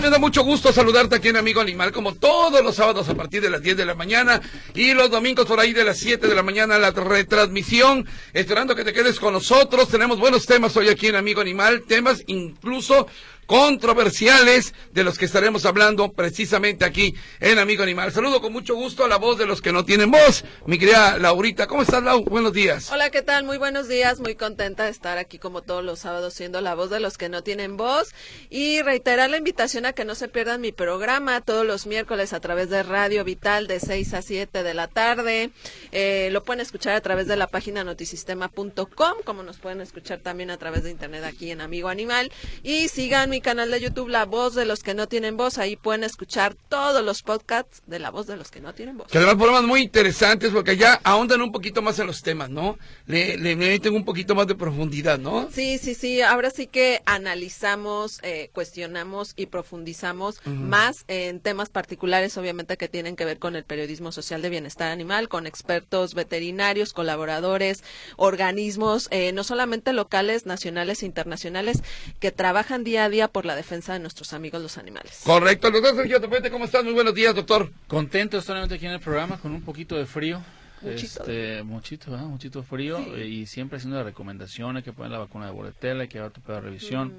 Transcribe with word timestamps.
Me 0.00 0.10
da 0.10 0.18
mucho 0.18 0.44
gusto 0.44 0.72
saludarte 0.72 1.16
aquí 1.16 1.28
en 1.28 1.36
Amigo 1.36 1.60
Animal, 1.60 1.90
como 1.90 2.14
todos 2.14 2.62
los 2.62 2.76
sábados 2.76 3.08
a 3.08 3.14
partir 3.16 3.42
de 3.42 3.50
las 3.50 3.60
10 3.60 3.76
de 3.76 3.84
la 3.84 3.96
mañana 3.96 4.40
y 4.72 4.94
los 4.94 5.10
domingos 5.10 5.44
por 5.46 5.58
ahí 5.58 5.72
de 5.72 5.82
las 5.82 5.98
7 5.98 6.28
de 6.28 6.34
la 6.36 6.44
mañana 6.44 6.78
la 6.78 6.92
retransmisión. 6.92 8.06
Esperando 8.32 8.76
que 8.76 8.84
te 8.84 8.92
quedes 8.92 9.18
con 9.18 9.32
nosotros. 9.32 9.88
Tenemos 9.88 10.20
buenos 10.20 10.46
temas 10.46 10.76
hoy 10.76 10.88
aquí 10.88 11.08
en 11.08 11.16
Amigo 11.16 11.40
Animal, 11.40 11.82
temas 11.88 12.22
incluso 12.28 13.08
controversiales 13.48 14.74
de 14.92 15.04
los 15.04 15.16
que 15.16 15.24
estaremos 15.24 15.64
hablando 15.64 16.12
precisamente 16.12 16.84
aquí 16.84 17.14
en 17.40 17.58
Amigo 17.58 17.82
Animal. 17.82 18.12
Saludo 18.12 18.42
con 18.42 18.52
mucho 18.52 18.74
gusto 18.74 19.06
a 19.06 19.08
la 19.08 19.16
voz 19.16 19.38
de 19.38 19.46
los 19.46 19.62
que 19.62 19.72
no 19.72 19.86
tienen 19.86 20.10
voz, 20.10 20.44
mi 20.66 20.78
querida 20.78 21.16
Laurita. 21.16 21.66
¿Cómo 21.66 21.80
estás, 21.80 22.02
Lau? 22.02 22.24
Buenos 22.24 22.52
días. 22.52 22.92
Hola, 22.92 23.08
¿qué 23.08 23.22
tal? 23.22 23.44
Muy 23.44 23.56
buenos 23.56 23.88
días. 23.88 24.20
Muy 24.20 24.34
contenta 24.34 24.84
de 24.84 24.90
estar 24.90 25.16
aquí 25.16 25.38
como 25.38 25.62
todos 25.62 25.82
los 25.82 26.00
sábados 26.00 26.34
siendo 26.34 26.60
la 26.60 26.74
voz 26.74 26.90
de 26.90 27.00
los 27.00 27.16
que 27.16 27.30
no 27.30 27.42
tienen 27.42 27.78
voz 27.78 28.14
y 28.50 28.82
reiterar 28.82 29.30
la 29.30 29.38
invitación 29.38 29.86
a 29.86 29.94
que 29.94 30.04
no 30.04 30.14
se 30.14 30.28
pierdan 30.28 30.60
mi 30.60 30.72
programa 30.72 31.40
todos 31.40 31.64
los 31.64 31.86
miércoles 31.86 32.34
a 32.34 32.40
través 32.40 32.68
de 32.68 32.82
Radio 32.82 33.24
Vital 33.24 33.66
de 33.66 33.80
6 33.80 34.12
a 34.12 34.20
7 34.20 34.62
de 34.62 34.74
la 34.74 34.88
tarde. 34.88 35.52
Eh, 35.92 36.28
lo 36.32 36.44
pueden 36.44 36.60
escuchar 36.60 36.94
a 36.94 37.00
través 37.00 37.26
de 37.26 37.36
la 37.36 37.46
página 37.46 37.82
notisistema.com, 37.82 39.14
como 39.24 39.42
nos 39.42 39.56
pueden 39.56 39.80
escuchar 39.80 40.18
también 40.18 40.50
a 40.50 40.58
través 40.58 40.84
de 40.84 40.90
internet 40.90 41.24
aquí 41.24 41.50
en 41.50 41.62
Amigo 41.62 41.88
Animal 41.88 42.30
y 42.62 42.88
sigan 42.88 43.30
mi 43.30 43.37
canal 43.40 43.70
de 43.70 43.80
YouTube 43.80 44.08
La 44.08 44.24
Voz 44.24 44.54
de 44.54 44.64
los 44.64 44.82
que 44.82 44.94
no 44.94 45.08
tienen 45.08 45.36
voz. 45.36 45.58
Ahí 45.58 45.76
pueden 45.76 46.04
escuchar 46.04 46.54
todos 46.68 47.04
los 47.04 47.22
podcasts 47.22 47.82
de 47.86 47.98
La 47.98 48.10
Voz 48.10 48.26
de 48.26 48.36
los 48.36 48.50
que 48.50 48.60
no 48.60 48.74
tienen 48.74 48.96
voz. 48.96 49.08
Que 49.08 49.18
además 49.18 49.36
programas 49.36 49.64
muy 49.64 49.82
interesantes 49.82 50.50
porque 50.52 50.76
ya 50.76 51.00
ahondan 51.04 51.42
un 51.42 51.52
poquito 51.52 51.82
más 51.82 51.98
en 51.98 52.06
los 52.06 52.22
temas, 52.22 52.50
¿no? 52.50 52.78
Le, 53.06 53.36
le 53.36 53.56
meten 53.56 53.94
un 53.94 54.04
poquito 54.04 54.34
más 54.34 54.46
de 54.46 54.54
profundidad, 54.54 55.18
¿no? 55.18 55.48
Sí, 55.52 55.78
sí, 55.78 55.94
sí. 55.94 56.20
Ahora 56.22 56.50
sí 56.50 56.66
que 56.66 57.02
analizamos, 57.06 58.20
eh, 58.22 58.50
cuestionamos 58.52 59.32
y 59.36 59.46
profundizamos 59.46 60.40
más 60.44 61.04
en 61.08 61.40
temas 61.40 61.68
particulares, 61.68 62.36
obviamente, 62.36 62.76
que 62.76 62.88
tienen 62.88 63.16
que 63.16 63.24
ver 63.24 63.38
con 63.38 63.56
el 63.56 63.64
periodismo 63.64 64.12
social 64.12 64.42
de 64.42 64.50
bienestar 64.50 64.90
animal, 64.90 65.28
con 65.28 65.46
expertos 65.46 66.14
veterinarios, 66.14 66.92
colaboradores, 66.92 67.82
organismos, 68.16 69.08
eh, 69.10 69.32
no 69.32 69.44
solamente 69.44 69.92
locales, 69.92 70.46
nacionales 70.46 71.02
e 71.02 71.06
internacionales, 71.06 71.82
que 72.20 72.32
trabajan 72.32 72.84
día 72.84 73.04
a 73.04 73.08
día 73.08 73.27
por 73.30 73.44
la 73.44 73.54
defensa 73.56 73.92
de 73.92 73.98
nuestros 74.00 74.32
amigos 74.32 74.62
los 74.62 74.78
animales. 74.78 75.20
Correcto. 75.24 75.70
Doctor 75.70 75.94
Sergio 75.96 76.20
Topete, 76.20 76.50
¿cómo 76.50 76.64
estás? 76.64 76.84
Muy 76.84 76.92
buenos 76.94 77.14
días, 77.14 77.34
doctor. 77.34 77.70
Contento 77.86 78.40
solamente 78.40 78.74
aquí 78.76 78.86
en 78.86 78.92
el 78.92 79.00
programa 79.00 79.38
con 79.38 79.52
un 79.52 79.62
poquito 79.62 79.96
de 79.96 80.06
frío. 80.06 80.42
Muchito. 80.80 81.20
Este, 81.22 81.62
muchito, 81.64 82.10
muchito 82.18 82.62
frío 82.62 82.98
eh, 83.16 83.26
y 83.26 83.46
siempre 83.46 83.78
haciendo 83.78 83.96
la 83.98 84.04
recomendación, 84.04 84.76
hay 84.76 84.82
que 84.84 84.92
poner 84.92 85.10
la 85.10 85.18
vacuna 85.18 85.46
de 85.46 85.52
boletela, 85.52 86.02
hay 86.02 86.08
que 86.08 86.18
llevar 86.18 86.30
tu 86.30 86.40
perro 86.40 86.58
a 86.58 86.60
revisión. 86.60 87.14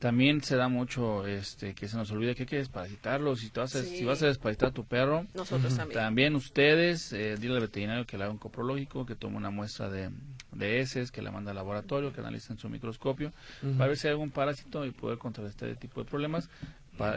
También 0.00 0.42
se 0.42 0.56
da 0.56 0.68
mucho 0.68 1.26
este 1.26 1.74
que 1.74 1.88
se 1.88 1.96
nos 1.96 2.10
olvida 2.12 2.34
que 2.34 2.42
hay 2.42 2.48
que 2.48 2.56
desparasitarlo. 2.56 3.34
Si, 3.36 3.50
te 3.50 3.60
vas 3.60 3.74
a, 3.74 3.82
Sí. 3.82 3.98
si 3.98 4.04
vas 4.04 4.22
a 4.22 4.26
desparasitar 4.26 4.68
a 4.70 4.72
tu 4.72 4.84
perro, 4.84 5.26
Nosotros 5.34 5.76
también. 5.76 5.98
también 6.00 6.36
ustedes, 6.36 7.12
eh, 7.12 7.36
dile 7.36 7.54
al 7.54 7.60
veterinario 7.60 8.06
que 8.06 8.16
le 8.16 8.24
haga 8.24 8.32
un 8.32 8.38
coprológico, 8.38 9.06
que 9.06 9.16
tome 9.16 9.36
una 9.36 9.50
muestra 9.50 9.88
de, 9.90 10.10
de 10.52 10.80
heces, 10.80 11.10
que 11.10 11.22
la 11.22 11.30
manda 11.30 11.50
al 11.50 11.56
laboratorio, 11.56 12.12
que 12.12 12.20
analice 12.20 12.52
en 12.52 12.58
su 12.58 12.68
microscopio, 12.68 13.32
para 13.76 13.88
ver 13.88 13.96
si 13.96 14.06
hay 14.06 14.12
algún 14.12 14.30
parásito 14.30 14.84
y 14.84 14.90
poder 14.90 15.18
contrarrestar 15.18 15.68
este 15.68 15.86
tipo 15.88 16.02
de 16.02 16.08
problemas 16.08 16.48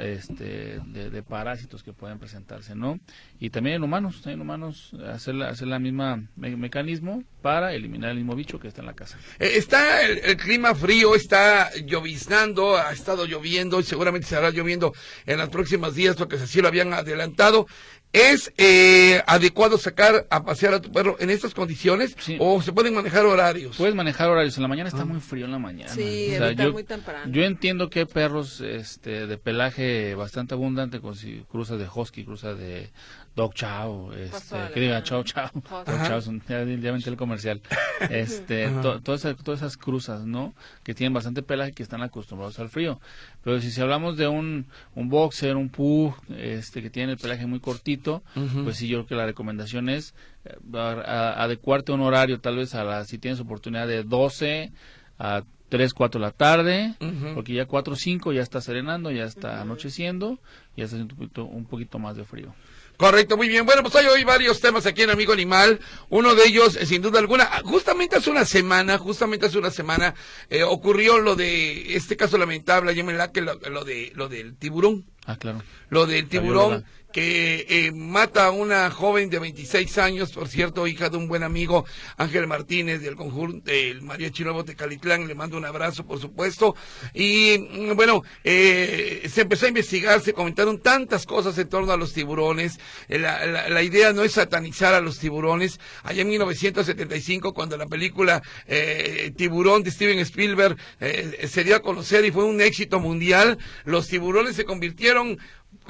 este, 0.02 0.80
de, 0.86 1.24
parásitos 1.24 1.84
que 1.84 1.94
pueden 1.94 2.20
presentarse, 2.20 2.76
¿no? 2.76 3.00
Y 3.40 3.50
también 3.50 3.78
en 3.78 3.84
humanos, 3.84 4.22
en 4.28 4.40
humanos, 4.42 4.94
hacer 5.12 5.36
la, 5.36 5.50
hacer 5.50 5.68
la 5.68 5.80
misma 5.80 6.24
me- 6.36 6.56
mecanismo 6.56 7.24
para 7.42 7.74
eliminar 7.74 8.12
el 8.12 8.18
mismo 8.18 8.36
bicho 8.36 8.60
que 8.60 8.68
está 8.68 8.82
en 8.82 8.88
la 8.88 8.94
casa. 8.94 9.18
Eh, 9.40 9.54
está 9.56 10.04
el, 10.04 10.38
clima 10.38 10.76
frío, 10.76 11.16
está 11.16 11.72
lloviznando, 11.86 12.78
ha 12.78 12.92
estado 12.92 13.26
lloviendo 13.26 13.80
y 13.80 13.84
seguramente 13.84 14.28
se 14.28 14.36
hará 14.36 14.52
lloviendo 14.52 14.94
en 15.26 15.40
los 15.40 15.50
próximos 15.50 15.96
días 15.96 16.16
porque 16.16 16.36
así 16.36 16.62
lo 16.62 16.68
habían 16.68 16.94
adelantado. 16.94 17.66
¿Es 18.14 18.52
eh, 18.58 19.22
adecuado 19.26 19.78
sacar 19.78 20.28
a 20.30 20.44
pasear 20.44 20.74
a 20.74 20.82
tu 20.82 20.92
perro 20.92 21.16
en 21.20 21.30
estas 21.30 21.54
condiciones 21.54 22.14
Sí. 22.20 22.36
o 22.42 22.62
se 22.62 22.74
pueden 22.74 22.94
manejar 22.94 23.26
horarios? 23.26 23.78
Puedes 23.78 23.96
manejar 23.96 24.30
horarios, 24.30 24.58
en 24.58 24.64
la 24.64 24.68
mañana 24.68 24.90
está 24.90 25.06
muy 25.06 25.22
frío 25.22 25.46
en 25.46 25.52
la 25.52 25.60
mañana. 25.60 25.94
Sí, 25.94 26.32
O 26.34 26.38
sea, 26.38 26.52
yo, 26.52 26.74
muy 26.74 26.84
temprano. 26.84 27.32
yo 27.32 27.44
entiendo 27.44 27.90
que 27.90 28.00
hay 28.00 28.06
perros 28.06 28.60
este, 28.60 29.28
de 29.28 29.38
pelaje 29.38 30.14
bastante 30.16 30.54
abundante, 30.56 31.00
con 31.00 31.16
si 31.16 31.46
cruzas 31.50 31.80
de 31.80 31.88
husky, 31.94 32.26
cruzas 32.26 32.58
de 32.60 32.90
dog 33.36 33.54
chow, 33.54 34.12
este, 34.12 34.30
Pastor 34.32 34.74
que 34.74 34.80
diga 34.82 35.04
chow 35.04 35.24
chow, 35.24 35.46
Husky. 35.46 35.62
dog 35.70 36.22
chow, 36.22 36.42
ya, 36.50 36.64
ya 36.66 37.10
el 37.10 37.18
comercial, 37.18 37.62
este, 38.10 38.68
to- 38.82 39.00
todas, 39.02 39.24
esas, 39.26 39.42
todas 39.44 39.62
esas 39.62 39.78
cruzas, 39.78 40.26
¿no? 40.26 40.54
Que 40.84 40.94
tienen 40.94 41.14
bastante 41.14 41.42
pelaje, 41.42 41.72
que 41.72 41.82
están 41.84 42.02
acostumbrados 42.02 42.60
al 42.60 42.70
frío. 42.70 43.00
Pero 43.44 43.60
si, 43.62 43.72
si 43.72 43.80
hablamos 43.82 44.18
de 44.18 44.28
un, 44.28 44.66
un 44.96 45.10
boxer, 45.10 45.56
un 45.56 45.70
pug, 45.70 46.14
este, 46.38 46.82
que 46.82 46.90
tiene 46.90 47.14
el 47.14 47.18
pelaje 47.18 47.46
muy 47.46 47.60
cortito, 47.60 48.22
pues 48.64 48.78
sí, 48.78 48.88
yo 48.88 48.98
creo 49.00 49.08
que 49.08 49.16
la 49.16 49.26
recomendación 49.26 49.88
es 49.90 50.14
eh, 50.46 50.56
a- 50.74 50.80
a- 51.06 51.44
adecuarte 51.44 51.92
a 51.92 51.96
un 51.96 52.02
horario, 52.02 52.40
tal 52.40 52.58
vez 52.58 52.76
a 52.76 52.84
la, 52.84 53.06
si 53.06 53.18
tienes 53.18 53.40
oportunidad 53.40 53.88
de 53.88 54.04
12 54.04 54.72
a 55.20 55.44
3, 55.70 55.94
4 55.94 56.20
de 56.20 56.26
la 56.28 56.32
tarde, 56.34 56.96
porque 57.34 57.54
ya 57.54 57.66
4, 57.66 57.96
5 57.96 58.34
ya 58.34 58.42
está 58.42 58.60
serenando, 58.60 59.10
ya 59.10 59.24
está 59.24 59.62
anocheciendo, 59.62 60.38
ya 60.76 60.84
está 60.84 60.98
haciendo 60.98 61.14
un 61.14 61.20
poquito, 61.20 61.46
un 61.46 61.66
poquito 61.66 61.98
más 61.98 62.18
de 62.18 62.26
frío. 62.26 62.54
Correcto, 63.02 63.36
muy 63.36 63.50
bien. 63.50 63.66
Bueno, 63.66 63.82
pues 63.82 63.96
hay 63.96 64.06
hoy 64.06 64.24
varios 64.24 64.60
temas 64.60 64.86
aquí 64.86 65.02
en 65.02 65.10
Amigo 65.10 65.34
Animal. 65.34 65.80
Uno 66.10 66.36
de 66.36 66.46
ellos, 66.46 66.76
eh, 66.76 66.86
sin 66.86 67.02
duda 67.02 67.18
alguna, 67.18 67.50
ah, 67.52 67.64
justamente 67.66 68.16
hace 68.16 68.30
una 68.30 68.46
semana, 68.46 69.00
justamente 69.00 69.48
hace 69.48 69.58
una 69.58 69.72
semana, 69.72 70.14
eh, 70.52 70.62
ocurrió 70.62 71.18
lo 71.18 71.36
de 71.36 71.96
este 71.96 72.16
caso 72.16 72.38
lamentable, 72.38 72.92
allá 72.92 73.00
en 73.00 73.08
Melaque, 73.08 73.42
lo, 73.42 73.56
lo 73.56 73.84
de 73.86 74.12
lo 74.14 74.30
del 74.30 74.56
tiburón. 74.56 75.08
Ah, 75.26 75.36
claro. 75.36 75.64
Lo 75.90 76.06
del 76.06 76.28
tiburón. 76.28 76.86
Que 77.12 77.66
eh, 77.70 77.92
mata 77.92 78.46
a 78.46 78.52
una 78.52 78.90
joven 78.92 79.30
de 79.30 79.40
26 79.40 79.98
años, 79.98 80.32
por 80.32 80.48
cierto, 80.48 80.88
hija 80.88 81.10
de 81.10 81.18
un 81.18 81.28
buen 81.28 81.44
amigo, 81.44 81.86
Ángel 82.18 82.48
Martínez, 82.48 83.02
del 83.02 83.16
conjunto 83.16 83.70
del 83.72 84.02
Mariachi 84.02 84.44
Nuevo 84.44 84.64
Tecalitlán. 84.66 85.28
Le 85.28 85.36
mando 85.36 85.58
un 85.58 85.66
abrazo, 85.66 86.06
por 86.06 86.20
supuesto. 86.20 86.76
Y 87.14 87.58
mm, 87.60 87.96
bueno, 87.96 88.24
eh, 88.44 89.28
se 89.32 89.42
empezó 89.42 89.66
a 89.66 89.70
investigar, 89.70 90.22
se 90.22 90.34
comentaron 90.34 90.80
tantas 90.80 91.26
cosas 91.26 91.58
en 91.58 91.70
torno 91.70 91.92
a 91.92 91.98
los 91.98 92.14
tiburones. 92.14 92.80
Eh, 93.08 93.20
La, 93.20 93.46
la- 93.46 93.70
la 93.70 93.84
idea 93.84 94.14
no 94.14 94.24
es 94.24 94.34
satanizar 94.34 94.94
a 94.94 95.02
los 95.02 95.20
tiburones. 95.20 95.80
Allá 96.04 96.22
en 96.22 96.30
1975, 96.30 97.54
cuando 97.54 97.78
la 97.78 97.86
película 97.88 98.42
eh, 98.68 99.32
Tiburón 99.36 99.84
de 99.84 99.92
Steven 99.92 100.20
Spielberg 100.20 100.78
eh, 101.00 101.48
se 101.50 101.64
dio 101.64 101.76
a 101.76 101.82
conocer 101.82 102.26
y 102.26 102.32
fue 102.32 102.44
un 102.46 102.62
éxito 102.62 103.00
mundial, 103.00 103.58
los 103.86 104.08
tiburones 104.08 104.56
se 104.56 104.66
convirtieron 104.66 105.38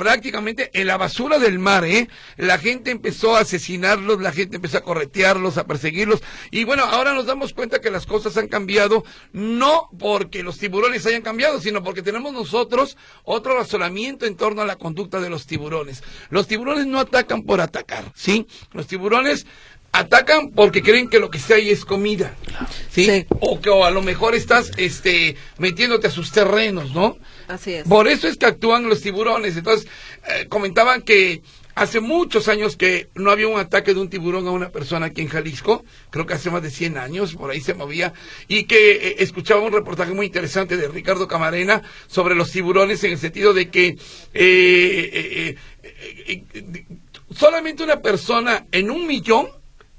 prácticamente 0.01 0.72
en 0.73 0.88
la 0.88 0.97
basura 0.97 1.38
del 1.38 1.59
mar, 1.59 1.85
¿eh? 1.85 2.09
La 2.35 2.57
gente 2.57 2.89
empezó 2.89 3.35
a 3.35 3.41
asesinarlos, 3.41 4.19
la 4.19 4.31
gente 4.31 4.56
empezó 4.56 4.79
a 4.79 4.81
corretearlos, 4.81 5.59
a 5.59 5.67
perseguirlos. 5.67 6.23
Y 6.50 6.63
bueno, 6.63 6.85
ahora 6.85 7.13
nos 7.13 7.28
damos 7.28 7.53
cuenta 7.53 7.81
que 7.81 7.91
las 7.91 8.07
cosas 8.07 8.35
han 8.35 8.47
cambiado, 8.47 9.03
no 9.31 9.89
porque 10.00 10.41
los 10.41 10.57
tiburones 10.57 11.06
hayan 11.06 11.22
cambiado, 11.22 11.62
sino 11.62 11.84
porque 11.84 12.01
tenemos 12.01 12.34
nosotros 12.34 12.97
otro 13.25 13.56
razonamiento 13.56 14.25
en 14.25 14.38
torno 14.38 14.63
a 14.63 14.66
la 14.66 14.78
conducta 14.78 15.19
de 15.19 15.29
los 15.29 15.45
tiburones. 15.45 16.01
Los 16.31 16.47
tiburones 16.47 16.88
no 16.88 16.97
atacan 16.97 17.44
por 17.44 17.62
atacar, 17.62 18.12
¿sí? 18.16 18.47
Los 18.73 18.88
tiburones 18.88 19.45
atacan 19.91 20.50
porque 20.50 20.81
creen 20.81 21.09
que 21.09 21.19
lo 21.19 21.29
que 21.29 21.38
está 21.38 21.53
ahí 21.53 21.69
es 21.69 21.85
comida, 21.85 22.33
¿sí? 22.89 23.06
Sí. 23.06 23.28
O 23.39 23.62
que 23.62 23.69
o 23.69 23.85
a 23.85 23.91
lo 23.91 24.01
mejor 24.01 24.33
estás, 24.33 24.71
este, 24.77 25.36
metiéndote 25.59 26.07
a 26.07 26.12
sus 26.12 26.31
terrenos, 26.31 26.92
¿no? 26.92 27.19
Por 27.88 28.07
eso 28.07 28.27
es 28.27 28.38
que 28.38 28.45
actúan 28.45 28.88
los 28.88 29.01
tiburones. 29.01 29.57
Entonces, 29.57 29.88
eh, 30.27 30.48
comentaban 30.48 31.01
que 31.01 31.42
hace 31.75 32.00
muchos 32.00 32.48
años 32.48 32.75
que 32.75 33.09
no 33.15 33.31
había 33.31 33.48
un 33.48 33.59
ataque 33.59 33.94
de 33.94 34.00
un 34.00 34.09
tiburón 34.09 34.48
a 34.48 34.51
una 34.51 34.69
persona 34.69 35.07
aquí 35.07 35.21
en 35.21 35.27
Jalisco, 35.27 35.83
creo 36.09 36.25
que 36.25 36.33
hace 36.33 36.51
más 36.51 36.62
de 36.62 36.69
100 36.69 36.98
años, 36.98 37.36
por 37.36 37.50
ahí 37.51 37.62
se 37.62 37.74
movía, 37.74 38.13
y 38.48 38.65
que 38.65 38.92
eh, 38.92 39.15
escuchaba 39.19 39.62
un 39.62 39.74
reportaje 39.74 40.13
muy 40.13 40.25
interesante 40.25 40.77
de 40.77 40.88
Ricardo 40.88 41.27
Camarena 41.27 41.81
sobre 42.07 42.36
los 42.36 42.51
tiburones 42.51 43.03
en 43.03 43.13
el 43.13 43.18
sentido 43.18 43.54
de 43.54 43.69
que 43.69 43.97
eh, 44.33 45.56
solamente 47.33 47.83
una 47.83 48.01
persona 48.01 48.65
en 48.71 48.92
un 48.92 49.07
millón 49.07 49.47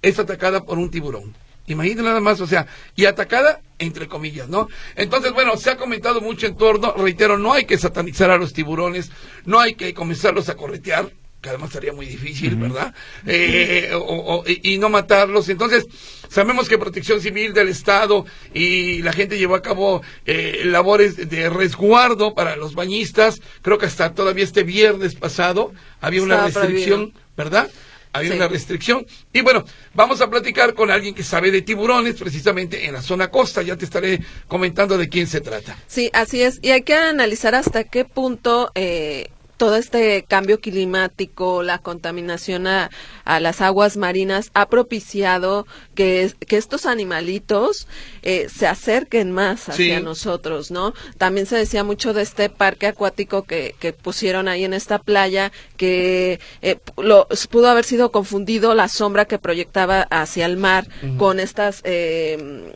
es 0.02 0.18
atacada 0.18 0.64
por 0.64 0.78
un 0.78 0.90
tiburón. 0.90 1.41
Imagínate 1.66 2.02
nada 2.02 2.20
más, 2.20 2.40
o 2.40 2.46
sea, 2.46 2.66
y 2.96 3.04
atacada 3.04 3.60
entre 3.78 4.06
comillas, 4.08 4.48
¿no? 4.48 4.68
Entonces, 4.96 5.32
bueno, 5.32 5.56
se 5.56 5.70
ha 5.70 5.76
comentado 5.76 6.20
mucho 6.20 6.46
en 6.46 6.56
torno, 6.56 6.92
reitero, 6.96 7.38
no 7.38 7.52
hay 7.52 7.64
que 7.64 7.78
satanizar 7.78 8.30
a 8.30 8.36
los 8.38 8.52
tiburones, 8.52 9.10
no 9.44 9.58
hay 9.58 9.74
que 9.74 9.92
comenzarlos 9.94 10.48
a 10.48 10.54
corretear, 10.56 11.10
que 11.40 11.48
además 11.48 11.70
sería 11.70 11.92
muy 11.92 12.06
difícil, 12.06 12.54
¿verdad? 12.54 12.94
Eh, 13.26 13.90
o- 13.94 13.98
o- 13.98 14.44
y 14.46 14.74
y 14.74 14.78
no 14.78 14.88
matarlos. 14.88 15.48
Entonces, 15.48 15.86
sabemos 16.28 16.68
que 16.68 16.78
Protección 16.78 17.20
Civil 17.20 17.52
del 17.52 17.66
Estado 17.68 18.24
y 18.54 19.02
la 19.02 19.12
gente 19.12 19.36
llevó 19.36 19.56
a 19.56 19.62
cabo 19.62 20.02
eh, 20.26 20.62
labores 20.64 21.28
de 21.28 21.50
resguardo 21.50 22.34
para 22.34 22.54
los 22.54 22.74
bañistas. 22.76 23.40
Creo 23.62 23.78
que 23.78 23.86
hasta 23.86 24.14
todavía 24.14 24.44
este 24.44 24.62
viernes 24.62 25.16
pasado 25.16 25.72
había 26.00 26.22
una 26.22 26.46
Estaba 26.46 26.66
restricción, 26.66 27.00
prohibido. 27.10 27.22
¿verdad? 27.36 27.70
Había 28.12 28.34
una 28.34 28.48
restricción. 28.48 29.06
Y 29.32 29.40
bueno, 29.40 29.64
vamos 29.94 30.20
a 30.20 30.30
platicar 30.30 30.74
con 30.74 30.90
alguien 30.90 31.14
que 31.14 31.22
sabe 31.22 31.50
de 31.50 31.62
tiburones, 31.62 32.16
precisamente 32.16 32.86
en 32.86 32.94
la 32.94 33.02
zona 33.02 33.30
costa. 33.30 33.62
Ya 33.62 33.76
te 33.76 33.84
estaré 33.84 34.20
comentando 34.48 34.98
de 34.98 35.08
quién 35.08 35.26
se 35.26 35.40
trata. 35.40 35.76
Sí, 35.86 36.10
así 36.12 36.42
es. 36.42 36.58
Y 36.62 36.70
hay 36.70 36.82
que 36.82 36.94
analizar 36.94 37.54
hasta 37.54 37.84
qué 37.84 38.04
punto 38.04 38.70
eh, 38.74 39.30
todo 39.56 39.76
este 39.76 40.24
cambio 40.24 40.60
climático, 40.60 41.62
la 41.62 41.78
contaminación 41.78 42.66
a, 42.66 42.90
las 43.24 43.60
aguas 43.60 43.96
marinas 43.96 44.50
ha 44.54 44.68
propiciado 44.68 45.66
que, 45.94 46.32
que 46.46 46.56
estos 46.56 46.86
animalitos 46.86 47.86
eh, 48.22 48.48
se 48.52 48.66
acerquen 48.66 49.30
más 49.30 49.68
hacia 49.68 50.00
nosotros, 50.00 50.70
¿no? 50.70 50.94
También 51.18 51.46
se 51.46 51.56
decía 51.56 51.84
mucho 51.84 52.12
de 52.12 52.22
este 52.22 52.48
parque 52.48 52.86
acuático 52.86 53.42
que, 53.42 53.74
que 53.78 53.92
pusieron 53.92 54.48
ahí 54.48 54.64
en 54.64 54.74
esta 54.74 54.98
playa, 54.98 55.52
que 55.76 56.40
eh, 56.62 56.78
lo, 56.96 57.28
pudo 57.50 57.68
haber 57.68 57.84
sido 57.84 58.10
confundido 58.10 58.74
la 58.74 58.88
sombra 58.88 59.26
que 59.26 59.38
proyectaba 59.38 60.02
hacia 60.10 60.46
el 60.46 60.56
mar 60.56 60.86
con 61.18 61.40
estas... 61.40 61.80
Eh, 61.84 62.72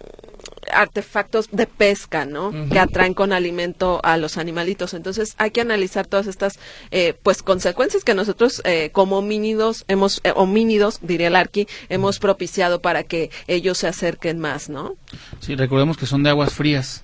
artefactos 0.73 1.49
de 1.53 1.67
pesca, 1.67 2.25
¿no? 2.25 2.53
Que 2.71 2.79
atraen 2.79 3.15
con 3.15 3.33
alimento 3.33 4.01
a 4.03 4.17
los 4.17 4.37
animalitos. 4.39 4.95
Entonces 4.95 5.35
hay 5.39 5.51
que 5.51 5.61
analizar 5.61 6.07
todas 6.07 6.27
estas, 6.27 6.59
eh, 6.91 7.15
pues, 7.23 7.43
consecuencias 7.43 8.05
que 8.05 8.15
nosotros 8.15 8.63
eh, 8.65 8.91
como 8.93 9.19
homínidos 9.19 9.85
hemos, 9.89 10.21
eh, 10.25 10.33
homínidos, 10.35 11.01
diría 11.03 11.29
el 11.29 11.37
arqui, 11.37 11.67
hemos 11.89 12.19
propiciado 12.19 12.81
para 12.81 13.03
que 13.03 13.31
ellos 13.47 13.79
se 13.79 13.89
acerquen 13.89 14.39
más, 14.39 14.69
¿no? 14.69 14.95
Sí, 15.41 15.55
recordemos 15.57 15.97
que 15.97 16.07
son 16.07 16.23
de 16.23 16.31
aguas 16.31 16.53
frías. 16.53 17.03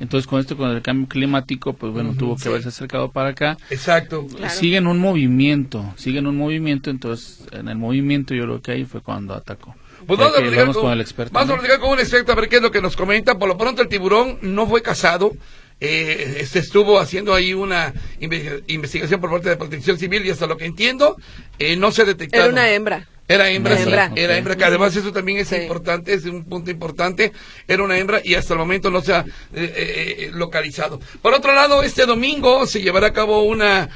Entonces, 0.00 0.26
con 0.26 0.40
esto, 0.40 0.56
con 0.56 0.70
el 0.70 0.82
cambio 0.82 1.08
climático, 1.08 1.72
pues 1.72 1.92
bueno, 1.92 2.14
tuvo 2.18 2.36
que 2.36 2.48
haberse 2.48 2.68
acercado 2.68 3.12
para 3.12 3.30
acá. 3.30 3.56
Exacto. 3.70 4.26
Siguen 4.48 4.86
un 4.86 4.98
movimiento, 4.98 5.94
siguen 5.96 6.26
un 6.26 6.36
movimiento, 6.36 6.90
entonces 6.90 7.46
en 7.52 7.68
el 7.68 7.76
movimiento 7.76 8.34
yo 8.34 8.44
creo 8.44 8.62
que 8.62 8.72
ahí 8.72 8.84
fue 8.84 9.00
cuando 9.00 9.34
atacó. 9.34 9.74
Pues 10.06 10.18
vamos, 10.18 10.36
a 10.36 10.40
platicar 10.40 10.72
con, 10.72 10.92
el 10.92 11.00
experto, 11.00 11.32
vamos 11.32 11.50
a 11.50 11.54
platicar 11.54 11.80
con 11.80 11.90
un 11.90 11.98
experto 11.98 12.32
a 12.32 12.34
ver 12.34 12.48
qué 12.48 12.56
es 12.56 12.62
lo 12.62 12.70
que 12.70 12.80
nos 12.80 12.96
comenta. 12.96 13.38
Por 13.38 13.48
lo 13.48 13.56
pronto 13.56 13.82
el 13.82 13.88
tiburón 13.88 14.38
no 14.42 14.66
fue 14.66 14.82
cazado. 14.82 15.32
Eh, 15.80 16.46
se 16.48 16.60
estuvo 16.60 16.98
haciendo 17.00 17.34
ahí 17.34 17.52
una 17.52 17.92
investigación 18.20 19.20
por 19.20 19.30
parte 19.30 19.50
de 19.50 19.56
Protección 19.56 19.98
Civil 19.98 20.24
y 20.24 20.30
hasta 20.30 20.46
lo 20.46 20.56
que 20.56 20.66
entiendo 20.66 21.16
eh, 21.58 21.76
no 21.76 21.90
se 21.90 22.04
detectó. 22.04 22.36
Era 22.36 22.48
una 22.48 22.70
hembra. 22.70 23.08
Era 23.26 23.50
hembra, 23.50 23.78
era 24.14 24.36
hembra, 24.36 24.54
que 24.54 24.64
además 24.64 24.94
eso 24.94 25.10
también 25.10 25.38
es 25.38 25.50
importante, 25.52 26.12
es 26.12 26.26
un 26.26 26.44
punto 26.44 26.70
importante. 26.70 27.32
Era 27.66 27.82
una 27.82 27.96
hembra 27.98 28.20
y 28.22 28.34
hasta 28.34 28.52
el 28.52 28.58
momento 28.58 28.90
no 28.90 29.00
se 29.00 29.14
ha 29.14 29.20
eh, 29.20 29.24
eh, 29.54 30.16
eh, 30.18 30.30
localizado. 30.32 31.00
Por 31.22 31.32
otro 31.32 31.54
lado, 31.54 31.82
este 31.82 32.04
domingo 32.04 32.66
se 32.66 32.82
llevará 32.82 33.08
a 33.08 33.12
cabo 33.12 33.44
una 33.44 33.88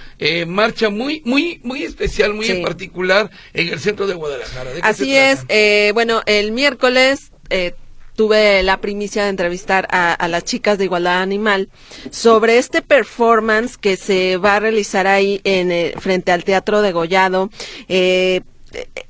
marcha 0.47 0.89
muy, 0.89 1.23
muy, 1.27 1.61
muy 1.63 1.83
especial, 1.83 2.33
muy 2.33 2.49
en 2.49 2.63
particular 2.63 3.31
en 3.53 3.69
el 3.69 3.81
centro 3.81 4.07
de 4.07 4.15
Guadalajara. 4.15 4.71
Así 4.83 5.15
es. 5.15 5.45
bueno, 5.93 6.23
el 6.25 6.53
miércoles 6.53 7.31
tuve 8.19 8.65
la 8.65 8.81
primicia 8.81 9.23
de 9.23 9.31
entrevistar 9.31 9.87
a, 9.93 10.27
las 10.27 10.43
chicas 10.43 10.77
de 10.77 10.85
Igualdad 10.87 11.23
Animal 11.23 11.69
sobre 12.11 12.59
este 12.59 12.83
performance 12.83 13.77
que 13.77 13.97
se 13.97 14.39
va 14.39 14.57
a 14.57 14.61
realizar 14.61 15.07
ahí 15.07 15.41
en 15.45 15.93
frente 16.01 16.33
al 16.33 16.43
Teatro 16.43 16.83
de 16.83 16.91
Gollado. 16.91 17.49
Eh, 17.89 18.41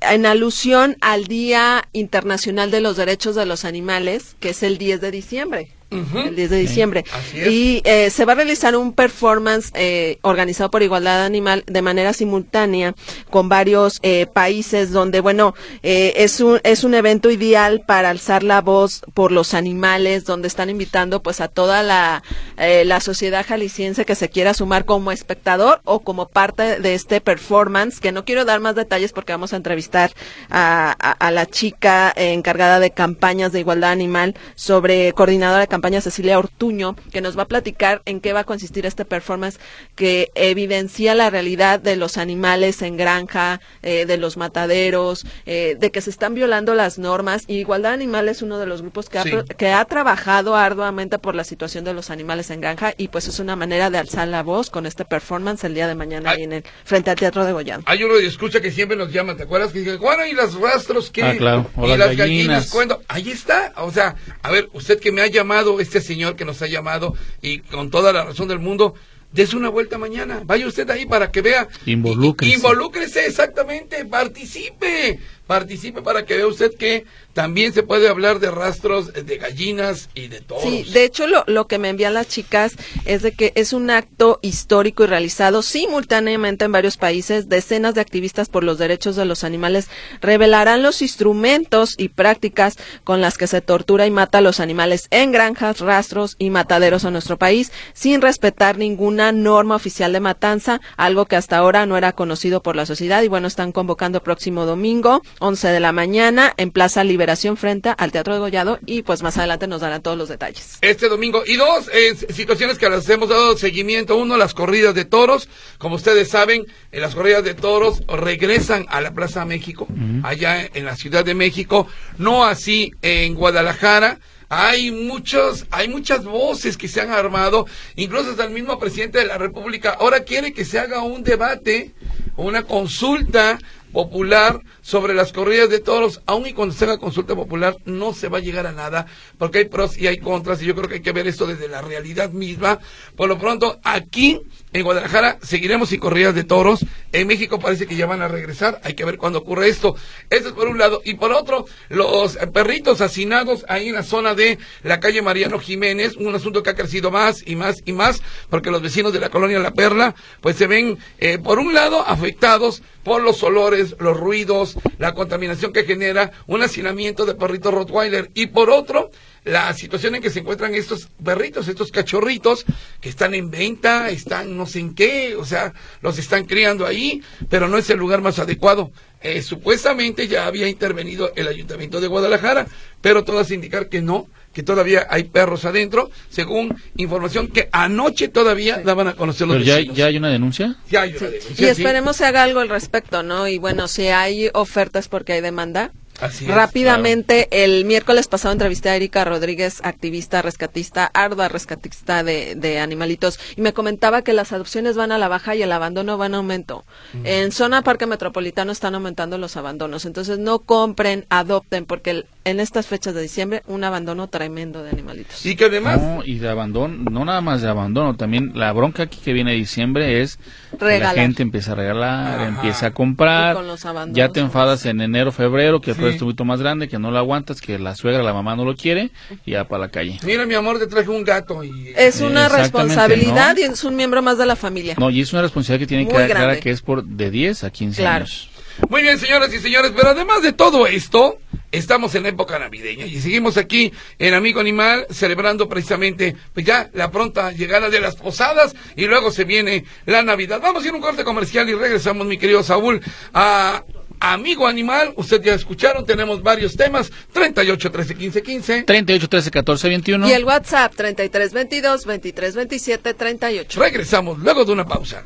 en 0.01 0.25
alusión 0.25 0.97
al 1.01 1.25
Día 1.25 1.87
Internacional 1.93 2.71
de 2.71 2.81
los 2.81 2.97
Derechos 2.97 3.35
de 3.35 3.45
los 3.45 3.65
Animales, 3.65 4.35
que 4.39 4.49
es 4.49 4.63
el 4.63 4.77
10 4.77 5.01
de 5.01 5.11
diciembre 5.11 5.78
el 5.91 6.35
10 6.35 6.49
de 6.49 6.57
diciembre. 6.57 7.05
Y 7.33 7.81
eh, 7.83 8.09
se 8.09 8.25
va 8.25 8.33
a 8.33 8.35
realizar 8.35 8.75
un 8.75 8.93
performance 8.93 9.71
eh, 9.73 10.19
organizado 10.21 10.69
por 10.69 10.83
Igualdad 10.83 11.25
Animal 11.25 11.63
de 11.67 11.81
manera 11.81 12.13
simultánea 12.13 12.93
con 13.29 13.49
varios 13.49 13.99
eh, 14.03 14.27
países 14.31 14.91
donde, 14.91 15.21
bueno, 15.21 15.55
es, 15.81 16.39
un, 16.41 16.59
es 16.63 16.83
un 16.83 16.93
evento 16.93 17.31
ideal 17.31 17.81
para 17.85 18.09
alzar 18.09 18.43
la 18.43 18.61
voz 18.61 19.01
por 19.13 19.31
los 19.31 19.53
animales, 19.53 20.25
donde 20.25 20.47
están 20.47 20.69
invitando 20.69 21.21
pues 21.21 21.41
a 21.41 21.47
toda 21.47 21.83
la, 21.83 22.23
la 22.57 22.99
sociedad 22.99 23.45
jalisciense 23.45 24.05
que 24.05 24.15
se 24.15 24.29
quiera 24.29 24.53
sumar 24.53 24.85
como 24.85 25.11
espectador 25.11 25.81
o 25.85 26.01
como 26.01 26.27
parte 26.27 26.79
de 26.79 26.93
este 26.93 27.21
performance, 27.21 27.99
que 27.99 28.11
no 28.11 28.25
quiero 28.25 28.45
dar 28.45 28.59
más 28.59 28.75
detalles 28.75 29.11
porque 29.11 29.33
vamos 29.33 29.53
a 29.53 29.57
entrevistar 29.57 30.11
a, 30.49 30.91
a 30.91 31.31
la 31.31 31.45
chica 31.45 32.13
encargada 32.15 32.79
de 32.79 32.91
campañas 32.91 33.51
de 33.51 33.61
igualdad 33.61 33.91
animal 33.91 34.35
sobre 34.55 35.13
coordinadora 35.13 35.61
de 35.61 35.67
campañas 35.67 35.78
campaña 35.79 36.01
Cecilia 36.01 36.37
Ortuño, 36.37 36.97
que 37.09 37.21
nos 37.21 37.37
va 37.37 37.43
a 37.43 37.47
platicar 37.47 38.01
en 38.03 38.19
qué 38.19 38.33
va 38.33 38.41
a 38.41 38.43
consistir 38.43 38.85
este 38.85 39.05
performance 39.05 39.61
que 39.95 40.29
evidencia 40.35 41.15
la 41.15 41.29
realidad 41.29 41.79
de 41.79 41.95
los 41.95 42.17
animales 42.17 42.81
en 42.81 42.97
granja, 42.97 43.61
eh, 43.81 44.05
de 44.05 44.17
los 44.17 44.35
mataderos, 44.35 45.25
eh, 45.45 45.77
de 45.79 45.89
que 45.89 46.01
se 46.01 46.09
están 46.09 46.35
violando 46.35 46.75
las 46.75 46.99
normas. 46.99 47.45
Y 47.47 47.59
Igualdad 47.59 47.93
Animal 47.93 48.27
es 48.27 48.41
uno 48.41 48.59
de 48.59 48.65
los 48.65 48.81
grupos 48.81 49.07
que, 49.07 49.19
ha, 49.19 49.23
que 49.23 49.69
ha 49.69 49.85
trabajado 49.85 50.57
arduamente 50.57 51.17
por 51.17 51.33
la 51.33 51.45
situación 51.45 51.85
de 51.85 51.93
los 51.93 52.09
animales 52.09 52.49
en 52.49 52.59
granja 52.59 52.93
y 52.97 53.07
pues 53.07 53.29
es 53.29 53.39
una 53.39 53.55
manera 53.55 53.89
de 53.89 53.99
alzar 53.99 54.27
la 54.27 54.43
voz 54.43 54.69
con 54.69 54.85
este 54.85 55.05
performance 55.05 55.63
el 55.63 55.75
día 55.75 55.87
de 55.87 55.95
mañana 55.95 56.31
ahí 56.31 56.43
en 56.43 56.51
el, 56.51 56.63
frente 56.83 57.09
al 57.09 57.15
Teatro 57.15 57.45
de 57.45 57.53
Goyán. 57.53 57.83
Hay 57.85 58.03
uno 58.03 58.15
que 58.15 58.25
escucha 58.25 58.59
que 58.59 58.71
siempre 58.71 58.97
nos 58.97 59.13
llama, 59.13 59.37
¿te 59.37 59.43
acuerdas? 59.43 59.71
Que 59.71 59.79
dice, 59.79 59.95
bueno, 59.95 60.25
¿y 60.25 60.33
las 60.33 60.55
rastros 60.55 61.09
qué? 61.09 61.23
Ah, 61.23 61.35
claro. 61.37 61.69
y 61.77 61.95
las, 61.95 62.17
gallinas, 62.17 62.69
¿cuándo? 62.69 63.01
Ahí 63.07 63.31
está. 63.31 63.71
O 63.77 63.91
sea, 63.91 64.15
a 64.41 64.51
ver, 64.51 64.67
usted 64.73 64.99
que 64.99 65.13
me 65.13 65.21
ha 65.21 65.27
llamado 65.27 65.68
este 65.79 66.01
señor 66.01 66.35
que 66.35 66.45
nos 66.45 66.61
ha 66.61 66.67
llamado 66.67 67.13
y 67.41 67.59
con 67.59 67.89
toda 67.89 68.13
la 68.13 68.23
razón 68.23 68.47
del 68.47 68.59
mundo, 68.59 68.95
des 69.31 69.53
una 69.53 69.69
vuelta 69.69 69.97
mañana. 69.97 70.41
Vaya 70.45 70.67
usted 70.67 70.89
ahí 70.89 71.05
para 71.05 71.31
que 71.31 71.41
vea. 71.41 71.67
Involúcrese. 71.85 72.55
Involúcrese, 72.55 73.25
exactamente. 73.25 74.05
Participe. 74.05 75.19
Participe 75.49 76.03
para 76.03 76.27
que 76.27 76.37
vea 76.37 76.45
usted 76.45 76.75
que 76.75 77.05
también 77.33 77.73
se 77.73 77.81
puede 77.81 78.07
hablar 78.07 78.39
de 78.39 78.51
rastros 78.51 79.11
de 79.13 79.37
gallinas 79.39 80.09
y 80.13 80.27
de 80.27 80.41
toros. 80.41 80.61
Sí, 80.61 80.83
de 80.91 81.05
hecho 81.05 81.25
lo, 81.25 81.43
lo, 81.47 81.65
que 81.65 81.79
me 81.79 81.89
envían 81.89 82.13
las 82.13 82.27
chicas 82.27 82.73
es 83.05 83.23
de 83.23 83.31
que 83.31 83.51
es 83.55 83.73
un 83.73 83.89
acto 83.89 84.37
histórico 84.43 85.03
y 85.03 85.07
realizado 85.07 85.63
simultáneamente 85.63 86.65
en 86.65 86.71
varios 86.71 86.97
países. 86.97 87.49
Decenas 87.49 87.95
de 87.95 88.01
activistas 88.01 88.47
por 88.47 88.63
los 88.63 88.77
derechos 88.77 89.15
de 89.15 89.25
los 89.25 89.43
animales 89.43 89.87
revelarán 90.21 90.83
los 90.83 91.01
instrumentos 91.01 91.95
y 91.97 92.09
prácticas 92.09 92.77
con 93.03 93.19
las 93.19 93.39
que 93.39 93.47
se 93.47 93.61
tortura 93.61 94.05
y 94.05 94.11
mata 94.11 94.37
a 94.37 94.41
los 94.41 94.59
animales 94.59 95.07
en 95.09 95.31
granjas, 95.31 95.79
rastros 95.79 96.35
y 96.37 96.51
mataderos 96.51 97.05
en 97.05 97.13
nuestro 97.13 97.39
país 97.39 97.71
sin 97.93 98.21
respetar 98.21 98.77
ninguna 98.77 99.31
norma 99.31 99.75
oficial 99.75 100.13
de 100.13 100.19
matanza, 100.19 100.79
algo 100.95 101.25
que 101.25 101.37
hasta 101.37 101.57
ahora 101.57 101.87
no 101.87 101.97
era 101.97 102.11
conocido 102.11 102.61
por 102.61 102.75
la 102.75 102.85
sociedad. 102.85 103.23
Y 103.23 103.29
bueno, 103.29 103.47
están 103.47 103.71
convocando 103.71 104.21
próximo 104.21 104.67
domingo, 104.67 105.23
11 105.39 105.67
de 105.69 105.79
la 105.79 105.91
mañana, 105.91 106.53
en 106.57 106.71
Plaza 106.71 107.03
Liberación 107.03 107.57
frente 107.57 107.93
al 107.97 108.11
Teatro 108.11 108.33
de 108.33 108.39
Gollado 108.39 108.79
y 108.85 109.03
pues 109.03 109.23
más 109.23 109.37
adelante 109.37 109.67
nos 109.67 109.81
darán 109.81 110.01
todos 110.01 110.17
los 110.17 110.29
detalles. 110.29 110.77
Este 110.81 111.09
domingo. 111.09 111.43
Y 111.45 111.55
dos 111.55 111.89
eh, 111.93 112.15
situaciones 112.33 112.77
que 112.77 112.89
las 112.89 113.07
hemos 113.09 113.29
dado 113.29 113.57
seguimiento. 113.57 114.17
Uno, 114.17 114.37
las 114.37 114.53
corridas 114.53 114.93
de 114.93 115.05
toros. 115.05 115.49
Como 115.77 115.95
ustedes 115.95 116.29
saben, 116.29 116.65
en 116.91 117.01
las 117.01 117.15
corridas 117.15 117.43
de 117.43 117.53
toros 117.53 118.03
regresan 118.07 118.85
a 118.89 119.01
la 119.01 119.13
Plaza 119.13 119.45
México, 119.45 119.87
allá 120.23 120.69
en 120.73 120.85
la 120.85 120.95
Ciudad 120.95 121.25
de 121.25 121.33
México. 121.33 121.87
No 122.17 122.45
así 122.45 122.93
en 123.01 123.35
Guadalajara 123.35 124.19
hay 124.49 124.89
muchos, 124.89 125.67
hay 125.69 125.87
muchas 125.87 126.25
voces 126.25 126.75
que 126.75 126.87
se 126.87 127.01
han 127.01 127.11
armado, 127.11 127.67
incluso 127.95 128.31
hasta 128.31 128.45
el 128.45 128.49
mismo 128.49 128.79
presidente 128.79 129.19
de 129.19 129.25
la 129.25 129.37
República 129.37 129.95
ahora 129.99 130.23
quiere 130.23 130.53
que 130.53 130.65
se 130.65 130.79
haga 130.79 131.03
un 131.03 131.23
debate, 131.23 131.93
una 132.35 132.63
consulta 132.63 133.59
popular 133.91 134.61
sobre 134.81 135.13
las 135.13 135.33
corridas 135.33 135.69
de 135.69 135.79
toros, 135.79 136.21
aun 136.25 136.47
y 136.47 136.53
cuando 136.53 136.73
se 136.73 136.85
haga 136.85 136.97
consulta 136.97 137.35
popular, 137.35 137.77
no 137.85 138.13
se 138.13 138.29
va 138.29 138.39
a 138.39 138.41
llegar 138.41 138.67
a 138.67 138.71
nada, 138.71 139.05
porque 139.37 139.59
hay 139.59 139.65
pros 139.65 139.97
y 139.97 140.07
hay 140.07 140.17
contras, 140.17 140.61
y 140.61 140.65
yo 140.65 140.75
creo 140.75 140.87
que 140.87 140.95
hay 140.95 141.01
que 141.01 141.11
ver 141.11 141.27
esto 141.27 141.45
desde 141.47 141.67
la 141.67 141.81
realidad 141.81 142.31
misma. 142.31 142.79
Por 143.15 143.29
lo 143.29 143.37
pronto, 143.37 143.79
aquí 143.83 144.41
en 144.71 144.83
Guadalajara 144.83 145.39
seguiremos 145.41 145.89
sin 145.89 145.99
corridas 145.99 146.35
de 146.35 146.43
toros. 146.43 146.85
En 147.11 147.27
México 147.27 147.59
parece 147.59 147.87
que 147.87 147.95
ya 147.95 148.05
van 148.05 148.21
a 148.21 148.27
regresar. 148.27 148.79
Hay 148.83 148.93
que 148.93 149.05
ver 149.05 149.17
cuándo 149.17 149.39
ocurre 149.39 149.67
esto. 149.67 149.95
Eso 150.29 150.49
es 150.49 150.53
por 150.53 150.67
un 150.67 150.77
lado. 150.77 151.01
Y 151.03 151.15
por 151.15 151.31
otro, 151.31 151.65
los 151.89 152.37
perritos 152.53 153.01
hacinados 153.01 153.65
ahí 153.67 153.89
en 153.89 153.95
la 153.95 154.03
zona 154.03 154.35
de 154.35 154.59
la 154.83 154.99
calle 154.99 155.23
Mariano 155.23 155.57
Jiménez. 155.59 156.17
Un 156.17 156.35
asunto 156.35 156.61
que 156.61 156.69
ha 156.69 156.75
crecido 156.75 157.09
más 157.09 157.41
y 157.45 157.55
más 157.55 157.81
y 157.85 157.93
más 157.93 158.21
porque 158.49 158.71
los 158.71 158.81
vecinos 158.81 159.13
de 159.13 159.19
la 159.19 159.29
colonia 159.29 159.59
La 159.59 159.73
Perla 159.73 160.15
pues 160.41 160.55
se 160.57 160.67
ven, 160.67 160.97
eh, 161.17 161.39
por 161.39 161.59
un 161.59 161.73
lado, 161.73 162.05
afectados 162.05 162.81
por 163.03 163.21
los 163.21 163.41
olores, 163.43 163.78
los 163.99 164.17
ruidos, 164.17 164.77
la 164.97 165.13
contaminación 165.13 165.73
que 165.73 165.83
genera 165.83 166.31
un 166.47 166.61
hacinamiento 166.61 167.25
de 167.25 167.35
perritos 167.35 167.73
Rottweiler. 167.73 168.31
Y 168.33 168.47
por 168.47 168.69
otro, 168.69 169.11
la 169.43 169.73
situación 169.73 170.15
en 170.15 170.21
que 170.21 170.29
se 170.29 170.39
encuentran 170.39 170.75
estos 170.75 171.09
perritos, 171.23 171.67
estos 171.67 171.91
cachorritos 171.91 172.65
que 173.01 173.09
están 173.09 173.33
en 173.33 173.49
venta, 173.49 174.09
están 174.09 174.55
no 174.57 174.65
sé 174.65 174.79
en 174.79 174.95
qué, 174.95 175.35
o 175.35 175.45
sea, 175.45 175.73
los 176.01 176.17
están 176.19 176.45
criando 176.45 176.85
ahí, 176.85 177.21
pero 177.49 177.67
no 177.67 177.77
es 177.77 177.89
el 177.89 177.97
lugar 177.97 178.21
más 178.21 178.39
adecuado. 178.39 178.91
Eh, 179.21 179.41
supuestamente 179.41 180.27
ya 180.27 180.45
había 180.45 180.67
intervenido 180.67 181.31
el 181.35 181.47
ayuntamiento 181.47 181.99
de 181.99 182.07
Guadalajara, 182.07 182.67
pero 183.01 183.23
todas 183.23 183.51
indicar 183.51 183.89
que 183.89 184.01
no, 184.01 184.27
que 184.59 184.63
todavía 184.63 185.07
hay 185.09 185.23
perros 185.23 185.63
adentro, 185.63 186.11
según 186.29 186.75
información 186.97 187.47
que 187.47 187.69
anoche 187.71 188.27
todavía 188.27 188.81
daban 188.83 189.07
a 189.07 189.13
conocer 189.13 189.47
los 189.47 189.55
Pero 189.55 189.65
ya, 189.65 189.75
vecinos. 189.75 189.95
ya 189.97 190.05
hay 190.07 190.17
una 190.17 190.27
denuncia. 190.29 190.75
Ya 190.89 191.03
hay 191.03 191.11
una 191.11 191.19
Sí. 191.19 191.25
denuncia, 191.25 191.51
Y 191.53 191.55
sí. 191.55 191.65
esperemos 191.65 192.17
se 192.17 192.25
haga 192.25 192.43
algo 192.43 192.59
al 192.59 192.67
respecto, 192.67 193.23
¿no? 193.23 193.47
Y 193.47 193.57
bueno, 193.57 193.87
si 193.87 194.07
hay 194.07 194.49
ofertas 194.53 195.07
porque 195.07 195.31
hay 195.31 195.39
demanda. 195.41 195.91
Así 196.19 196.43
es, 196.43 196.51
Rápidamente, 196.53 197.47
el 197.63 197.85
miércoles 197.85 198.27
pasado 198.27 198.51
entrevisté 198.51 198.89
a 198.89 198.95
Erika 198.97 199.23
Rodríguez, 199.23 199.79
activista, 199.83 200.41
rescatista, 200.41 201.09
ardua 201.13 201.47
rescatista 201.47 202.25
de, 202.25 202.55
de 202.55 202.79
animalitos, 202.79 203.39
y 203.55 203.61
me 203.61 203.71
comentaba 203.71 204.21
que 204.21 204.33
las 204.33 204.51
adopciones 204.51 204.97
van 204.97 205.13
a 205.13 205.17
la 205.17 205.29
baja 205.29 205.55
y 205.55 205.61
el 205.61 205.71
abandono 205.71 206.17
va 206.17 206.25
en 206.25 206.33
aumento. 206.35 206.83
En 207.23 207.53
zona 207.53 207.83
Parque 207.83 208.05
Metropolitano 208.05 208.73
están 208.73 208.95
aumentando 208.95 209.37
los 209.37 209.55
abandonos, 209.55 210.03
entonces 210.05 210.39
no 210.39 210.59
compren, 210.59 211.25
adopten, 211.29 211.85
porque 211.85 212.09
el- 212.11 212.25
en 212.49 212.59
estas 212.59 212.87
fechas 212.87 213.13
de 213.13 213.21
diciembre 213.21 213.63
un 213.67 213.83
abandono 213.83 214.27
tremendo 214.27 214.83
de 214.83 214.89
animalitos. 214.89 215.45
Y 215.45 215.55
que 215.55 215.65
además, 215.65 216.01
No, 216.01 216.21
y 216.25 216.39
de 216.39 216.49
abandono, 216.49 217.09
no 217.09 217.25
nada 217.25 217.41
más 217.41 217.61
de 217.61 217.69
abandono, 217.69 218.15
también 218.15 218.51
la 218.55 218.71
bronca 218.73 219.03
aquí 219.03 219.19
que 219.23 219.33
viene 219.33 219.51
de 219.51 219.57
diciembre 219.57 220.21
es 220.21 220.37
que 220.71 220.77
Regalar. 220.85 221.15
la 221.15 221.21
gente 221.21 221.43
empieza 221.43 221.71
a 221.71 221.75
regalar, 221.75 222.39
Ajá. 222.39 222.47
empieza 222.49 222.85
a 222.87 222.91
comprar, 222.91 223.53
Y 223.53 223.57
con 223.57 223.67
los 223.67 223.85
abandonos, 223.85 224.17
ya 224.17 224.29
te 224.29 224.39
enfadas 224.39 224.85
en 224.85 225.01
enero, 225.01 225.31
febrero, 225.31 225.81
que 225.81 225.91
el 225.91 225.97
Sí. 225.97 226.05
es 226.05 226.13
un 226.13 226.19
poquito 226.27 226.45
más 226.45 226.59
grande, 226.59 226.87
que 226.87 226.99
no 226.99 227.11
lo 227.11 227.17
aguantas, 227.17 227.61
que 227.61 227.77
la 227.79 227.95
suegra, 227.95 228.23
la 228.23 228.33
mamá 228.33 228.55
no 228.55 228.65
lo 228.65 228.75
quiere, 228.75 229.11
y 229.45 229.51
ya 229.51 229.65
para 229.67 229.81
la 229.85 229.89
calle. 229.89 230.19
mira 230.23 230.45
mi 230.45 230.55
amor, 230.55 230.79
te 230.79 230.87
traje 230.87 231.09
un 231.09 231.23
gato 231.23 231.63
y... 231.63 231.93
Es 231.95 232.21
una 232.21 232.45
Exactamente, 232.47 232.57
responsabilidad 232.57 233.53
¿no? 233.55 233.59
y 233.61 233.63
es 233.63 233.83
un 233.83 233.95
miembro 233.95 234.21
más 234.21 234.37
de 234.37 234.45
la 234.45 234.55
familia. 234.55 234.95
No, 234.97 235.09
y 235.09 235.21
es 235.21 235.31
una 235.33 235.41
responsabilidad 235.41 235.79
que 235.83 235.87
tiene 235.87 236.07
que 236.07 236.17
dar 236.17 236.29
clara 236.29 236.59
que 236.59 236.71
es 236.71 236.81
por 236.81 237.03
de 237.03 237.29
10 237.31 237.63
a 237.63 237.69
15 237.69 238.01
Claro. 238.01 238.25
años. 238.25 238.49
Muy 238.89 239.01
bien, 239.01 239.17
señoras 239.19 239.53
y 239.53 239.59
señores, 239.59 239.91
pero 239.95 240.09
además 240.09 240.41
de 240.41 240.53
todo 240.53 240.87
esto, 240.87 241.37
estamos 241.71 242.15
en 242.15 242.25
época 242.25 242.57
navideña 242.59 243.05
y 243.05 243.19
seguimos 243.19 243.57
aquí 243.57 243.91
en 244.17 244.33
Amigo 244.33 244.59
Animal 244.59 245.05
celebrando 245.09 245.69
precisamente 245.69 246.35
pues 246.53 246.65
ya 246.65 246.89
la 246.93 247.11
pronta 247.11 247.51
llegada 247.51 247.89
de 247.89 247.99
las 247.99 248.15
posadas 248.15 248.75
y 248.95 249.05
luego 249.05 249.31
se 249.31 249.43
viene 249.43 249.85
la 250.05 250.23
Navidad. 250.23 250.59
Vamos 250.61 250.83
a 250.83 250.87
ir 250.87 250.93
a 250.93 250.95
un 250.95 251.01
corte 251.01 251.23
comercial 251.23 251.69
y 251.69 251.73
regresamos, 251.73 252.27
mi 252.27 252.37
querido 252.37 252.63
Saúl, 252.63 253.01
a 253.33 253.83
Amigo 254.19 254.67
Animal. 254.67 255.13
Usted 255.15 255.41
ya 255.41 255.53
escucharon, 255.53 256.05
tenemos 256.05 256.41
varios 256.43 256.75
temas, 256.75 257.11
38, 257.33 257.91
13, 257.91 258.15
15, 258.15 258.43
15. 258.43 258.83
38, 258.83 259.29
13, 259.29 259.51
14, 259.51 259.87
21. 259.89 260.27
Y 260.27 260.31
el 260.31 260.43
WhatsApp 260.45 260.93
3322 260.95 262.03
2327 262.03 263.13
38. 263.13 263.79
Regresamos 263.79 264.39
luego 264.39 264.65
de 264.65 264.71
una 264.71 264.85
pausa. 264.85 265.23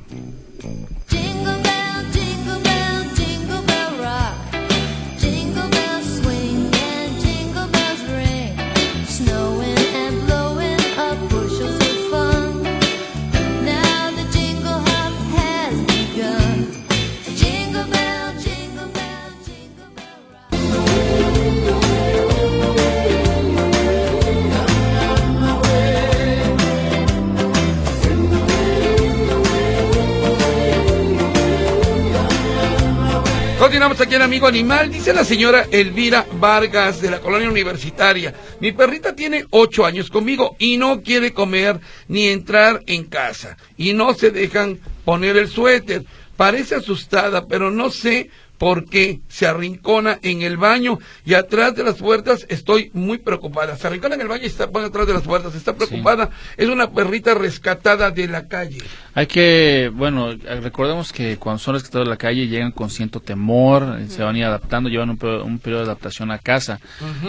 Jingle 1.09 1.52
Continuamos 33.63 34.01
aquí 34.01 34.15
en 34.15 34.21
Amigo 34.21 34.45
Animal. 34.45 34.91
Dice 34.91 35.13
la 35.13 35.23
señora 35.23 35.65
Elvira 35.71 36.25
Vargas 36.33 37.01
de 37.01 37.09
la 37.09 37.21
colonia 37.21 37.49
universitaria. 37.49 38.33
Mi 38.59 38.73
perrita 38.73 39.15
tiene 39.15 39.45
ocho 39.51 39.85
años 39.85 40.09
conmigo 40.09 40.57
y 40.59 40.75
no 40.75 41.01
quiere 41.01 41.33
comer 41.33 41.79
ni 42.09 42.27
entrar 42.27 42.83
en 42.87 43.05
casa. 43.05 43.55
Y 43.77 43.93
no 43.93 44.15
se 44.15 44.31
dejan 44.31 44.81
poner 45.05 45.37
el 45.37 45.47
suéter. 45.47 46.03
Parece 46.35 46.75
asustada, 46.75 47.47
pero 47.47 47.71
no 47.71 47.89
sé 47.89 48.29
por 48.63 48.85
qué 48.85 49.19
se 49.27 49.45
arrincona 49.45 50.19
en 50.21 50.41
el 50.41 50.55
baño 50.55 50.97
y 51.25 51.33
atrás 51.33 51.75
de 51.75 51.83
las 51.83 51.95
puertas 51.95 52.45
estoy 52.47 52.91
muy 52.93 53.17
preocupada. 53.17 53.75
Se 53.75 53.87
arrincona 53.87 54.15
en 54.15 54.21
el 54.21 54.29
baño 54.29 54.43
y 54.43 54.45
está 54.45 54.71
pone 54.71 54.85
atrás 54.85 55.05
de 55.05 55.11
las 55.13 55.23
puertas. 55.23 55.53
Está 55.53 55.73
preocupada. 55.75 56.29
Es 56.55 56.69
una 56.69 56.89
perrita 56.89 57.33
rescatada 57.33 58.09
de 58.09 58.25
la 58.29 58.47
calle. 58.47 58.77
Hay 59.15 59.27
que, 59.27 59.91
bueno, 59.93 60.29
recordemos 60.61 61.11
que 61.11 61.35
cuando 61.35 61.59
son 61.59 61.73
rescatados 61.73 62.07
de 62.07 62.11
la 62.11 62.15
calle 62.17 62.47
llegan 62.47 62.71
con 62.71 62.89
cierto 62.89 63.19
temor, 63.19 63.97
eh, 63.99 64.07
se 64.07 64.23
van 64.23 64.35
a 64.35 64.39
ir 64.39 64.45
adaptando, 64.45 64.87
llevan 64.89 65.09
un, 65.09 65.17
periodo- 65.17 65.43
un 65.43 65.59
periodo 65.59 65.81
de 65.81 65.87
adaptación 65.87 66.31
a 66.31 66.39
casa. 66.39 66.79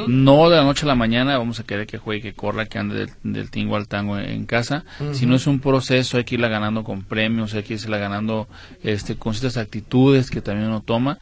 No 0.07 0.49
de 0.51 0.57
la 0.59 0.63
noche 0.63 0.85
a 0.85 0.89
la 0.89 0.95
mañana 0.95 1.37
vamos 1.37 1.59
a 1.59 1.65
querer 1.65 1.89
que 1.89 1.99
juegue, 1.99 2.23
que 2.23 2.33
corra, 2.35 2.67
que 2.67 2.79
ande 2.79 2.95
del, 2.95 3.11
del 3.25 3.51
tingo 3.51 3.75
al 3.75 3.89
tango 3.89 4.17
en, 4.21 4.31
en 4.31 4.47
casa. 4.47 4.85
Si 5.13 5.27
no 5.27 5.35
es 5.35 5.49
un 5.49 5.59
proceso, 5.59 6.17
hay 6.17 6.23
que 6.23 6.37
irla 6.37 6.47
ganando 6.47 6.85
con 6.85 7.03
premios, 7.03 7.55
hay 7.55 7.65
que 7.65 7.75
irla 7.75 7.99
ganando 7.99 8.47
este, 8.85 9.17
con 9.17 9.35
ciertas 9.35 9.57
actitudes 9.57 10.31
que 10.31 10.41
también 10.41 10.69
uno 10.69 10.81
toma. 10.81 11.19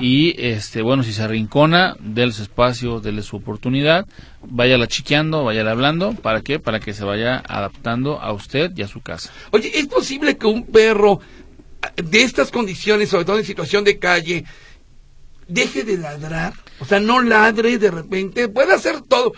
Y, 0.00 0.34
este, 0.38 0.82
bueno, 0.82 1.02
si 1.02 1.12
se 1.12 1.22
arrincona, 1.22 1.96
déle 2.00 2.32
su 2.32 2.42
espacio, 2.42 3.00
déle 3.00 3.22
su 3.22 3.36
oportunidad, 3.36 4.06
váyala 4.42 4.86
chiqueando, 4.86 5.44
váyala 5.44 5.72
hablando. 5.72 6.12
¿Para 6.14 6.40
qué? 6.42 6.58
Para 6.58 6.80
que 6.80 6.94
se 6.94 7.04
vaya 7.04 7.42
adaptando 7.46 8.20
a 8.20 8.32
usted 8.32 8.72
y 8.76 8.82
a 8.82 8.88
su 8.88 9.00
casa. 9.00 9.32
Oye, 9.50 9.70
¿es 9.78 9.86
posible 9.86 10.36
que 10.36 10.46
un 10.46 10.66
perro 10.66 11.20
de 11.96 12.22
estas 12.22 12.50
condiciones, 12.50 13.08
sobre 13.08 13.24
todo 13.24 13.38
en 13.38 13.44
situación 13.44 13.84
de 13.84 13.98
calle, 13.98 14.44
deje 15.48 15.84
de 15.84 15.98
ladrar? 15.98 16.54
O 16.80 16.84
sea, 16.84 16.98
no 17.00 17.20
ladre 17.20 17.78
de 17.78 17.90
repente. 17.90 18.48
Puede 18.48 18.72
hacer 18.74 19.02
todo. 19.02 19.32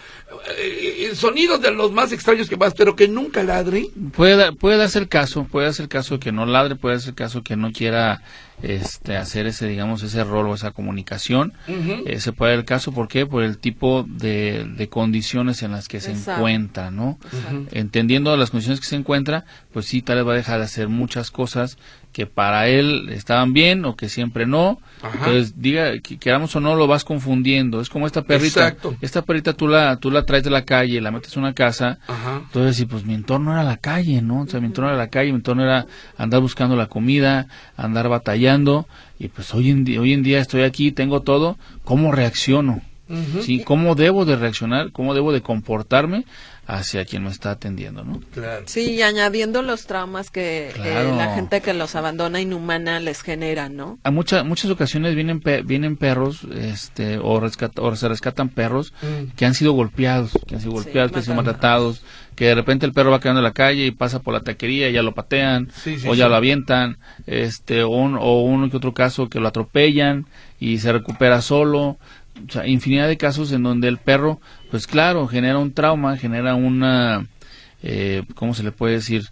eh, 0.58 1.08
eh, 1.10 1.14
sonidos 1.14 1.60
de 1.60 1.70
los 1.72 1.92
más 1.92 2.12
extraños 2.12 2.48
que 2.48 2.56
más, 2.56 2.72
pero 2.74 2.96
que 2.96 3.08
nunca 3.08 3.42
ladre. 3.42 3.88
Puede, 4.14 4.52
puede 4.52 4.76
darse 4.78 4.98
el 4.98 5.08
caso, 5.08 5.44
puede 5.44 5.66
darse 5.66 5.82
el 5.82 5.88
caso 5.88 6.18
que 6.20 6.32
no 6.32 6.46
ladre, 6.46 6.76
puede 6.76 6.94
darse 6.96 7.10
el 7.10 7.14
caso 7.16 7.42
que 7.42 7.56
no 7.56 7.72
quiera 7.72 8.22
este, 8.62 9.16
hacer 9.16 9.46
ese, 9.46 9.66
digamos, 9.66 10.02
ese 10.02 10.22
rol 10.24 10.46
o 10.48 10.54
esa 10.54 10.70
comunicación. 10.70 11.52
Ujú. 11.68 12.04
Ese 12.06 12.32
puede 12.32 12.52
dar 12.52 12.60
el 12.60 12.64
caso, 12.64 12.92
¿por 12.92 13.08
qué? 13.08 13.26
Por 13.26 13.42
el 13.42 13.58
tipo 13.58 14.04
de, 14.08 14.64
de 14.76 14.88
condiciones 14.88 15.62
en 15.62 15.72
las 15.72 15.88
que 15.88 16.00
se 16.00 16.12
encuentra, 16.12 16.90
¿no? 16.90 17.18
Entendiendo 17.72 18.36
las 18.36 18.50
condiciones 18.50 18.80
que 18.80 18.86
se 18.86 18.96
encuentra, 18.96 19.44
pues 19.72 19.86
sí, 19.86 20.00
tal 20.02 20.16
vez 20.18 20.26
va 20.28 20.32
a 20.32 20.36
dejar 20.36 20.58
de 20.58 20.64
hacer 20.66 20.88
muchas 20.88 21.30
cosas 21.30 21.76
que 22.12 22.26
para 22.26 22.68
él 22.68 23.08
estaban 23.10 23.52
bien 23.52 23.84
o 23.84 23.96
que 23.96 24.08
siempre 24.08 24.46
no. 24.46 24.78
Ajá. 25.02 25.16
Entonces, 25.18 25.54
diga, 25.60 25.98
que 25.98 26.18
queramos 26.18 26.54
o 26.54 26.60
no, 26.60 26.76
lo 26.76 26.86
vas 26.86 27.04
confundiendo. 27.04 27.80
Es 27.80 27.88
como 27.88 28.06
esta 28.06 28.22
perrita. 28.22 28.68
Exacto. 28.68 28.94
Esta 29.00 29.22
perrita 29.22 29.54
tú 29.54 29.66
la, 29.66 29.96
tú 29.96 30.10
la 30.10 30.24
traes 30.24 30.44
de 30.44 30.50
la 30.50 30.64
calle, 30.64 31.00
la 31.00 31.10
metes 31.10 31.34
en 31.36 31.42
una 31.42 31.54
casa, 31.54 31.98
Ajá. 32.06 32.42
entonces, 32.44 32.76
sí, 32.76 32.86
pues 32.86 33.04
mi 33.04 33.14
entorno 33.14 33.52
era 33.52 33.64
la 33.64 33.78
calle, 33.78 34.22
¿no? 34.22 34.42
O 34.42 34.46
sea, 34.46 34.60
mi 34.60 34.66
entorno 34.66 34.90
era 34.90 34.98
la 34.98 35.08
calle, 35.08 35.32
mi 35.32 35.38
entorno 35.38 35.64
era 35.64 35.86
andar 36.16 36.40
buscando 36.40 36.76
la 36.76 36.86
comida, 36.86 37.48
andar 37.76 38.08
batallando, 38.08 38.86
y 39.18 39.28
pues 39.28 39.52
hoy 39.54 39.70
en 39.70 39.84
día, 39.84 40.00
hoy 40.00 40.12
en 40.12 40.22
día 40.22 40.40
estoy 40.40 40.62
aquí, 40.62 40.92
tengo 40.92 41.20
todo, 41.20 41.56
¿cómo 41.84 42.12
reacciono? 42.12 42.82
¿Sí? 43.42 43.62
¿Cómo 43.62 43.94
debo 43.94 44.24
de 44.24 44.36
reaccionar? 44.36 44.90
¿Cómo 44.90 45.12
debo 45.12 45.32
de 45.32 45.42
comportarme 45.42 46.24
hacia 46.66 47.04
quien 47.04 47.24
me 47.24 47.30
está 47.30 47.50
atendiendo, 47.50 48.04
no? 48.04 48.20
Claro. 48.32 48.62
Sí, 48.66 48.92
y 48.92 49.02
añadiendo 49.02 49.62
los 49.62 49.86
traumas 49.86 50.30
que 50.30 50.68
eh, 50.76 51.12
la 51.16 51.34
gente 51.34 51.60
que 51.60 51.74
los 51.74 51.94
abandona 51.96 52.40
inhumana 52.40 53.00
les 53.00 53.22
genera, 53.22 53.68
¿no? 53.68 53.98
A 54.04 54.10
muchas 54.12 54.44
muchas 54.44 54.70
ocasiones 54.70 55.14
vienen 55.16 55.40
pe- 55.40 55.62
vienen 55.62 55.96
perros, 55.96 56.46
este, 56.54 57.18
o, 57.18 57.40
rescat- 57.40 57.78
o 57.80 57.94
se 57.96 58.08
rescatan 58.08 58.48
perros 58.48 58.92
Mm. 59.02 59.32
que 59.36 59.44
han 59.44 59.54
sido 59.54 59.72
golpeados, 59.72 60.32
que 60.46 60.54
han 60.54 60.60
sido 60.60 60.70
Sí, 60.72 60.76
golpeados, 60.84 61.10
que 61.12 61.18
han 61.18 61.24
sido 61.24 61.34
maltratados, 61.34 62.02
que 62.36 62.46
de 62.46 62.54
repente 62.54 62.86
el 62.86 62.92
perro 62.92 63.10
va 63.10 63.20
quedando 63.20 63.40
en 63.40 63.44
la 63.44 63.52
calle 63.52 63.84
y 63.86 63.90
pasa 63.90 64.20
por 64.20 64.32
la 64.32 64.40
taquería 64.40 64.88
y 64.88 64.92
ya 64.92 65.02
lo 65.02 65.12
patean, 65.14 65.70
Sí, 65.74 65.98
sí, 65.98 66.08
o 66.08 66.14
ya 66.14 66.28
lo 66.28 66.36
avientan, 66.36 66.96
este, 67.26 67.82
o, 67.82 67.88
un, 67.90 68.16
o 68.18 68.42
uno 68.42 68.70
que 68.70 68.76
otro 68.76 68.94
caso 68.94 69.28
que 69.28 69.40
lo 69.40 69.48
atropellan 69.48 70.26
y 70.60 70.78
se 70.78 70.92
recupera 70.92 71.42
solo, 71.42 71.98
o 72.48 72.52
sea, 72.52 72.66
infinidad 72.66 73.08
de 73.08 73.16
casos 73.16 73.52
en 73.52 73.62
donde 73.62 73.88
el 73.88 73.98
perro, 73.98 74.40
pues 74.70 74.86
claro, 74.86 75.26
genera 75.28 75.58
un 75.58 75.72
trauma, 75.74 76.16
genera 76.16 76.54
una, 76.54 77.26
eh, 77.82 78.22
¿cómo 78.34 78.54
se 78.54 78.62
le 78.62 78.72
puede 78.72 78.94
decir? 78.94 79.28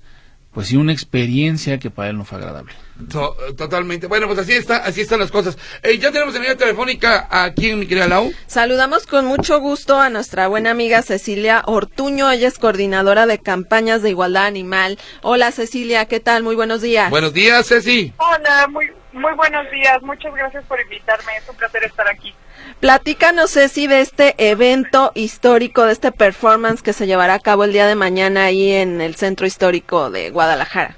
Pues 0.52 0.66
sí, 0.66 0.76
una 0.76 0.92
experiencia 0.92 1.78
que 1.78 1.90
para 1.90 2.10
él 2.10 2.18
no 2.18 2.24
fue 2.24 2.38
agradable. 2.38 2.72
To- 3.08 3.36
totalmente. 3.56 4.08
Bueno, 4.08 4.26
pues 4.26 4.40
así 4.40 4.52
está, 4.52 4.78
así 4.78 5.00
están 5.00 5.20
las 5.20 5.30
cosas. 5.30 5.56
Eh, 5.84 5.96
ya 5.98 6.10
tenemos 6.10 6.34
en 6.34 6.42
línea 6.42 6.56
telefónica 6.56 7.28
aquí 7.30 7.70
en 7.70 7.78
mi 7.78 7.86
querida 7.86 8.08
Lau. 8.08 8.32
Saludamos 8.48 9.06
con 9.06 9.26
mucho 9.26 9.60
gusto 9.60 10.00
a 10.00 10.10
nuestra 10.10 10.48
buena 10.48 10.72
amiga 10.72 11.02
Cecilia 11.02 11.62
Ortuño, 11.66 12.28
ella 12.32 12.48
es 12.48 12.58
coordinadora 12.58 13.26
de 13.26 13.38
campañas 13.38 14.02
de 14.02 14.10
igualdad 14.10 14.46
animal. 14.46 14.98
Hola 15.22 15.52
Cecilia, 15.52 16.06
¿qué 16.06 16.18
tal? 16.18 16.42
Muy 16.42 16.56
buenos 16.56 16.82
días. 16.82 17.10
Buenos 17.10 17.32
días, 17.32 17.68
Ceci. 17.68 18.12
Hola, 18.18 18.66
muy, 18.68 18.86
muy 19.12 19.32
buenos 19.34 19.70
días. 19.70 20.02
Muchas 20.02 20.34
gracias 20.34 20.64
por 20.64 20.80
invitarme. 20.80 21.30
Es 21.40 21.48
un 21.48 21.54
placer 21.56 21.84
estar 21.84 22.08
aquí. 22.08 22.34
Platícanos, 22.80 23.50
Ceci, 23.50 23.86
de 23.86 24.00
este 24.00 24.34
evento 24.38 25.12
histórico, 25.14 25.84
de 25.84 25.92
este 25.92 26.12
performance 26.12 26.82
que 26.82 26.94
se 26.94 27.06
llevará 27.06 27.34
a 27.34 27.38
cabo 27.38 27.64
el 27.64 27.74
día 27.74 27.86
de 27.86 27.94
mañana 27.94 28.44
ahí 28.44 28.72
en 28.72 29.02
el 29.02 29.16
Centro 29.16 29.46
Histórico 29.46 30.08
de 30.08 30.30
Guadalajara. 30.30 30.96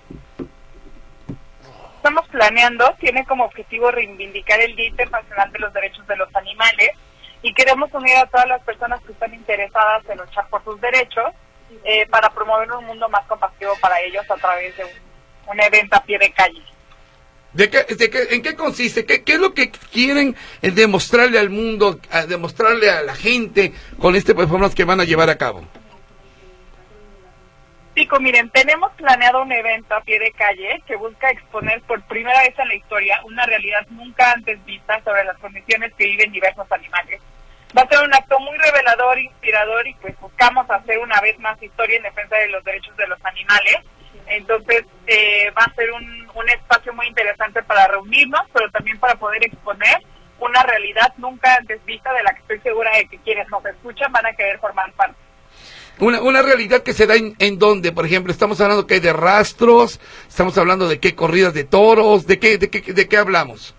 Estamos 1.96 2.28
planeando, 2.28 2.94
tiene 3.00 3.26
como 3.26 3.46
objetivo 3.46 3.90
reivindicar 3.90 4.60
el 4.60 4.76
Día 4.76 4.86
Internacional 4.90 5.50
de 5.50 5.58
los 5.58 5.72
Derechos 5.72 6.06
de 6.06 6.16
los 6.16 6.32
Animales 6.36 6.90
y 7.42 7.52
queremos 7.52 7.92
unir 7.92 8.16
a 8.16 8.26
todas 8.26 8.46
las 8.46 8.62
personas 8.62 9.00
que 9.02 9.10
están 9.10 9.34
interesadas 9.34 10.08
en 10.08 10.18
luchar 10.18 10.46
por 10.50 10.62
sus 10.62 10.80
derechos 10.80 11.32
eh, 11.82 12.06
para 12.06 12.30
promover 12.30 12.70
un 12.70 12.84
mundo 12.84 13.08
más 13.08 13.26
compasivo 13.26 13.72
para 13.80 14.00
ellos 14.02 14.24
a 14.30 14.36
través 14.36 14.76
de 14.76 14.84
un, 14.84 14.90
un 15.48 15.60
evento 15.60 15.96
a 15.96 16.04
pie 16.04 16.16
de 16.20 16.30
calle. 16.30 16.62
¿De 17.54 17.68
qué, 17.68 17.84
de 17.94 18.08
qué- 18.10 18.28
¿En 18.30 18.42
qué 18.42 18.54
consiste? 18.56 19.04
¿Qué, 19.04 19.22
qué 19.24 19.34
es 19.34 19.38
lo 19.38 19.52
que 19.52 19.70
quieren 19.70 20.34
eh, 20.62 20.70
demostrarle 20.70 21.38
al 21.38 21.50
mundo, 21.50 22.00
a 22.10 22.24
demostrarle 22.26 22.88
a 22.90 23.02
la 23.02 23.14
gente 23.14 23.72
con 23.98 24.16
este 24.16 24.34
performance 24.34 24.74
que 24.74 24.84
van 24.84 25.00
a 25.00 25.04
llevar 25.04 25.28
a 25.28 25.36
cabo? 25.36 25.62
Chicos, 27.94 28.20
miren, 28.22 28.48
tenemos 28.48 28.90
planeado 28.92 29.42
un 29.42 29.52
evento 29.52 29.94
a 29.94 30.00
pie 30.00 30.18
de 30.18 30.32
calle 30.32 30.82
que 30.86 30.96
busca 30.96 31.30
exponer 31.30 31.82
por 31.82 32.00
primera 32.04 32.40
vez 32.40 32.58
en 32.58 32.68
la 32.68 32.74
historia 32.74 33.20
una 33.24 33.44
realidad 33.44 33.86
nunca 33.90 34.32
antes 34.32 34.64
vista 34.64 35.02
sobre 35.04 35.24
las 35.24 35.36
condiciones 35.36 35.92
que 35.98 36.06
viven 36.06 36.32
diversos 36.32 36.70
animales. 36.72 37.20
Va 37.76 37.82
a 37.82 37.88
ser 37.88 38.02
un 38.06 38.14
acto 38.14 38.38
muy 38.40 38.56
revelador, 38.56 39.18
inspirador 39.18 39.86
y 39.86 39.94
pues 39.94 40.18
buscamos 40.20 40.70
hacer 40.70 40.98
una 41.00 41.20
vez 41.20 41.38
más 41.38 41.62
historia 41.62 41.98
en 41.98 42.02
defensa 42.04 42.36
de 42.36 42.48
los 42.48 42.64
derechos 42.64 42.96
de 42.96 43.06
los 43.08 43.22
animales. 43.26 43.76
Entonces 44.36 44.84
eh, 45.06 45.50
va 45.56 45.64
a 45.64 45.74
ser 45.74 45.90
un, 45.92 46.28
un 46.34 46.48
espacio 46.48 46.92
muy 46.92 47.06
interesante 47.06 47.62
para 47.62 47.88
reunirnos, 47.88 48.42
pero 48.52 48.70
también 48.70 48.98
para 48.98 49.14
poder 49.16 49.44
exponer 49.44 49.98
una 50.38 50.62
realidad 50.62 51.12
nunca 51.18 51.54
antes 51.54 51.84
vista 51.84 52.12
de 52.12 52.22
la 52.22 52.34
que 52.34 52.40
estoy 52.40 52.60
segura 52.60 52.90
de 52.96 53.06
que 53.06 53.18
quienes 53.18 53.48
nos 53.48 53.64
escuchan 53.64 54.10
van 54.12 54.26
a 54.26 54.32
querer 54.32 54.58
formar 54.58 54.92
parte. 54.92 55.16
Una, 55.98 56.20
una 56.20 56.42
realidad 56.42 56.82
que 56.82 56.94
se 56.94 57.06
da 57.06 57.14
en, 57.14 57.36
en 57.38 57.58
donde, 57.58 57.92
por 57.92 58.06
ejemplo, 58.06 58.32
estamos 58.32 58.60
hablando 58.60 58.86
que 58.86 58.94
hay 58.94 59.00
de 59.00 59.12
rastros, 59.12 60.00
estamos 60.26 60.56
hablando 60.58 60.88
de 60.88 60.98
qué 60.98 61.14
corridas 61.14 61.54
de 61.54 61.64
toros, 61.64 62.26
de 62.26 62.40
qué, 62.40 62.58
de 62.58 62.70
qué, 62.70 62.80
de 62.92 63.08
qué 63.08 63.16
hablamos. 63.16 63.74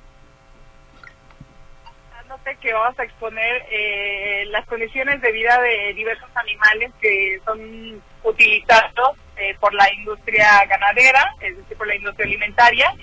Que 2.62 2.72
vamos 2.72 2.98
a 2.98 3.04
exponer 3.04 3.66
eh, 3.70 4.46
las 4.48 4.66
condiciones 4.68 5.20
de 5.22 5.32
vida 5.34 5.60
de 5.60 5.94
diversos 5.96 6.30
animales 6.34 6.92
que 7.02 7.42
son 7.44 8.02
utilizados 8.24 9.18
eh, 9.38 9.56
por 9.60 9.74
la 9.74 9.92
industria 9.94 10.66
ganadera, 10.66 11.36
es 11.42 11.58
decir, 11.58 11.78
por 11.78 11.88
la 11.88 11.96
industria 11.96 12.26
alimentaria, 12.26 12.94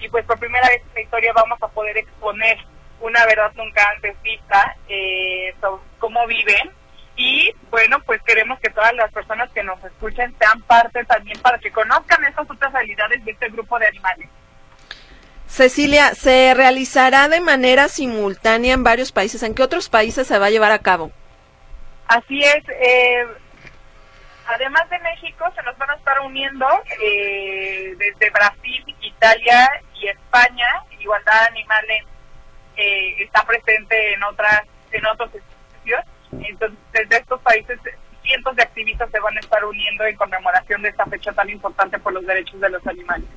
y 0.00 0.08
pues 0.08 0.24
por 0.24 0.38
primera 0.38 0.68
vez 0.68 0.82
en 0.82 0.94
la 0.94 1.00
historia 1.02 1.32
vamos 1.34 1.58
a 1.62 1.68
poder 1.68 1.98
exponer 1.98 2.58
una 3.00 3.24
verdad 3.26 3.52
nunca 3.54 3.88
antes 3.94 4.20
vista 4.22 4.76
eh, 4.88 5.54
sobre 5.60 5.82
cómo 5.98 6.26
viven. 6.26 6.70
Y 7.16 7.52
bueno, 7.70 8.00
pues 8.06 8.22
queremos 8.22 8.58
que 8.60 8.70
todas 8.70 8.94
las 8.94 9.12
personas 9.12 9.50
que 9.50 9.62
nos 9.62 9.82
escuchen 9.84 10.34
sean 10.38 10.62
parte 10.62 11.04
también 11.04 11.38
para 11.40 11.58
que 11.58 11.70
conozcan 11.70 12.24
esas 12.24 12.48
otras 12.48 12.72
realidades 12.72 13.22
de 13.24 13.32
este 13.32 13.48
grupo 13.48 13.78
de 13.78 13.88
animales. 13.88 14.28
Cecilia, 15.46 16.14
¿se 16.14 16.54
realizará 16.54 17.28
de 17.28 17.40
manera 17.40 17.88
simultánea 17.88 18.72
en 18.72 18.84
varios 18.84 19.12
países? 19.12 19.42
¿En 19.42 19.54
qué 19.54 19.62
otros 19.62 19.88
países 19.88 20.26
se 20.26 20.38
va 20.38 20.46
a 20.46 20.50
llevar 20.50 20.72
a 20.72 20.78
cabo? 20.78 21.10
Así 22.06 22.40
es. 22.40 22.64
eh, 22.68 23.26
además 24.54 24.88
de 24.90 24.98
México, 25.00 25.44
se 25.54 25.62
nos 25.62 25.76
van 25.78 25.90
a 25.90 25.94
estar 25.94 26.20
uniendo 26.20 26.66
eh, 27.02 27.94
desde 27.96 28.30
Brasil, 28.30 28.96
Italia 29.00 29.70
y 29.94 30.08
España. 30.08 30.66
Igualdad 30.98 31.46
Animal 31.50 31.84
eh, 32.76 33.22
está 33.22 33.44
presente 33.44 34.14
en 34.14 34.22
otras 34.24 34.62
en 34.92 35.06
otros 35.06 35.30
espacios. 35.34 36.04
Entonces, 36.32 36.78
desde 36.92 37.16
estos 37.16 37.40
países, 37.42 37.78
cientos 38.22 38.56
de 38.56 38.62
activistas 38.62 39.10
se 39.10 39.20
van 39.20 39.36
a 39.36 39.40
estar 39.40 39.64
uniendo 39.64 40.04
en 40.04 40.16
conmemoración 40.16 40.82
de 40.82 40.88
esta 40.90 41.04
fecha 41.06 41.32
tan 41.32 41.48
importante 41.48 41.98
por 41.98 42.12
los 42.12 42.26
derechos 42.26 42.60
de 42.60 42.70
los 42.70 42.86
animales. 42.86 43.28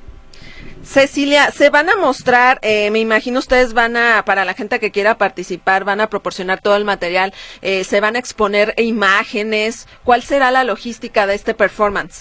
Cecilia, 0.83 1.51
se 1.51 1.69
van 1.69 1.89
a 1.89 1.95
mostrar, 1.95 2.59
eh, 2.61 2.91
me 2.91 2.99
imagino 2.99 3.39
ustedes 3.39 3.73
van 3.73 3.95
a, 3.95 4.25
para 4.25 4.43
la 4.43 4.53
gente 4.53 4.79
que 4.79 4.91
quiera 4.91 5.17
participar, 5.17 5.85
van 5.85 6.01
a 6.01 6.09
proporcionar 6.09 6.59
todo 6.61 6.75
el 6.75 6.83
material, 6.83 7.33
eh, 7.61 7.83
se 7.83 8.01
van 8.01 8.15
a 8.15 8.19
exponer 8.19 8.73
imágenes. 8.77 9.87
¿Cuál 10.03 10.23
será 10.23 10.51
la 10.51 10.63
logística 10.63 11.25
de 11.25 11.35
este 11.35 11.53
performance? 11.53 12.19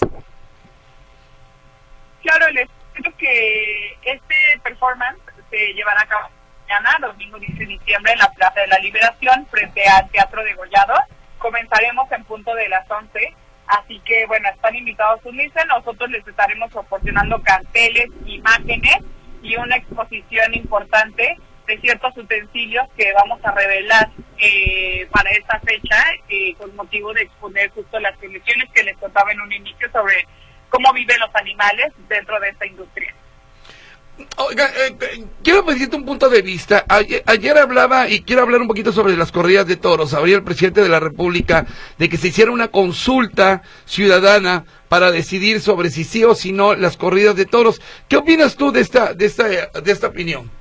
Claro, 2.21 2.49
les 2.51 2.69
cuento 2.93 3.11
que 3.17 3.97
este 4.03 4.35
performance 4.63 5.19
se 5.49 5.73
llevará 5.73 6.01
a 6.01 6.07
cabo 6.07 6.29
mañana, 6.61 6.97
domingo 7.01 7.37
10 7.37 7.59
de 7.59 7.65
diciembre, 7.65 8.13
en 8.13 8.19
la 8.19 8.31
Plaza 8.31 8.61
de 8.61 8.67
la 8.67 8.79
Liberación, 8.79 9.45
frente 9.51 9.85
al 9.87 10.09
Teatro 10.09 10.43
de 10.43 10.53
Gollado. 10.53 10.93
Comenzaremos 11.37 12.09
en 12.11 12.23
punto 12.23 12.55
de 12.55 12.69
las 12.69 12.89
11, 12.89 13.35
así 13.79 13.99
que, 14.05 14.25
bueno, 14.27 14.49
están 14.49 14.75
invitados 14.75 15.19
a 15.25 15.29
unirse. 15.29 15.59
Nosotros 15.67 16.09
les 16.09 16.27
estaremos 16.27 16.71
proporcionando 16.71 17.41
carteles, 17.41 18.07
imágenes 18.25 18.97
y 19.41 19.55
una 19.55 19.77
exposición 19.77 20.53
importante 20.53 21.37
de 21.67 21.79
ciertos 21.79 22.17
utensilios 22.17 22.87
que 22.97 23.11
vamos 23.13 23.39
a 23.43 23.51
revelar 23.51 24.09
eh, 24.37 25.07
para 25.11 25.31
esta 25.31 25.59
fecha, 25.61 25.97
eh, 26.29 26.53
con 26.55 26.75
motivo 26.75 27.13
de 27.13 27.21
exponer 27.23 27.69
justo 27.71 27.99
las 27.99 28.17
condiciones 28.17 28.69
que 28.73 28.83
les 28.83 28.97
contaba 28.97 29.31
en 29.31 29.41
un 29.41 29.51
inicio 29.51 29.89
sobre 29.91 30.27
cómo 30.69 30.91
viven 30.93 31.19
los 31.19 31.33
animales 31.35 31.93
dentro 32.09 32.39
de 32.39 32.49
esta 32.49 32.65
industria. 32.65 33.13
Oiga, 34.37 34.67
eh, 34.67 34.95
eh, 34.99 35.25
quiero 35.43 35.65
pedirte 35.65 35.95
un 35.95 36.05
punto 36.05 36.29
de 36.29 36.41
vista. 36.41 36.85
Ayer, 36.87 37.23
ayer 37.25 37.57
hablaba 37.57 38.09
y 38.09 38.21
quiero 38.21 38.43
hablar 38.43 38.61
un 38.61 38.67
poquito 38.67 38.91
sobre 38.91 39.17
las 39.17 39.31
corridas 39.31 39.65
de 39.65 39.75
toros. 39.75 40.13
Habría 40.13 40.35
el 40.35 40.43
presidente 40.43 40.81
de 40.81 40.89
la 40.89 40.99
República 40.99 41.65
de 41.97 42.09
que 42.09 42.17
se 42.17 42.27
hiciera 42.27 42.51
una 42.51 42.67
consulta 42.67 43.63
ciudadana 43.85 44.65
para 44.87 45.11
decidir 45.11 45.61
sobre 45.61 45.89
si 45.89 46.03
sí 46.03 46.23
o 46.23 46.35
si 46.35 46.51
no 46.51 46.75
las 46.75 46.97
corridas 46.97 47.35
de 47.35 47.45
toros. 47.45 47.81
¿Qué 48.07 48.17
opinas 48.17 48.55
tú 48.55 48.71
de 48.71 48.81
esta, 48.81 49.13
de 49.13 49.25
esta, 49.25 49.47
de 49.47 49.91
esta 49.91 50.07
opinión? 50.07 50.51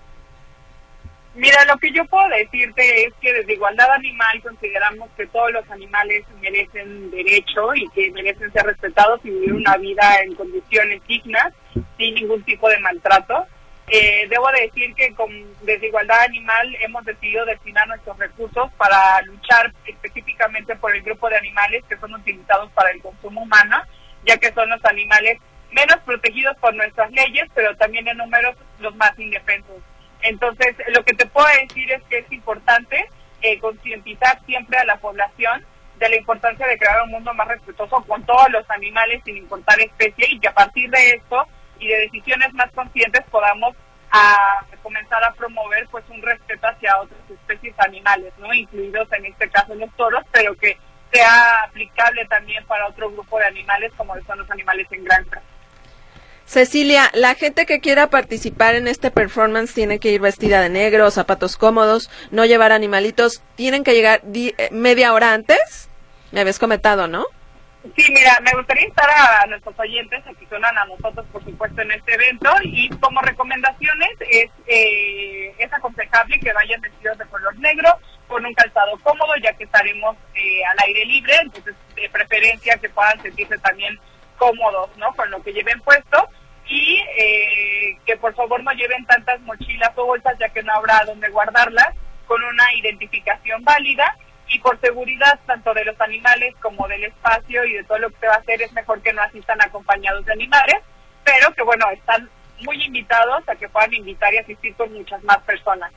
Mira, 1.34 1.64
lo 1.64 1.78
que 1.78 1.90
yo 1.92 2.04
puedo 2.04 2.28
decirte 2.28 3.06
es 3.06 3.14
que 3.20 3.32
desde 3.32 3.54
Igualdad 3.54 3.90
Animal 3.92 4.42
consideramos 4.42 5.08
que 5.16 5.26
todos 5.28 5.50
los 5.50 5.70
animales 5.70 6.24
merecen 6.42 7.10
derecho 7.10 7.74
y 7.74 7.88
que 7.90 8.10
merecen 8.10 8.52
ser 8.52 8.66
respetados 8.66 9.18
y 9.24 9.30
vivir 9.30 9.54
una 9.54 9.78
vida 9.78 10.20
en 10.22 10.34
condiciones 10.34 11.00
dignas, 11.06 11.54
sin 11.96 12.14
ningún 12.14 12.42
tipo 12.42 12.68
de 12.68 12.78
maltrato. 12.80 13.46
Eh, 13.88 14.26
debo 14.28 14.46
de 14.52 14.62
decir 14.62 14.94
que 14.94 15.14
con 15.14 15.30
Desigualdad 15.62 16.20
Animal 16.20 16.76
hemos 16.80 17.02
decidido 17.06 17.46
destinar 17.46 17.88
nuestros 17.88 18.18
recursos 18.18 18.70
para 18.76 19.22
luchar 19.22 19.72
específicamente 19.86 20.76
por 20.76 20.94
el 20.94 21.02
grupo 21.02 21.30
de 21.30 21.38
animales 21.38 21.82
que 21.88 21.96
son 21.96 22.12
utilizados 22.12 22.70
para 22.72 22.90
el 22.90 23.00
consumo 23.00 23.42
humano, 23.42 23.82
ya 24.26 24.36
que 24.36 24.52
son 24.52 24.68
los 24.68 24.84
animales 24.84 25.38
menos 25.70 25.96
protegidos 26.04 26.56
por 26.58 26.74
nuestras 26.74 27.10
leyes, 27.10 27.48
pero 27.54 27.74
también 27.76 28.06
en 28.06 28.18
números 28.18 28.54
los 28.80 28.94
más 28.96 29.18
indefensos. 29.18 29.82
Entonces, 30.22 30.76
lo 30.88 31.04
que 31.04 31.14
te 31.14 31.26
puedo 31.26 31.46
decir 31.60 31.90
es 31.92 32.02
que 32.04 32.18
es 32.18 32.32
importante 32.32 33.08
eh, 33.42 33.58
concientizar 33.58 34.40
siempre 34.46 34.78
a 34.78 34.84
la 34.84 34.96
población 34.96 35.64
de 35.98 36.08
la 36.08 36.16
importancia 36.16 36.66
de 36.66 36.78
crear 36.78 37.02
un 37.02 37.10
mundo 37.10 37.32
más 37.34 37.48
respetuoso 37.48 38.02
con 38.02 38.24
todos 38.24 38.50
los 38.50 38.68
animales 38.70 39.22
sin 39.24 39.36
importar 39.36 39.80
especie 39.80 40.26
y 40.30 40.40
que 40.40 40.48
a 40.48 40.54
partir 40.54 40.90
de 40.90 41.10
esto 41.10 41.46
y 41.78 41.88
de 41.88 41.98
decisiones 41.98 42.52
más 42.54 42.70
conscientes 42.72 43.22
podamos 43.30 43.76
comenzar 44.82 45.24
a 45.24 45.32
promover 45.32 45.86
pues 45.90 46.04
un 46.10 46.20
respeto 46.22 46.66
hacia 46.66 47.00
otras 47.00 47.20
especies 47.30 47.74
animales, 47.78 48.32
¿no? 48.38 48.52
Incluidos 48.52 49.10
en 49.12 49.26
este 49.26 49.48
caso 49.48 49.74
los 49.74 49.90
toros, 49.96 50.22
pero 50.32 50.54
que 50.56 50.76
sea 51.12 51.62
aplicable 51.64 52.26
también 52.26 52.64
para 52.66 52.88
otro 52.88 53.10
grupo 53.10 53.38
de 53.38 53.46
animales 53.46 53.92
como 53.96 54.14
son 54.22 54.38
los 54.38 54.50
animales 54.50 54.86
en 54.90 55.04
granja. 55.04 55.40
Cecilia, 56.52 57.10
la 57.14 57.34
gente 57.34 57.64
que 57.64 57.80
quiera 57.80 58.10
participar 58.10 58.74
en 58.74 58.86
este 58.86 59.10
performance 59.10 59.72
tiene 59.72 59.98
que 59.98 60.10
ir 60.10 60.20
vestida 60.20 60.60
de 60.60 60.68
negro, 60.68 61.10
zapatos 61.10 61.56
cómodos, 61.56 62.10
no 62.30 62.44
llevar 62.44 62.72
animalitos, 62.72 63.42
tienen 63.54 63.84
que 63.84 63.94
llegar 63.94 64.20
eh, 64.34 64.68
media 64.70 65.14
hora 65.14 65.32
antes. 65.32 65.88
Me 66.30 66.40
habías 66.40 66.58
comentado, 66.58 67.08
¿no? 67.08 67.24
Sí, 67.96 68.04
mira, 68.12 68.38
me 68.42 68.52
gustaría 68.52 68.86
estar 68.86 69.08
a 69.10 69.46
nuestros 69.46 69.78
oyentes 69.78 70.26
a 70.26 70.34
que 70.34 70.46
se 70.46 70.54
unan 70.54 70.76
a 70.76 70.84
nosotros, 70.84 71.24
por 71.32 71.42
supuesto, 71.42 71.80
en 71.80 71.92
este 71.92 72.12
evento. 72.12 72.50
Y 72.64 72.90
como 73.00 73.22
recomendaciones, 73.22 74.10
es, 74.30 74.50
eh, 74.66 75.54
aconsejable 75.72 76.38
que 76.38 76.52
vayan 76.52 76.82
vestidos 76.82 77.16
de 77.16 77.24
color 77.28 77.58
negro, 77.60 77.88
con 78.28 78.44
un 78.44 78.52
calzado 78.52 78.98
cómodo, 78.98 79.32
ya 79.42 79.54
que 79.54 79.64
estaremos 79.64 80.16
eh, 80.34 80.62
al 80.70 80.76
aire 80.86 81.06
libre. 81.06 81.34
Entonces, 81.40 81.74
de 81.96 82.10
preferencia 82.10 82.76
que 82.76 82.90
puedan 82.90 83.22
sentirse 83.22 83.56
también 83.56 83.98
cómodos, 84.36 84.90
¿no? 84.98 85.14
Con 85.14 85.30
lo 85.30 85.42
que 85.42 85.54
lleven 85.54 85.80
puesto. 85.80 86.28
Y 86.68 87.00
eh, 87.18 87.98
que 88.06 88.16
por 88.16 88.34
favor 88.34 88.62
no 88.62 88.72
lleven 88.72 89.04
tantas 89.06 89.40
mochilas 89.42 89.92
o 89.96 90.06
bolsas, 90.06 90.38
ya 90.38 90.48
que 90.48 90.62
no 90.62 90.72
habrá 90.72 91.04
donde 91.04 91.28
guardarlas, 91.30 91.94
con 92.26 92.42
una 92.42 92.74
identificación 92.74 93.62
válida 93.64 94.16
y 94.48 94.58
por 94.58 94.78
seguridad 94.80 95.38
tanto 95.46 95.72
de 95.74 95.84
los 95.84 96.00
animales 96.00 96.54
como 96.60 96.86
del 96.88 97.04
espacio 97.04 97.64
y 97.64 97.72
de 97.72 97.84
todo 97.84 97.98
lo 97.98 98.10
que 98.10 98.18
se 98.20 98.26
va 98.26 98.34
a 98.34 98.38
hacer 98.38 98.62
es 98.62 98.72
mejor 98.72 99.00
que 99.02 99.12
no 99.12 99.22
asistan 99.22 99.60
acompañados 99.62 100.24
de 100.24 100.32
animales, 100.32 100.76
pero 101.24 101.52
que 101.54 101.62
bueno, 101.62 101.88
están 101.90 102.28
muy 102.60 102.82
invitados 102.82 103.48
a 103.48 103.56
que 103.56 103.68
puedan 103.68 103.92
invitar 103.94 104.32
y 104.34 104.38
asistir 104.38 104.74
con 104.76 104.92
muchas 104.92 105.22
más 105.24 105.38
personas. 105.38 105.92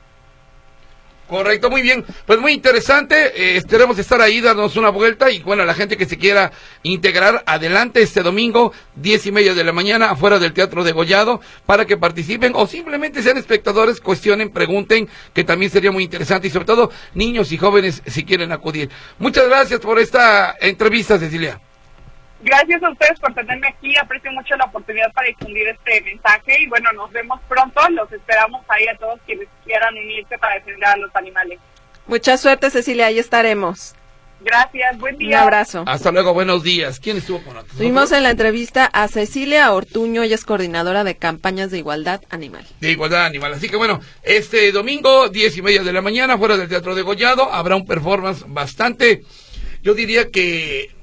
Correcto, 1.28 1.70
muy 1.70 1.82
bien. 1.82 2.04
Pues 2.24 2.38
muy 2.38 2.52
interesante. 2.52 3.32
Eh, 3.34 3.56
esperemos 3.56 3.98
estar 3.98 4.20
ahí, 4.20 4.40
darnos 4.40 4.76
una 4.76 4.90
vuelta. 4.90 5.30
Y 5.30 5.40
bueno, 5.42 5.64
la 5.64 5.74
gente 5.74 5.96
que 5.96 6.06
se 6.06 6.18
quiera 6.18 6.52
integrar, 6.84 7.42
adelante 7.46 8.00
este 8.00 8.22
domingo, 8.22 8.72
diez 8.94 9.26
y 9.26 9.32
media 9.32 9.54
de 9.54 9.64
la 9.64 9.72
mañana, 9.72 10.10
afuera 10.10 10.38
del 10.38 10.52
Teatro 10.52 10.84
de 10.84 10.92
Gollado, 10.92 11.40
para 11.66 11.84
que 11.84 11.96
participen 11.96 12.52
o 12.54 12.66
simplemente 12.66 13.22
sean 13.22 13.38
espectadores, 13.38 14.00
cuestionen, 14.00 14.50
pregunten, 14.50 15.08
que 15.34 15.42
también 15.42 15.70
sería 15.70 15.90
muy 15.90 16.04
interesante. 16.04 16.46
Y 16.46 16.50
sobre 16.50 16.66
todo, 16.66 16.92
niños 17.14 17.50
y 17.50 17.58
jóvenes 17.58 18.02
si 18.06 18.24
quieren 18.24 18.52
acudir. 18.52 18.88
Muchas 19.18 19.48
gracias 19.48 19.80
por 19.80 19.98
esta 19.98 20.54
entrevista, 20.60 21.18
Cecilia. 21.18 21.60
Gracias 22.42 22.82
a 22.82 22.90
ustedes 22.90 23.18
por 23.18 23.34
tenerme 23.34 23.68
aquí. 23.68 23.96
Aprecio 23.96 24.30
mucho 24.32 24.56
la 24.56 24.66
oportunidad 24.66 25.12
para 25.12 25.28
difundir 25.28 25.68
este 25.68 26.00
mensaje. 26.02 26.62
Y 26.62 26.66
bueno, 26.68 26.90
nos 26.92 27.10
vemos 27.12 27.40
pronto. 27.48 27.80
Los 27.90 28.12
esperamos 28.12 28.62
ahí 28.68 28.86
a 28.88 28.96
todos 28.98 29.18
quienes 29.26 29.48
quieran 29.64 29.94
unirse 29.96 30.36
para 30.38 30.54
defender 30.56 30.84
a 30.88 30.96
los 30.96 31.14
animales. 31.16 31.58
Mucha 32.06 32.36
suerte, 32.36 32.70
Cecilia, 32.70 33.06
ahí 33.06 33.18
estaremos. 33.18 33.94
Gracias. 34.40 34.98
Buen 34.98 35.14
Un 35.14 35.18
día. 35.20 35.42
abrazo. 35.42 35.82
Hasta 35.86 36.12
luego, 36.12 36.34
buenos 36.34 36.62
días. 36.62 37.00
¿Quién 37.00 37.16
estuvo 37.16 37.42
con 37.42 37.54
nosotros? 37.54 37.78
Tuvimos 37.78 38.12
en 38.12 38.22
la 38.22 38.30
entrevista 38.30 38.84
a 38.84 39.08
Cecilia 39.08 39.72
Ortuño, 39.72 40.22
ella 40.22 40.34
es 40.34 40.44
coordinadora 40.44 41.04
de 41.04 41.16
campañas 41.16 41.70
de 41.70 41.78
igualdad 41.78 42.20
animal. 42.28 42.64
de 42.80 42.90
igualdad 42.90 43.24
animal. 43.24 43.54
Así 43.54 43.68
que 43.70 43.76
bueno, 43.76 43.98
este 44.22 44.70
domingo, 44.72 45.30
diez 45.30 45.56
y 45.56 45.62
media 45.62 45.82
de 45.82 45.92
la 45.92 46.02
mañana, 46.02 46.36
fuera 46.36 46.58
del 46.58 46.68
Teatro 46.68 46.94
de 46.94 47.00
Gollado, 47.02 47.50
habrá 47.50 47.76
un 47.76 47.86
performance 47.86 48.44
bastante, 48.46 49.22
yo 49.82 49.94
diría 49.94 50.30
que, 50.30 50.94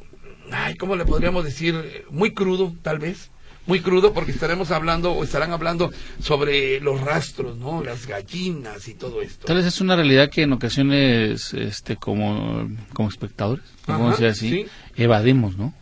ay, 0.53 0.75
¿cómo 0.75 0.95
le 0.95 1.05
podríamos 1.05 1.43
decir? 1.43 2.05
Muy 2.09 2.33
crudo, 2.33 2.73
tal 2.81 2.99
vez. 2.99 3.29
Muy 3.65 3.79
crudo 3.79 4.13
porque 4.13 4.31
estaremos 4.31 4.71
hablando 4.71 5.13
o 5.13 5.23
estarán 5.23 5.53
hablando 5.53 5.89
sobre 6.19 6.81
los 6.81 6.99
rastros, 6.99 7.55
¿no? 7.57 7.81
Las 7.81 8.07
gallinas 8.07 8.89
y 8.89 8.93
todo 8.93 9.21
esto. 9.21 9.45
Tal 9.47 9.55
vez 9.55 9.65
es 9.65 9.79
una 9.79 9.95
realidad 9.95 10.29
que 10.29 10.41
en 10.41 10.51
ocasiones, 10.51 11.53
este, 11.53 11.95
como, 11.95 12.67
como 12.91 13.07
espectadores, 13.07 13.63
Ajá, 13.87 13.97
vamos 13.97 14.19
a 14.19 14.25
decir 14.25 14.27
así, 14.27 14.49
sí. 14.49 15.01
evadimos, 15.01 15.57
¿no? 15.57 15.73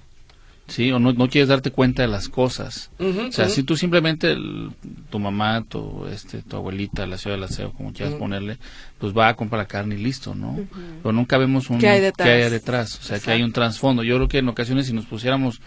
Sí, 0.72 0.92
o 0.92 1.00
no, 1.00 1.12
no 1.14 1.28
quieres 1.30 1.50
darte 1.50 1.70
cuenta 1.72 2.02
de 2.02 2.08
las 2.08 2.30
cosas. 2.30 2.90
O 3.00 3.32
sea, 3.32 3.50
si 3.50 3.64
tú 3.64 3.76
simplemente, 3.76 4.32
el- 4.32 4.72
tu 5.10 5.20
mamá, 5.20 5.64
tu, 5.68 6.08
este, 6.08 6.42
tu 6.42 6.56
abuelita, 6.56 7.06
la 7.06 7.18
ciudad 7.18 7.36
del 7.36 7.44
aseo, 7.44 7.74
como 7.74 7.92
quieras 7.94 8.16
ponerle, 8.16 8.58
pues 8.98 9.16
va 9.16 9.28
a 9.28 9.36
comprar 9.36 9.60
la 9.60 9.68
carne 9.68 9.96
y 9.96 9.98
listo, 10.00 10.34
¿no? 10.34 10.60
Pero 11.04 11.12
nunca 11.14 11.38
vemos 11.38 11.70
un, 11.70 11.80
¿Qué 11.80 11.88
hay 11.90 12.00
detrás? 12.02 12.26
qué 12.28 12.34
hay 12.46 12.50
detrás. 12.50 13.00
O 13.00 13.04
sea, 13.04 13.20
que 13.20 13.32
hay 13.32 13.44
un 13.44 13.52
trasfondo. 13.52 14.04
Yo 14.04 14.16
creo 14.16 14.28
que 14.28 14.38
en 14.40 14.48
ocasiones 14.50 14.88
si 14.88 14.94
nos 14.94 15.06
pusiéramos 15.06 15.60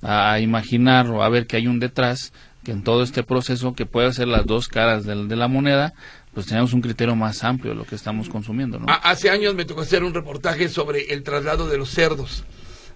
a 0.00 0.38
imaginar 0.40 1.06
o 1.08 1.22
a 1.22 1.28
ver 1.28 1.46
que 1.46 1.56
hay 1.56 1.66
un 1.66 1.78
detrás, 1.80 2.32
que 2.64 2.70
en 2.72 2.82
todo 2.84 3.02
este 3.02 3.22
proceso, 3.24 3.74
que 3.74 3.86
puede 3.86 4.12
ser 4.12 4.28
las 4.28 4.46
dos 4.46 4.68
caras 4.68 5.04
del- 5.04 5.26
de, 5.28 5.36
la 5.36 5.48
moneda, 5.48 5.94
pues 6.34 6.46
tenemos 6.46 6.72
un 6.72 6.80
criterio 6.80 7.16
más 7.16 7.42
amplio 7.44 7.72
de 7.72 7.78
lo 7.78 7.84
que 7.84 7.94
estamos 7.96 8.28
consumiendo, 8.28 8.78
¿no? 8.78 8.86
A- 8.88 8.94
hace 9.10 9.30
años 9.30 9.54
me 9.54 9.64
tocó 9.64 9.80
hacer 9.82 10.04
un 10.04 10.14
reportaje 10.14 10.68
sobre 10.68 11.12
el 11.12 11.22
traslado 11.24 11.68
de 11.68 11.78
los 11.78 11.90
cerdos. 11.90 12.44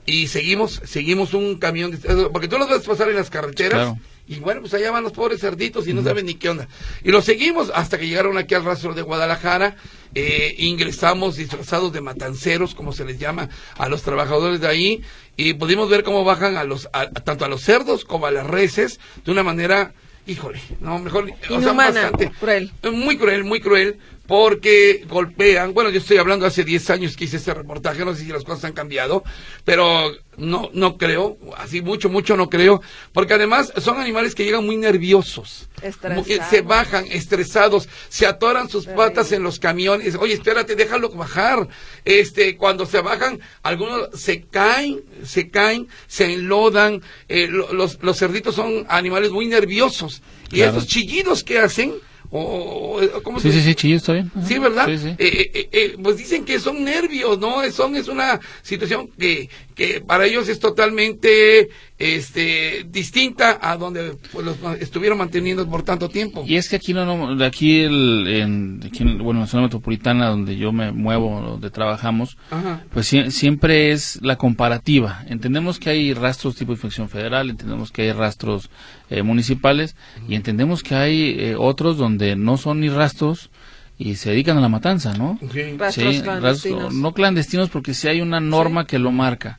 Y 0.06 0.28
seguimos, 0.28 0.80
seguimos 0.84 1.34
un 1.34 1.58
camión 1.58 1.90
de 1.90 1.96
cerdos, 1.96 2.30
porque 2.32 2.48
tú 2.48 2.58
los 2.58 2.68
ves 2.68 2.82
pasar 2.82 3.08
en 3.10 3.16
las 3.16 3.28
carreteras. 3.30 3.72
Claro. 3.90 3.98
Y 4.28 4.40
bueno, 4.40 4.60
pues 4.60 4.74
allá 4.74 4.90
van 4.90 5.04
los 5.04 5.12
pobres 5.12 5.40
cerditos 5.40 5.86
y 5.86 5.92
no 5.92 6.02
saben 6.02 6.26
ni 6.26 6.34
qué 6.34 6.48
onda. 6.48 6.66
Y 7.04 7.10
los 7.12 7.24
seguimos 7.24 7.70
hasta 7.74 7.96
que 7.98 8.08
llegaron 8.08 8.36
aquí 8.38 8.54
al 8.54 8.64
rastro 8.64 8.92
de 8.94 9.02
Guadalajara. 9.02 9.76
Eh, 10.16 10.54
ingresamos 10.58 11.36
disfrazados 11.36 11.92
de 11.92 12.00
matanceros, 12.00 12.74
como 12.74 12.92
se 12.92 13.04
les 13.04 13.18
llama, 13.18 13.48
a 13.78 13.88
los 13.88 14.02
trabajadores 14.02 14.60
de 14.60 14.66
ahí. 14.68 15.02
Y 15.36 15.54
pudimos 15.54 15.88
ver 15.90 16.02
cómo 16.02 16.24
bajan 16.24 16.56
a 16.56 16.64
los, 16.64 16.88
a- 16.92 17.10
tanto 17.10 17.44
a 17.44 17.48
los 17.48 17.62
cerdos 17.62 18.04
como 18.04 18.26
a 18.26 18.30
las 18.32 18.46
reses 18.46 18.98
de 19.24 19.30
una 19.30 19.42
manera, 19.44 19.92
híjole, 20.26 20.60
no, 20.80 20.98
mejor, 20.98 21.24
o 21.24 21.46
sea, 21.46 21.56
Inhumana, 21.58 21.84
bastante. 22.10 22.32
cruel. 22.40 22.72
Muy 22.92 23.16
cruel, 23.18 23.44
muy 23.44 23.60
cruel, 23.60 23.98
porque 24.26 25.04
golpean. 25.08 25.72
Bueno, 25.74 25.90
yo 25.90 25.98
estoy 25.98 26.16
hablando 26.18 26.46
hace 26.46 26.64
10 26.64 26.90
años 26.90 27.16
que 27.16 27.24
hice 27.24 27.36
este 27.36 27.54
reportaje, 27.54 28.04
no 28.04 28.14
sé 28.14 28.22
si 28.24 28.28
las 28.32 28.44
cosas 28.44 28.64
han 28.64 28.72
cambiado, 28.72 29.22
pero 29.64 30.10
no, 30.36 30.68
no 30.72 30.96
creo, 30.98 31.38
así 31.56 31.80
mucho, 31.82 32.08
mucho 32.08 32.36
no 32.36 32.50
creo, 32.50 32.82
porque 33.12 33.34
además 33.34 33.72
son 33.78 33.98
animales 34.00 34.34
que 34.34 34.44
llegan 34.44 34.64
muy 34.66 34.76
nerviosos. 34.76 35.68
Estresados. 35.82 36.14
Como 36.16 36.24
que 36.24 36.40
Se 36.50 36.60
bajan 36.62 37.06
estresados, 37.10 37.88
se 38.08 38.26
atoran 38.26 38.68
sus 38.68 38.84
Terrible. 38.84 39.06
patas 39.06 39.32
en 39.32 39.42
los 39.42 39.58
camiones. 39.58 40.14
Oye, 40.16 40.34
espérate, 40.34 40.74
déjalo 40.74 41.10
bajar. 41.10 41.68
Este, 42.04 42.56
cuando 42.56 42.86
se 42.86 43.00
bajan, 43.00 43.40
algunos 43.62 44.08
se 44.14 44.42
caen, 44.42 45.02
se 45.24 45.50
caen, 45.50 45.88
se 46.06 46.32
enlodan. 46.32 47.02
Eh, 47.28 47.46
lo- 47.48 47.72
los, 47.72 48.02
los 48.02 48.18
cerditos 48.18 48.54
son 48.54 48.86
animales 48.88 49.30
muy 49.30 49.46
nerviosos. 49.46 50.22
Y 50.50 50.56
Claro. 50.56 50.72
esos 50.72 50.86
chillidos 50.86 51.42
que 51.44 51.58
hacen, 51.58 51.94
o, 52.30 53.00
o- 53.00 53.22
¿cómo 53.22 53.40
Sí, 53.40 53.50
se 53.52 53.60
sí, 53.60 53.68
sí, 53.68 53.74
chillo, 53.74 53.96
está 53.96 54.12
bien. 54.12 54.30
Sí, 54.46 54.58
¿verdad? 54.58 54.86
Sí, 54.86 54.98
sí. 54.98 55.08
Eh, 55.08 55.16
eh, 55.18 55.50
eh, 55.54 55.68
eh, 55.72 55.96
pues 56.02 56.16
dicen 56.16 56.44
que 56.44 56.58
son 56.58 56.84
nervios, 56.84 57.38
¿no? 57.38 57.68
Son, 57.70 57.94
es 57.96 58.08
una 58.08 58.40
situación 58.62 59.08
que, 59.18 59.48
que 59.74 60.00
para 60.00 60.26
ellos 60.26 60.48
es 60.48 60.58
totalmente 60.58 61.68
este, 61.98 62.86
distinta 62.90 63.58
a 63.60 63.76
donde 63.76 64.16
pues, 64.32 64.44
los 64.44 64.56
estuvieron 64.80 65.18
manteniendo 65.18 65.66
por 65.68 65.82
tanto 65.82 66.08
tiempo. 66.08 66.44
Y 66.46 66.56
es 66.56 66.68
que 66.68 66.76
aquí 66.76 66.92
no, 66.92 67.04
no 67.34 67.44
aquí, 67.44 67.80
el, 67.80 68.26
en, 68.28 68.80
aquí 68.84 69.02
en- 69.02 69.18
bueno, 69.18 69.40
en 69.40 69.44
la 69.44 69.46
zona 69.46 69.62
metropolitana 69.64 70.28
donde 70.28 70.56
yo 70.56 70.72
me 70.72 70.92
muevo, 70.92 71.40
donde 71.40 71.70
trabajamos, 71.70 72.36
Ajá. 72.50 72.84
pues 72.92 73.10
sie- 73.12 73.30
siempre 73.30 73.92
es 73.92 74.18
la 74.22 74.36
comparativa. 74.36 75.24
Entendemos 75.28 75.78
que 75.78 75.90
hay 75.90 76.12
rastros 76.14 76.56
tipo 76.56 76.72
infección 76.72 77.08
federal, 77.08 77.48
entendemos 77.50 77.90
que 77.92 78.02
hay 78.02 78.12
rastros 78.12 78.68
eh, 79.08 79.22
municipales 79.22 79.96
y 80.28 80.34
entendemos 80.34 80.82
que 80.82 80.94
hay 80.94 81.36
eh, 81.38 81.56
otros 81.58 81.96
donde 81.96 82.36
no 82.36 82.56
son 82.58 82.80
ni 82.80 82.88
rastros 82.88 83.50
y 83.98 84.16
se 84.16 84.28
dedican 84.30 84.58
a 84.58 84.60
la 84.60 84.68
matanza, 84.68 85.14
¿no? 85.16 85.38
Ok. 85.42 85.54
Rastros 85.78 86.16
Sí, 86.16 86.20
clandestinos. 86.22 86.82
rastro- 86.82 86.90
no 87.00 87.14
clandestinos 87.14 87.70
porque 87.70 87.94
sí 87.94 88.08
hay 88.08 88.20
una 88.20 88.40
norma 88.40 88.86
que 88.86 88.98
lo 88.98 89.10
marca. 89.10 89.58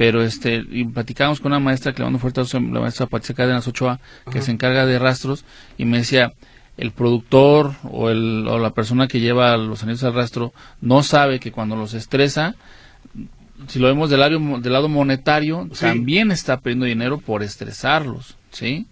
Pero 0.00 0.22
este, 0.22 0.64
y 0.70 0.84
platicábamos 0.84 1.40
con 1.40 1.52
una 1.52 1.60
maestra 1.60 1.92
que 1.92 1.98
le 1.98 2.04
mando 2.04 2.18
fuerte 2.18 2.40
abrazo, 2.40 2.58
la 2.58 2.80
maestra 2.80 3.04
Patricia 3.04 3.34
Cárdenas 3.34 3.68
Ochoa, 3.68 4.00
que 4.32 4.38
Ajá. 4.38 4.46
se 4.46 4.50
encarga 4.50 4.86
de 4.86 4.98
rastros, 4.98 5.44
y 5.76 5.84
me 5.84 5.98
decía, 5.98 6.32
el 6.78 6.92
productor 6.92 7.74
o, 7.82 8.08
el, 8.08 8.48
o 8.48 8.58
la 8.58 8.70
persona 8.70 9.08
que 9.08 9.20
lleva 9.20 9.54
los 9.58 9.82
animales 9.82 10.02
al 10.04 10.14
rastro 10.14 10.54
no 10.80 11.02
sabe 11.02 11.38
que 11.38 11.52
cuando 11.52 11.76
los 11.76 11.92
estresa, 11.92 12.54
si 13.68 13.78
lo 13.78 13.88
vemos 13.88 14.08
del 14.08 14.20
lado, 14.20 14.38
del 14.58 14.72
lado 14.72 14.88
monetario, 14.88 15.68
Sí. 15.74 15.80
también 15.82 16.30
está 16.32 16.60
perdiendo 16.60 16.86
dinero 16.86 17.18
por 17.18 17.42
estresarlos, 17.42 18.36
¿sí? 18.50 18.86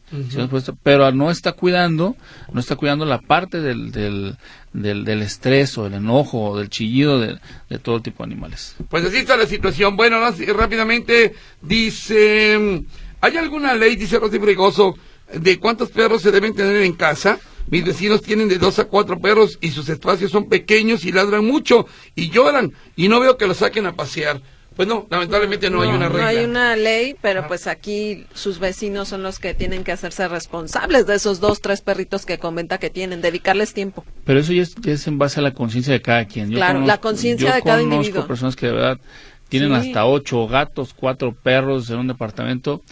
Pero 0.82 1.12
no 1.12 1.30
está 1.30 1.52
cuidando, 1.52 2.16
no 2.52 2.60
está 2.60 2.76
cuidando 2.76 3.04
la 3.04 3.20
parte 3.20 3.60
del, 3.60 3.90
del, 3.92 4.36
del, 4.72 5.04
del 5.04 5.22
estrés 5.22 5.76
o 5.78 5.84
del 5.84 5.94
enojo 5.94 6.50
o 6.50 6.58
del 6.58 6.68
chillido 6.68 7.18
de, 7.18 7.38
de 7.68 7.78
todo 7.78 8.00
tipo 8.00 8.24
de 8.24 8.32
animales. 8.32 8.76
Pues 8.88 9.04
así 9.04 9.18
está 9.18 9.36
la 9.36 9.46
situación. 9.46 9.96
Bueno, 9.96 10.18
rápidamente 10.56 11.34
dice, 11.62 12.84
¿hay 13.20 13.36
alguna 13.36 13.74
ley, 13.74 13.96
dice 13.96 14.18
Rosy 14.18 14.38
Fregoso, 14.38 14.96
de 15.32 15.58
cuántos 15.58 15.90
perros 15.90 16.22
se 16.22 16.30
deben 16.30 16.54
tener 16.54 16.82
en 16.82 16.92
casa? 16.92 17.38
Mis 17.70 17.84
vecinos 17.84 18.22
tienen 18.22 18.48
de 18.48 18.56
dos 18.56 18.78
a 18.78 18.84
cuatro 18.84 19.20
perros 19.20 19.58
y 19.60 19.72
sus 19.72 19.90
espacios 19.90 20.30
son 20.30 20.48
pequeños 20.48 21.04
y 21.04 21.12
ladran 21.12 21.44
mucho 21.44 21.86
y 22.14 22.30
lloran 22.30 22.72
y 22.96 23.08
no 23.08 23.20
veo 23.20 23.36
que 23.36 23.46
los 23.46 23.58
saquen 23.58 23.84
a 23.84 23.94
pasear. 23.94 24.40
Pues 24.78 24.86
no, 24.86 25.08
lamentablemente 25.10 25.70
no, 25.70 25.82
hay 25.82 25.88
una 25.88 26.08
regla. 26.08 26.22
No 26.22 26.28
hay 26.28 26.44
una 26.44 26.76
ley, 26.76 27.16
pero 27.20 27.48
pues 27.48 27.66
aquí 27.66 28.26
sus 28.32 28.60
vecinos 28.60 29.08
son 29.08 29.24
los 29.24 29.40
que 29.40 29.52
tienen 29.52 29.82
que 29.82 29.90
hacerse 29.90 30.28
responsables 30.28 31.04
de 31.04 31.16
esos 31.16 31.40
dos, 31.40 31.60
tres 31.60 31.80
perritos 31.80 32.24
que 32.24 32.38
comenta 32.38 32.78
que 32.78 32.88
tienen, 32.88 33.20
dedicarles 33.20 33.74
tiempo. 33.74 34.04
Pero 34.24 34.38
eso 34.38 34.52
ya 34.52 34.62
es, 34.62 34.76
ya 34.76 34.92
es 34.92 35.04
en 35.08 35.18
base 35.18 35.40
a 35.40 35.42
la 35.42 35.52
conciencia 35.52 35.92
de 35.92 36.00
cada 36.00 36.26
quien. 36.26 36.50
Yo 36.50 36.58
Claro, 36.58 36.78
la 36.86 36.98
conciencia 37.00 37.48
yo 37.48 37.54
de 37.56 37.62
cada 37.62 37.78
conozco 37.78 37.94
individuo. 37.96 38.26
personas 38.28 38.54
que 38.54 38.66
de 38.66 38.72
verdad 38.74 38.98
tienen 39.48 39.82
Sí. 39.82 39.88
hasta 39.88 40.06
ocho 40.06 40.46
gatos, 40.46 40.94
cuatro 40.94 41.34
perros 41.34 41.90
en 41.90 41.98
un 41.98 42.06
departamento 42.06 42.82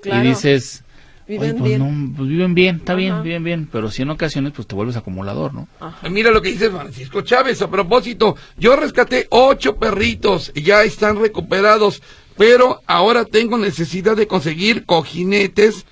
Claro. 0.00 0.24
y 0.24 0.28
dices, 0.28 0.83
Viven 1.26 1.50
"Oye, 1.52 1.58
pues 1.58 1.68
bien. 1.70 2.10
no, 2.10 2.16
pues 2.16 2.28
viven 2.28 2.54
bien, 2.54 2.76
está 2.76 2.94
bien, 2.94 3.22
viven 3.22 3.44
bien, 3.44 3.68
pero 3.72 3.90
si 3.90 4.02
en 4.02 4.10
ocasiones 4.10 4.52
pues 4.54 4.68
te 4.68 4.74
vuelves 4.74 4.96
acumulador, 4.96 5.54
¿no? 5.54 5.68
Ajá. 5.80 6.08
Mira 6.10 6.30
lo 6.30 6.42
que 6.42 6.50
dice 6.50 6.70
Francisco 6.70 7.22
Chávez 7.22 7.62
a 7.62 7.70
propósito. 7.70 8.36
Yo 8.58 8.76
rescaté 8.76 9.26
ocho 9.30 9.76
perritos 9.76 10.52
y 10.54 10.62
ya 10.62 10.82
están 10.82 11.18
recuperados, 11.18 12.02
pero 12.36 12.82
ahora 12.86 13.24
tengo 13.24 13.56
necesidad 13.56 14.16
de 14.16 14.26
conseguir 14.26 14.84
cojinetes. 14.84 15.86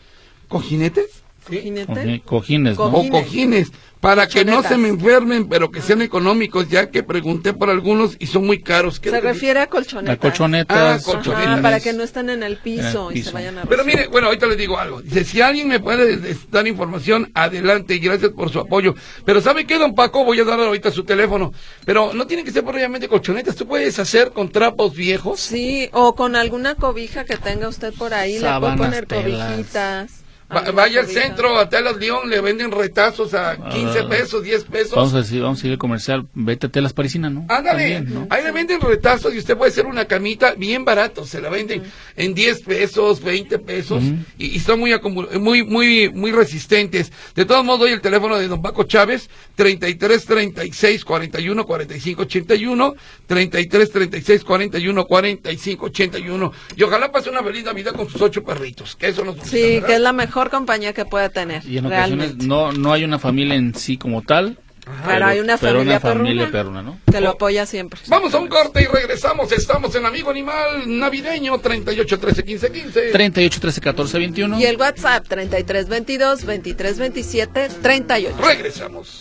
¿Cojinetes? 0.49 1.23
¿Sí? 1.49 1.59
¿Jinete? 1.61 1.91
Coji- 1.93 2.23
Cojines, 2.25 2.79
¿no? 2.79 2.85
O 2.85 3.09
Cojines. 3.09 3.73
Para 4.03 4.27
que 4.27 4.45
no 4.45 4.65
se 4.65 4.77
me 4.77 4.89
enfermen, 4.89 5.49
pero 5.49 5.71
que 5.71 5.81
sean 5.81 6.03
económicos, 6.03 6.69
ya 6.69 6.91
que 6.91 7.05
pregunté 7.05 7.53
por 7.53 7.71
algunos 7.71 8.17
y 8.19 8.27
son 8.27 8.45
muy 8.45 8.61
caros. 8.61 8.99
¿Qué 8.99 9.11
Se 9.11 9.21
refiere 9.21 9.61
a 9.61 9.69
colchonetas. 9.69 10.17
A 10.17 10.19
colchonetas. 10.19 10.77
Ah, 10.77 10.99
colchonetas. 11.05 11.61
para 11.61 11.79
que 11.79 11.93
no 11.93 12.03
estén 12.03 12.29
en 12.29 12.43
el 12.43 12.57
piso, 12.57 13.13
En 13.13 13.17
el 13.17 13.21
y 13.21 13.23
se 13.23 13.31
vayan 13.31 13.59
a 13.59 13.63
Pero 13.63 13.85
mire, 13.85 14.09
bueno, 14.09 14.27
ahorita 14.27 14.49
les 14.49 14.59
digo 14.59 14.77
algo. 14.77 15.01
Dice, 15.01 15.23
si 15.23 15.41
alguien 15.41 15.69
me 15.69 15.79
puede 15.79 16.37
dar 16.51 16.67
información, 16.67 17.31
adelante 17.33 17.95
y 17.95 18.01
gracias 18.01 18.33
por 18.33 18.51
su 18.51 18.59
apoyo. 18.59 18.97
Pero 19.25 19.41
¿sabe 19.41 19.67
qué, 19.67 19.79
don 19.79 19.95
Paco? 19.95 20.25
Voy 20.25 20.41
a 20.41 20.45
dar 20.45 20.59
ahorita 20.59 20.91
su 20.91 21.05
teléfono. 21.05 21.53
Pero 21.85 22.13
no 22.13 22.27
tienen 22.27 22.45
que 22.45 22.51
ser 22.51 22.65
propiamente 22.65 23.07
colchonetas. 23.07 23.55
Tú 23.55 23.69
puedes 23.69 24.01
hacer 24.01 24.33
con 24.33 24.51
trapos 24.51 24.97
viejos. 24.97 25.39
Sí, 25.39 25.89
o 25.93 26.17
con 26.17 26.35
alguna 26.35 26.75
cobija 26.75 27.25
que 27.25 27.37
tenga 27.37 27.69
usted 27.69 27.95
por 27.95 28.15
ahí, 28.15 28.41
le 28.41 28.59
puede 28.59 28.77
poner 28.77 29.07
telas. 29.07 29.49
cobijitas. 29.49 30.22
Va- 30.55 30.71
vaya 30.73 31.01
al 31.01 31.07
centro, 31.07 31.57
a 31.59 31.69
Telas 31.69 31.97
León, 31.97 32.29
le 32.29 32.41
venden 32.41 32.71
retazos 32.71 33.33
a 33.35 33.57
15 33.71 34.01
Ah. 34.01 34.09
pesos, 34.09 34.43
10 34.43 34.65
pesos. 34.65 34.95
Vamos 34.95 35.15
a 35.15 35.19
decir, 35.19 35.41
vamos 35.43 35.59
a 35.59 35.61
seguir 35.63 35.73
el 35.73 35.79
comercial. 35.79 36.27
Vete 36.35 36.67
a 36.67 36.71
telas 36.71 36.93
parisinas, 36.93 37.33
¿no? 37.33 37.47
Ándale, 37.49 37.95
También, 37.95 38.15
¿no? 38.15 38.27
ahí 38.31 38.43
le 38.45 38.53
venden 38.53 38.81
retazos 38.81 39.35
y 39.35 39.39
usted 39.39 39.57
puede 39.57 39.71
hacer 39.71 39.87
una 39.87 40.05
camita 40.07 40.53
bien 40.55 40.85
barato, 40.85 41.25
se 41.27 41.41
la 41.41 41.49
venden 41.49 41.83
en 42.17 42.35
10 42.35 42.61
pesos, 42.63 43.23
20 43.23 43.59
pesos 43.59 44.03
Ujú. 44.03 44.17
y, 44.39 44.47
y 44.57 44.61
son 44.61 44.79
muy, 44.81 44.93
acumul- 44.93 45.39
muy 45.39 45.63
muy 45.65 46.11
muy 46.11 46.33
resistentes. 46.33 47.13
De 47.35 47.45
todos 47.45 47.65
modos 47.65 47.81
doy 47.81 47.93
el 47.93 48.01
teléfono 48.01 48.39
de 48.39 48.49
Don 48.49 48.61
Paco 48.61 48.85
Chávez 48.85 49.31
33 49.55 50.25
36 50.27 51.05
41 51.05 51.65
45 51.65 52.23
81 52.23 52.95
33 53.27 53.91
36 53.91 54.45
41 54.45 55.07
45 55.07 55.87
81 55.87 56.53
y 56.77 56.83
ojalá 56.83 57.11
pase 57.13 57.31
una 57.31 57.43
feliz 57.43 57.65
Navidad 57.65 57.93
con 57.95 58.09
sus 58.09 58.21
ocho 58.21 58.43
perritos, 58.43 58.97
que 58.97 59.09
eso 59.09 59.25
nos 59.25 59.37
gusta, 59.37 59.51
Sí, 59.51 59.63
¿verdad? 59.75 59.87
que 59.87 59.95
es 59.95 60.01
la 60.01 60.13
mejor 60.13 60.42
compañía 60.51 60.93
que 60.93 61.05
pueda 61.05 61.29
tener. 61.29 61.65
Y 61.67 61.79
en 61.79 61.87
ocasiones 61.87 62.19
realmente. 62.19 62.47
no, 62.47 62.73
no 62.73 62.93
hay 62.93 63.05
una 63.05 63.19
familia 63.19 63.55
en 63.55 63.75
sí 63.75 63.97
como 63.97 64.23
tal. 64.23 64.59
Pero 65.07 65.27
hay 65.27 65.39
una 65.39 65.57
pero 65.59 65.79
familia 65.79 66.01
familia 66.01 66.51
perruna. 66.51 66.81
perruna, 66.81 66.83
¿no? 66.83 66.99
Que 67.13 67.21
lo 67.21 67.31
apoya 67.31 67.67
siempre. 67.67 68.01
Vamos 68.09 68.35
a 68.35 68.39
un 68.39 68.49
corte 68.49 68.83
y 68.83 68.87
regresamos. 68.87 69.53
Estamos 69.53 69.95
en 69.95 70.05
Amigo 70.07 70.31
Animal 70.31 70.83
Navideño 70.87 71.57
38 71.59 72.19
13 72.19 72.43
15 72.45 72.73
15. 72.73 73.01
38, 73.13 73.61
13, 73.61 73.81
14, 73.81 74.19
21. 74.19 74.59
Y 74.61 74.65
el 74.67 74.77
WhatsApp 74.77 75.25
3322 75.29 76.41
2327 76.41 77.69
38. 77.81 78.37
Regresamos. 78.43 79.21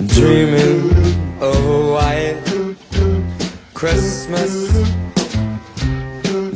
dreaming 0.00 0.90
of 1.40 1.56
a 1.56 1.92
white 1.94 2.36
Christmas, 3.74 4.68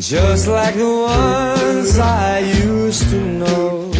just 0.00 0.46
like 0.46 0.74
the 0.76 0.84
ones 0.84 1.98
I 1.98 2.38
used 2.38 3.10
to 3.10 3.20
know. 3.20 3.90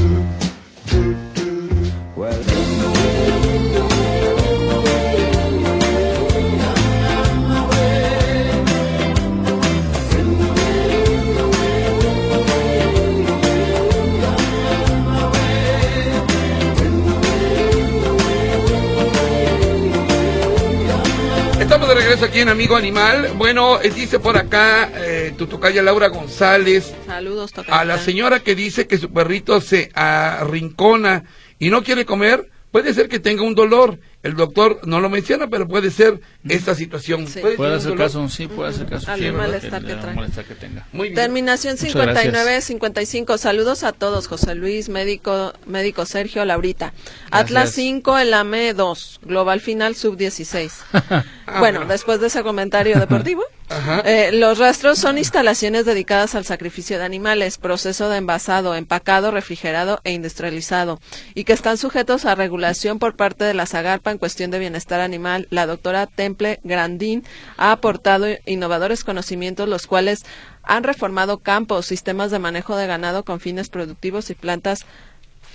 Estamos 21.89 22.05
de 22.05 22.11
regreso 22.11 22.31
aquí 22.31 22.41
en 22.41 22.51
Amigo 22.51 22.77
Animal. 22.77 23.33
Bueno, 23.37 23.81
eh, 23.81 23.89
dice 23.89 24.19
por 24.19 24.37
acá 24.37 24.91
eh, 24.95 25.33
tu 25.39 25.47
tocaya 25.47 25.81
Laura 25.83 26.09
González 26.09 26.93
Saludos, 27.07 27.51
toca. 27.51 27.81
a 27.81 27.83
la 27.87 27.97
señora 27.97 28.41
que 28.41 28.55
dice 28.55 28.87
que 28.87 28.99
su 28.99 29.11
perrito 29.11 29.59
se 29.63 29.91
arrincona 29.95 31.25
y 31.59 31.71
no 31.71 31.83
quiere 31.83 32.05
comer. 32.05 32.51
Puede 32.71 32.93
ser 32.93 33.09
que 33.09 33.19
tenga 33.19 33.43
un 33.43 33.55
dolor. 33.55 33.99
El 34.23 34.35
doctor 34.35 34.81
no 34.85 35.01
lo 35.01 35.09
menciona, 35.09 35.49
pero 35.49 35.67
puede 35.67 35.91
ser 35.91 36.21
esta 36.49 36.75
situación. 36.75 37.27
Sí. 37.27 37.41
Puede 37.41 37.57
Puede 37.57 37.79
dolor. 37.79 37.97
caso, 37.97 38.29
sí, 38.29 38.47
puede 38.47 38.71
hacer 38.71 38.87
caso. 38.87 39.07
Sí, 39.17 39.31
malestar 39.31 39.81
que 39.81 39.93
El- 39.93 39.93
el 39.97 40.01
trae. 40.01 40.15
malestar 40.15 40.45
que 40.45 40.55
tenga. 40.55 40.87
Muy 40.93 41.09
bien. 41.09 41.15
Terminación 41.15 41.75
Muchas 41.75 41.87
59 41.93 42.61
55. 42.61 43.39
Saludos 43.39 43.85
a 43.85 43.93
todos. 43.93 44.27
José 44.27 44.55
Luis, 44.55 44.89
médico, 44.89 45.55
médico 45.67 46.05
Sergio, 46.05 46.45
Laurita. 46.45 46.93
Atlas 47.31 47.71
5 47.73 48.19
en 48.19 48.31
la 48.31 48.45
ME 48.45 48.75
2, 48.75 49.21
global 49.23 49.61
final 49.61 49.95
sub 49.95 50.17
16. 50.17 50.73
bueno, 50.93 51.25
bueno. 51.61 51.85
después 51.87 52.21
de 52.21 52.27
ese 52.27 52.43
comentario 52.43 52.99
deportivo. 52.99 53.43
eh, 54.05 54.31
los 54.33 54.59
rastros 54.59 54.99
son 54.99 55.19
instalaciones 55.19 55.85
dedicadas 55.85 56.35
al 56.35 56.45
sacrificio 56.45 56.99
de 56.99 57.05
animales, 57.05 57.59
proceso 57.59 58.09
de 58.09 58.17
envasado, 58.19 58.75
empacado, 58.75 59.31
refrigerado 59.31 60.01
e 60.05 60.13
industrializado, 60.13 61.01
y 61.35 61.45
que 61.45 61.53
están 61.53 61.77
sujetos 61.77 62.25
a 62.25 62.35
regulación 62.35 62.99
por 62.99 63.17
parte 63.17 63.45
de 63.45 63.55
la 63.55 63.67
Zagarpa 63.67 64.11
en 64.11 64.19
cuestión 64.19 64.51
de 64.51 64.59
bienestar 64.59 65.01
animal. 65.01 65.47
La 65.51 65.67
doctora 65.67 66.07
Temple 66.07 66.61
Grandín 66.65 67.25
ha 67.57 67.73
aportado 67.73 68.27
innovadores 68.47 69.05
conocimientos, 69.05 69.69
los 69.69 69.87
cuales 69.87 70.25
han 70.63 70.83
reformado 70.85 71.39
campos, 71.39 71.87
sistemas 71.87 72.31
de 72.31 72.39
manejo 72.39 72.77
de 72.77 72.87
ganado 72.87 73.25
con 73.25 73.41
fines 73.41 73.69
productivos 73.69 74.31
y 74.31 74.35
plantas 74.35 74.87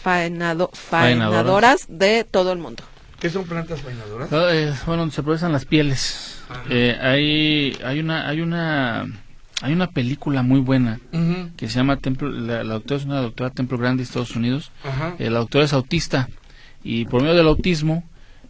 faenado- 0.03 0.69
faenadoras 0.73 1.85
de 1.87 2.23
todo 2.23 2.51
el 2.51 2.59
mundo. 2.59 2.83
¿Qué 3.19 3.29
son 3.29 3.45
plantas 3.45 3.79
peinadoras? 3.81 4.33
Ah, 4.33 4.49
eh, 4.51 4.73
bueno, 4.85 5.09
se 5.11 5.23
procesan 5.23 5.51
las 5.53 5.65
pieles. 5.65 6.32
Eh, 6.69 6.97
hay, 7.01 7.77
hay 7.83 7.99
una, 7.99 8.27
hay 8.27 8.41
una, 8.41 9.05
hay 9.61 9.73
una 9.73 9.87
película 9.87 10.43
muy 10.43 10.59
buena 10.59 10.99
que 11.55 11.69
se 11.69 11.75
llama 11.75 11.97
Templo, 11.97 12.29
la, 12.29 12.63
la 12.63 12.73
doctora 12.73 12.99
es 12.99 13.05
una 13.05 13.21
doctora 13.21 13.49
Templo 13.49 13.77
Grande 13.77 14.01
de 14.01 14.03
Estados 14.03 14.35
Unidos. 14.35 14.71
Eh, 15.19 15.29
la 15.29 15.39
doctora 15.39 15.65
es 15.65 15.73
autista 15.73 16.29
y 16.83 17.05
por 17.05 17.21
medio 17.21 17.35
del 17.35 17.47
autismo 17.47 18.03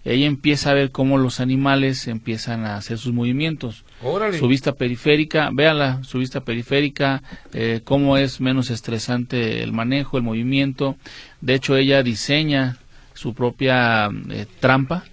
ella 0.05 0.25
empieza 0.25 0.71
a 0.71 0.73
ver 0.73 0.91
cómo 0.91 1.17
los 1.17 1.39
animales 1.39 2.07
empiezan 2.07 2.65
a 2.65 2.75
hacer 2.75 2.97
sus 2.97 3.13
movimientos. 3.13 3.85
Órale. 4.03 4.37
Su 4.37 4.47
vista 4.49 4.73
periférica, 4.73 5.49
véala, 5.53 6.03
su 6.03 6.19
vista 6.19 6.41
periférica, 6.41 7.23
eh, 7.53 7.79
cómo 7.85 8.17
es 8.17 8.41
menos 8.41 8.69
estresante 8.69 9.63
el 9.63 9.71
manejo, 9.71 10.17
el 10.17 10.23
movimiento. 10.23 10.97
De 11.39 11.53
hecho, 11.53 11.77
ella 11.77 12.03
diseña 12.03 12.77
su 13.13 13.33
propia 13.33 14.09
eh, 14.29 14.45
trampa, 14.59 15.05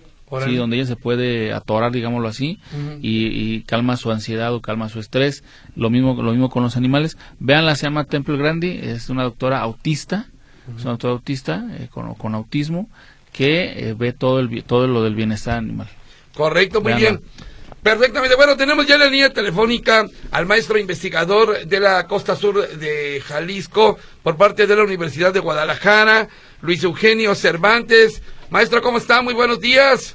¿sí? 0.44 0.54
donde 0.56 0.76
ella 0.76 0.86
se 0.86 0.96
puede 0.96 1.52
atorar, 1.52 1.92
digámoslo 1.92 2.28
así, 2.28 2.58
y, 3.02 3.26
y 3.26 3.62
calma 3.62 3.96
su 3.96 4.10
ansiedad 4.10 4.54
o 4.54 4.60
calma 4.60 4.88
su 4.88 5.00
estrés. 5.00 5.42
Lo 5.76 5.90
mismo, 5.90 6.20
lo 6.22 6.30
mismo 6.30 6.50
con 6.50 6.62
los 6.62 6.76
animales. 6.76 7.16
Véanla, 7.38 7.74
se 7.74 7.86
llama 7.86 8.04
Temple 8.04 8.36
Grandi, 8.36 8.78
es 8.82 9.08
una 9.08 9.24
doctora 9.24 9.60
autista, 9.60 10.26
es 10.76 10.82
una 10.82 10.92
doctora 10.92 11.14
autista 11.14 11.66
eh, 11.78 11.88
con, 11.90 12.14
con 12.14 12.34
autismo 12.34 12.88
que 13.32 13.88
eh, 13.90 13.94
ve 13.96 14.12
todo, 14.12 14.40
el, 14.40 14.64
todo 14.64 14.86
lo 14.86 15.02
del 15.02 15.14
bienestar 15.14 15.58
animal. 15.58 15.88
Correcto, 16.34 16.80
muy 16.80 16.92
Veanla. 16.92 17.10
bien. 17.10 17.22
Perfectamente. 17.82 18.36
Bueno, 18.36 18.56
tenemos 18.58 18.86
ya 18.86 18.94
en 18.96 19.00
la 19.00 19.06
línea 19.06 19.32
telefónica 19.32 20.04
al 20.32 20.44
maestro 20.44 20.78
investigador 20.78 21.64
de 21.66 21.80
la 21.80 22.06
costa 22.06 22.36
sur 22.36 22.68
de 22.68 23.22
Jalisco 23.24 23.98
por 24.22 24.36
parte 24.36 24.66
de 24.66 24.76
la 24.76 24.82
Universidad 24.84 25.32
de 25.32 25.40
Guadalajara, 25.40 26.28
Luis 26.60 26.84
Eugenio 26.84 27.34
Cervantes. 27.34 28.20
Maestro, 28.50 28.82
¿cómo 28.82 28.98
está? 28.98 29.22
Muy 29.22 29.32
buenos 29.32 29.60
días. 29.60 30.14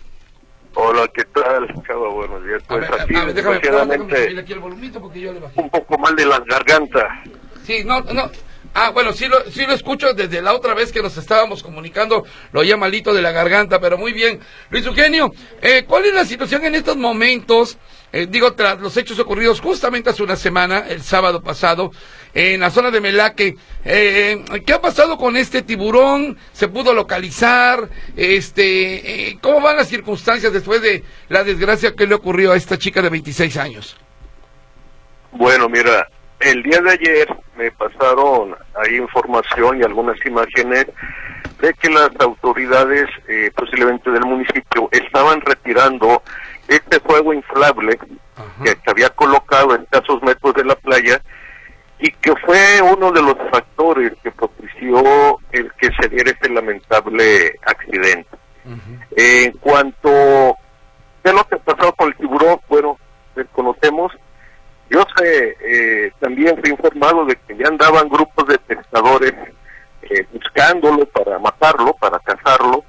Hola, 0.77 1.07
¿qué 1.13 1.23
tal? 1.25 1.67
Chava, 1.88 2.09
buenos 2.09 2.45
días. 2.45 2.61
Pues 2.67 2.81
ver, 2.81 3.01
aquí, 3.01 3.15
a 3.15 3.25
ver, 3.25 3.33
déjame, 3.33 3.33
déjame 3.33 3.33
subir 3.33 3.61
desgraciadamente, 3.61 4.39
aquí 4.39 4.53
el 4.53 4.59
volumito 4.59 5.01
porque 5.01 5.21
yo 5.21 5.33
le 5.33 5.39
bajé. 5.39 5.61
un 5.61 5.69
poco 5.69 5.97
mal 5.97 6.15
de 6.17 6.25
las 6.25 6.43
gargantas. 6.45 7.05
Sí, 7.63 7.83
no, 7.85 8.01
no. 8.01 8.29
Ah, 8.77 8.89
bueno, 8.89 9.13
sí 9.13 9.27
lo, 9.27 9.49
sí 9.49 9.65
lo 9.65 9.73
escucho 9.73 10.13
desde 10.13 10.41
la 10.41 10.53
otra 10.53 10.73
vez 10.73 10.91
que 10.91 11.01
nos 11.01 11.15
estábamos 11.15 11.63
comunicando, 11.63 12.25
lo 12.51 12.59
oía 12.59 12.75
malito 12.75 13.13
de 13.13 13.21
la 13.21 13.31
garganta, 13.31 13.79
pero 13.79 13.97
muy 13.97 14.11
bien. 14.11 14.41
Luis 14.69 14.85
Eugenio, 14.85 15.33
eh, 15.61 15.85
¿cuál 15.88 16.03
es 16.03 16.13
la 16.13 16.25
situación 16.25 16.65
en 16.65 16.75
estos 16.75 16.97
momentos? 16.97 17.77
Eh, 18.11 18.27
digo, 18.29 18.53
tras 18.53 18.79
los 18.81 18.97
hechos 18.97 19.17
ocurridos 19.19 19.61
justamente 19.61 20.09
hace 20.09 20.23
una 20.23 20.35
semana, 20.35 20.85
el 20.89 21.01
sábado 21.01 21.41
pasado, 21.41 21.91
en 22.33 22.59
la 22.59 22.69
zona 22.69 22.91
de 22.91 22.99
Melaque. 22.99 23.55
Eh, 23.85 24.43
¿Qué 24.65 24.73
ha 24.73 24.81
pasado 24.81 25.17
con 25.17 25.38
este 25.38 25.61
tiburón? 25.61 26.38
¿Se 26.51 26.67
pudo 26.67 26.93
localizar? 26.93 27.89
Este, 28.15 29.29
eh, 29.29 29.38
¿Cómo 29.41 29.61
van 29.61 29.77
las 29.77 29.88
circunstancias 29.88 30.51
después 30.51 30.81
de 30.81 31.03
la 31.29 31.45
desgracia 31.45 31.95
que 31.95 32.07
le 32.07 32.15
ocurrió 32.15 32.51
a 32.51 32.57
esta 32.57 32.77
chica 32.77 33.01
de 33.01 33.09
26 33.09 33.55
años? 33.57 33.95
Bueno, 35.31 35.67
mira, 35.69 36.07
el 36.39 36.63
día 36.63 36.80
de 36.82 36.91
ayer 36.91 37.38
me 37.58 37.71
pasaron 37.71 38.56
ahí 38.76 38.98
información 38.98 39.80
y 39.80 39.84
algunas 39.84 40.24
imágenes 40.26 40.88
de 41.62 41.74
que 41.74 41.89
las 41.89 42.10
autoridades, 42.19 43.10
eh, 43.28 43.52
posiblemente 43.56 44.12
del 44.12 44.26
municipio, 44.26 44.89
estaban 44.91 45.41
retirando 45.41 46.21
este 46.67 47.00
fuego 47.00 47.34
inflable 47.34 47.98
que 48.63 48.69
se 48.71 48.91
había 48.91 49.10
colocado 49.12 49.71
a 49.71 49.78
escasos 49.78 50.21
metros 50.24 50.54
de 50.56 50.65
la 50.65 50.76
playa 50.76 51.21
y 52.00 52.12
que 52.12 52.36
fue 52.45 52.82
uno 52.82 53.12
de 53.12 53.21
los 53.21 53.36
factores 53.52 54.12
que 54.21 54.32
propició 54.32 55.39
el 55.52 55.71
que 55.74 55.89
se 56.00 56.10
diera 56.10 56.32
este 56.32 56.50
lamentable 56.50 57.58
accidente. 57.65 58.30
En 59.15 59.52
cuanto 59.58 60.10
a 60.10 61.32
lo 61.32 61.48
que 61.48 61.58
pasó 61.58 61.93
con 61.93 62.10
el 62.10 62.15
tiburón, 62.15 62.60
bueno, 62.67 62.98
desconocemos. 63.36 64.12
Yo 64.89 65.04
sé, 65.17 65.58
eh, 65.62 66.12
también 66.19 66.58
fui 66.62 66.71
informado 66.71 67.26
de 67.26 67.36
que 67.36 67.58
ya 67.58 67.67
andaban 67.67 68.08
grupos 68.08 68.48
de 68.48 68.60
pescadores 68.60 69.34
eh, 70.04 70.26
buscándolo 70.32 71.06
para 71.08 71.39
matarlo, 71.39 71.93
para 71.93 72.19
cazarlo, 72.19 72.84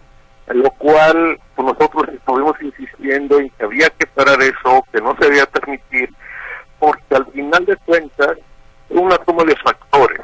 lo 0.49 0.71
cual 0.73 1.41
pues, 1.55 1.67
nosotros 1.67 2.15
estuvimos 2.15 2.55
insistiendo 2.61 3.39
en 3.39 3.51
que 3.51 3.65
había 3.65 3.89
que 3.91 4.07
parar 4.07 4.41
eso, 4.43 4.85
que 4.93 5.01
no 5.01 5.17
se 5.19 5.25
debía 5.25 5.47
permitir, 5.47 6.11
porque 6.79 7.15
al 7.15 7.27
final 7.33 7.65
de 7.65 7.77
cuentas 7.79 8.37
es 8.91 8.97
una 8.97 9.19
suma 9.27 9.45
de 9.45 9.57
factores. 9.57 10.21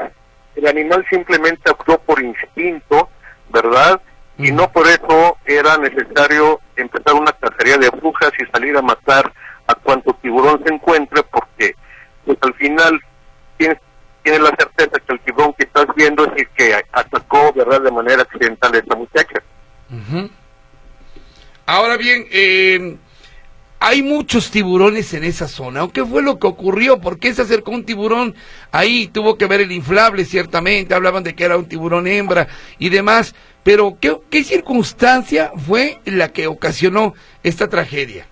El 0.55 0.67
animal 0.67 1.05
simplemente 1.09 1.71
actuó 1.71 1.99
por 1.99 2.23
instinto, 2.23 3.09
¿verdad? 3.49 4.01
Y 4.37 4.53
no 4.53 4.71
por 4.71 4.87
eso 4.87 5.39
era 5.47 5.79
necesario 5.79 6.61
empezar 6.77 7.15
una 7.15 7.33
cacería 7.33 7.79
de 7.79 7.91
brujas 7.91 8.33
y 8.39 8.45
salir 8.51 8.77
a 8.77 8.83
matar 8.83 9.32
eh, 22.43 22.97
hay 23.85 24.03
muchos 24.03 24.51
tiburones 24.51 25.13
en 25.13 25.25
esa 25.25 25.49
zona. 25.49 25.83
¿O 25.83 25.91
¿Qué 25.93 26.05
fue 26.05 26.23
lo 26.23 26.39
que 26.39 26.47
ocurrió? 26.47 27.01
¿Por 27.01 27.19
qué 27.19 27.35
se 27.35 27.43
acercó 27.43 27.73
un 27.73 27.85
tiburón 27.85 28.37
ahí? 28.71 29.09
Tuvo 29.09 29.37
que 29.37 29.47
ver 29.47 29.61
el 29.61 29.73
inflable, 29.73 30.25
ciertamente. 30.25 30.95
Hablaban 30.95 31.25
de 31.25 31.35
que 31.35 31.45
era 31.45 31.57
un 31.57 31.69
tiburón 31.69 32.07
hembra 32.07 32.47
y 32.79 32.91
demás. 32.91 33.35
Pero, 33.65 33.97
¿qué, 34.01 34.17
qué 34.31 34.45
circunstancia 34.45 35.51
fue 35.67 35.99
la 36.05 36.29
que 36.33 36.47
ocasionó 36.47 37.15
esta 37.43 37.69
tragedia? 37.69 38.27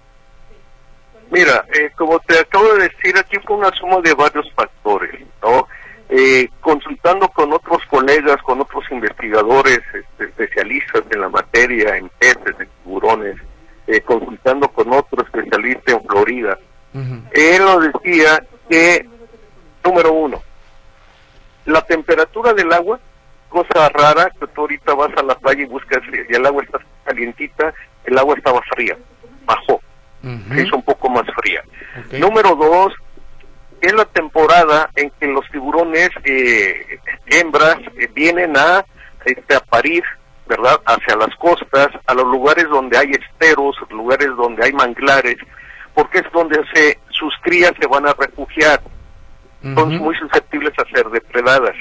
Mira, 1.31 1.65
eh, 1.73 1.91
como 1.97 2.19
te 2.21 2.39
acabo 2.39 2.73
de 2.75 2.89
decir, 2.89 3.17
aquí 3.17 3.37
fue 3.45 3.57
una 3.57 3.71
suma 3.73 4.01
de 4.03 4.15
varios 4.15 4.49
factores, 4.55 5.21
¿no? 5.43 5.67
Eh, 6.09 6.49
consultando 6.61 7.29
con 7.29 7.53
otros 7.53 7.85
colegas, 7.87 8.37
con 8.43 8.61
otros 8.61 8.85
investigadores, 8.91 9.81
este, 9.95 10.25
especialistas 10.25 11.03
en 11.11 11.21
la 11.21 11.29
materia, 11.29 11.97
en 11.97 12.09
peces, 12.19 12.55
en 12.59 12.69
tiburones, 12.83 13.37
eh, 13.91 14.01
consultando 14.03 14.69
con 14.69 14.93
otro 14.93 15.23
especialista 15.23 15.93
en 15.93 16.05
Florida, 16.05 16.59
él 17.33 17.63
nos 17.65 17.93
decía 17.93 18.43
que, 18.69 19.07
número 19.85 20.13
uno, 20.13 20.43
la 21.67 21.83
temperatura 21.83 22.53
del 22.53 22.73
agua, 22.73 22.99
cosa 23.49 23.89
rara, 23.91 24.31
que 24.39 24.47
tú 24.49 24.63
ahorita 24.63 24.95
vas 24.95 25.11
a 25.17 25.23
la 25.23 25.35
playa 25.37 25.63
y 25.63 25.67
buscas 25.67 26.01
y 26.29 26.35
el 26.35 26.47
agua 26.47 26.63
está 26.65 26.79
calientita, 27.05 27.73
el 28.05 28.19
agua 28.19 28.37
estaba 28.37 28.61
fría, 28.75 28.97
bajó 29.45 29.81
Ujú. 30.23 30.55
se 30.55 30.63
hizo 30.63 30.77
un 30.77 30.83
poco 30.83 31.09
más 31.09 31.25
fría. 31.35 31.63
Número 32.19 32.55
dos, 32.55 32.93
es 33.81 33.93
la 33.95 34.05
temporada 34.05 34.91
en 34.95 35.11
que 35.19 35.27
los 35.27 35.49
tiburones 35.51 36.11
eh, 36.25 36.99
hembras 37.27 37.79
eh, 37.97 38.09
vienen 38.15 38.57
a, 38.57 38.85
este, 39.25 39.55
a 39.55 39.61
parir, 39.61 40.05
¿verdad? 40.51 40.81
Hacia 40.85 41.17
las 41.17 41.35
costas, 41.37 41.89
a 42.07 42.15
los 42.15 42.27
lugares 42.27 42.69
donde 42.69 42.99
hay 42.99 43.13
esteros, 43.13 43.77
lugares 43.89 44.29
donde 44.37 44.65
hay 44.65 44.73
manglares, 44.73 45.37
porque 45.95 46.19
es 46.19 46.31
donde 46.33 46.63
se, 46.75 46.99
sus 47.09 47.33
crías 47.41 47.73
se 47.81 47.87
van 47.87 48.07
a 48.07 48.13
refugiar 48.13 48.81
son 49.63 49.99
muy 49.99 50.15
susceptibles 50.17 50.73
a 50.79 50.89
ser 50.95 51.09
depredadas. 51.11 51.77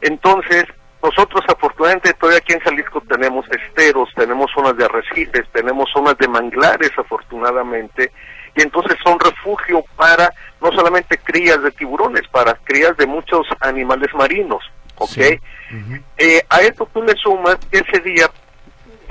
Entonces, 0.00 0.64
nosotros 1.02 1.42
afortunadamente 1.48 2.14
todavía 2.14 2.38
aquí 2.38 2.52
en 2.52 2.60
Jalisco 2.60 3.02
tenemos 3.02 3.46
esteros, 3.50 4.08
tenemos 4.14 4.50
zonas 4.54 4.76
de 4.76 4.84
arrecifes, 4.84 5.46
tenemos 5.52 5.90
zonas 5.92 6.16
de 6.18 6.28
manglares 6.28 6.90
afortunadamente, 6.96 8.12
y 8.56 8.62
entonces 8.62 8.96
son 9.04 9.18
refugio 9.20 9.84
para 9.96 10.32
no 10.60 10.72
solamente 10.72 11.18
crías 11.18 11.62
de 11.62 11.70
tiburones, 11.70 12.26
para 12.28 12.54
crías 12.64 12.96
de 12.96 13.06
muchos 13.06 13.46
animales 13.60 14.12
marinos, 14.14 14.62
¿ok? 15.00 15.08
Sí. 15.10 15.38
Eh, 16.18 16.42
a 16.48 16.60
esto 16.60 16.88
tú 16.92 17.02
le 17.02 17.14
sumas 17.14 17.56
que 17.70 17.78
ese 17.78 18.00
día 18.00 18.30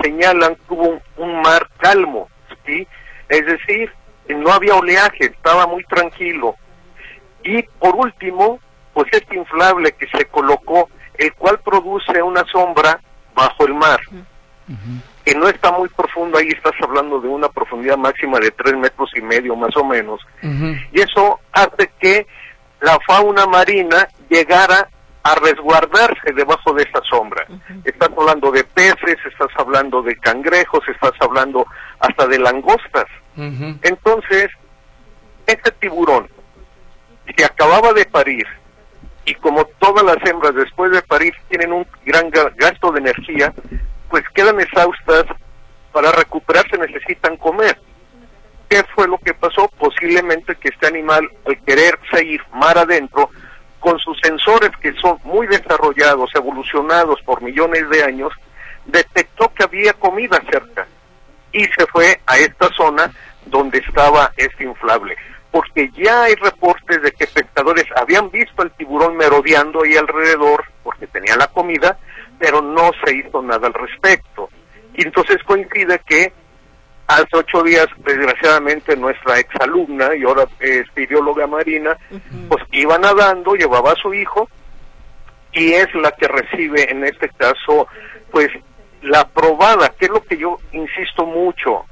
señalan 0.02 0.54
que 0.54 0.74
hubo 0.74 0.88
un, 0.88 1.00
un 1.16 1.42
mar 1.42 1.68
calmo, 1.78 2.28
¿sí? 2.64 2.86
Es 3.28 3.44
decir, 3.46 3.92
no 4.28 4.52
había 4.52 4.74
oleaje, 4.74 5.26
estaba 5.26 5.66
muy 5.66 5.84
tranquilo. 5.84 6.56
Y 7.42 7.62
por 7.62 7.94
último, 7.96 8.60
pues 8.92 9.08
este 9.12 9.36
inflable 9.36 9.92
que 9.92 10.06
se 10.08 10.24
colocó, 10.26 10.88
el 11.18 11.32
cual 11.34 11.58
produce 11.60 12.22
una 12.22 12.44
sombra 12.46 13.00
bajo 13.34 13.66
el 13.66 13.74
mar, 13.74 14.00
que 15.24 15.34
no 15.34 15.48
está 15.48 15.72
muy 15.72 15.88
profundo, 15.88 16.38
ahí 16.38 16.48
estás 16.48 16.74
hablando 16.82 17.20
de 17.20 17.28
una 17.28 17.48
profundidad 17.48 17.96
máxima 17.96 18.38
de 18.38 18.50
tres 18.50 18.76
metros 18.76 19.10
y 19.16 19.20
medio 19.20 19.56
más 19.56 19.76
o 19.76 19.84
menos, 19.84 20.20
y 20.92 21.00
eso 21.00 21.40
hace 21.52 21.90
que 21.98 22.26
la 22.80 22.98
fauna 23.06 23.46
marina 23.46 24.08
llegara 24.28 24.88
a 25.22 25.34
resguardarse 25.34 26.32
debajo 26.34 26.72
de 26.72 26.82
esa 26.84 27.00
sombra. 27.08 27.46
Estás 27.84 28.08
hablando 28.16 28.50
de 28.50 28.64
peces, 28.64 29.18
estás 29.26 29.50
hablando 29.56 30.02
de 30.02 30.16
cangrejos, 30.16 30.80
estás 30.88 31.12
hablando 31.20 31.66
hasta 32.00 32.26
de 32.26 32.38
langostas. 32.38 33.04
Entonces, 33.82 34.48
este 35.46 35.70
tiburón 35.72 36.28
que 37.36 37.44
acababa 37.44 37.92
de 37.92 38.04
parir, 38.06 38.46
y 39.24 39.34
como 39.34 39.64
todas 39.78 40.04
las 40.04 40.16
hembras 40.28 40.54
después 40.54 40.90
de 40.90 41.02
parir 41.02 41.34
tienen 41.48 41.72
un 41.72 41.86
gran 42.04 42.30
ga- 42.30 42.52
gasto 42.56 42.90
de 42.90 43.00
energía, 43.00 43.52
pues 44.08 44.24
quedan 44.34 44.58
exhaustas, 44.60 45.26
para 45.92 46.12
recuperarse 46.12 46.78
necesitan 46.78 47.36
comer. 47.36 47.78
¿Qué 48.68 48.82
fue 48.94 49.08
lo 49.08 49.18
que 49.18 49.34
pasó? 49.34 49.68
Posiblemente 49.78 50.54
que 50.56 50.68
este 50.68 50.86
animal, 50.86 51.28
al 51.46 51.60
quererse 51.64 52.24
ir 52.24 52.40
mar 52.52 52.78
adentro, 52.78 53.28
con 53.80 53.98
sus 53.98 54.18
sensores 54.20 54.70
que 54.80 54.92
son 54.94 55.18
muy 55.24 55.46
desarrollados, 55.46 56.30
evolucionados 56.34 57.20
por 57.22 57.42
millones 57.42 57.88
de 57.90 58.04
años, 58.04 58.32
detectó 58.84 59.52
que 59.52 59.64
había 59.64 59.92
comida 59.94 60.40
cerca 60.50 60.86
y 61.52 61.64
se 61.64 61.86
fue 61.86 62.20
a 62.26 62.38
esta 62.38 62.68
zona 62.74 63.10
donde 63.46 63.78
estaba 63.78 64.32
este 64.36 64.64
inflable. 64.64 65.16
Porque 65.50 65.90
ya 65.96 66.24
hay 66.24 66.34
reportes 66.36 67.02
de 67.02 67.10
que 67.10 67.26
pescadores 67.26 67.86
habían 67.96 68.30
visto 68.30 68.62
al 68.62 68.70
tiburón 68.72 69.16
merodeando 69.16 69.82
ahí 69.82 69.96
alrededor 69.96 70.64
porque 70.84 71.08
tenía 71.08 71.36
la 71.36 71.48
comida, 71.48 71.98
pero 72.38 72.62
no 72.62 72.90
se 73.04 73.16
hizo 73.16 73.42
nada 73.42 73.66
al 73.66 73.74
respecto. 73.74 74.48
Y 74.94 75.02
entonces 75.02 75.42
coincide 75.44 76.00
que 76.06 76.32
hace 77.14 77.36
ocho 77.36 77.62
días, 77.62 77.86
desgraciadamente, 77.98 78.96
nuestra 78.96 79.38
exalumna 79.38 80.14
y 80.14 80.22
ahora 80.22 80.46
es 80.60 80.84
bióloga 80.94 81.46
marina, 81.46 81.96
pues 82.48 82.64
iba 82.72 82.98
nadando, 82.98 83.54
llevaba 83.54 83.92
a 83.92 83.96
su 83.96 84.14
hijo 84.14 84.48
y 85.52 85.72
es 85.72 85.92
la 85.94 86.12
que 86.12 86.28
recibe 86.28 86.90
en 86.90 87.04
este 87.04 87.28
caso, 87.30 87.88
pues 88.30 88.48
la 89.02 89.26
probada, 89.28 89.88
que 89.98 90.06
es 90.06 90.10
lo 90.10 90.22
que 90.22 90.36
yo 90.36 90.58
insisto 90.72 91.26
mucho. 91.26 91.84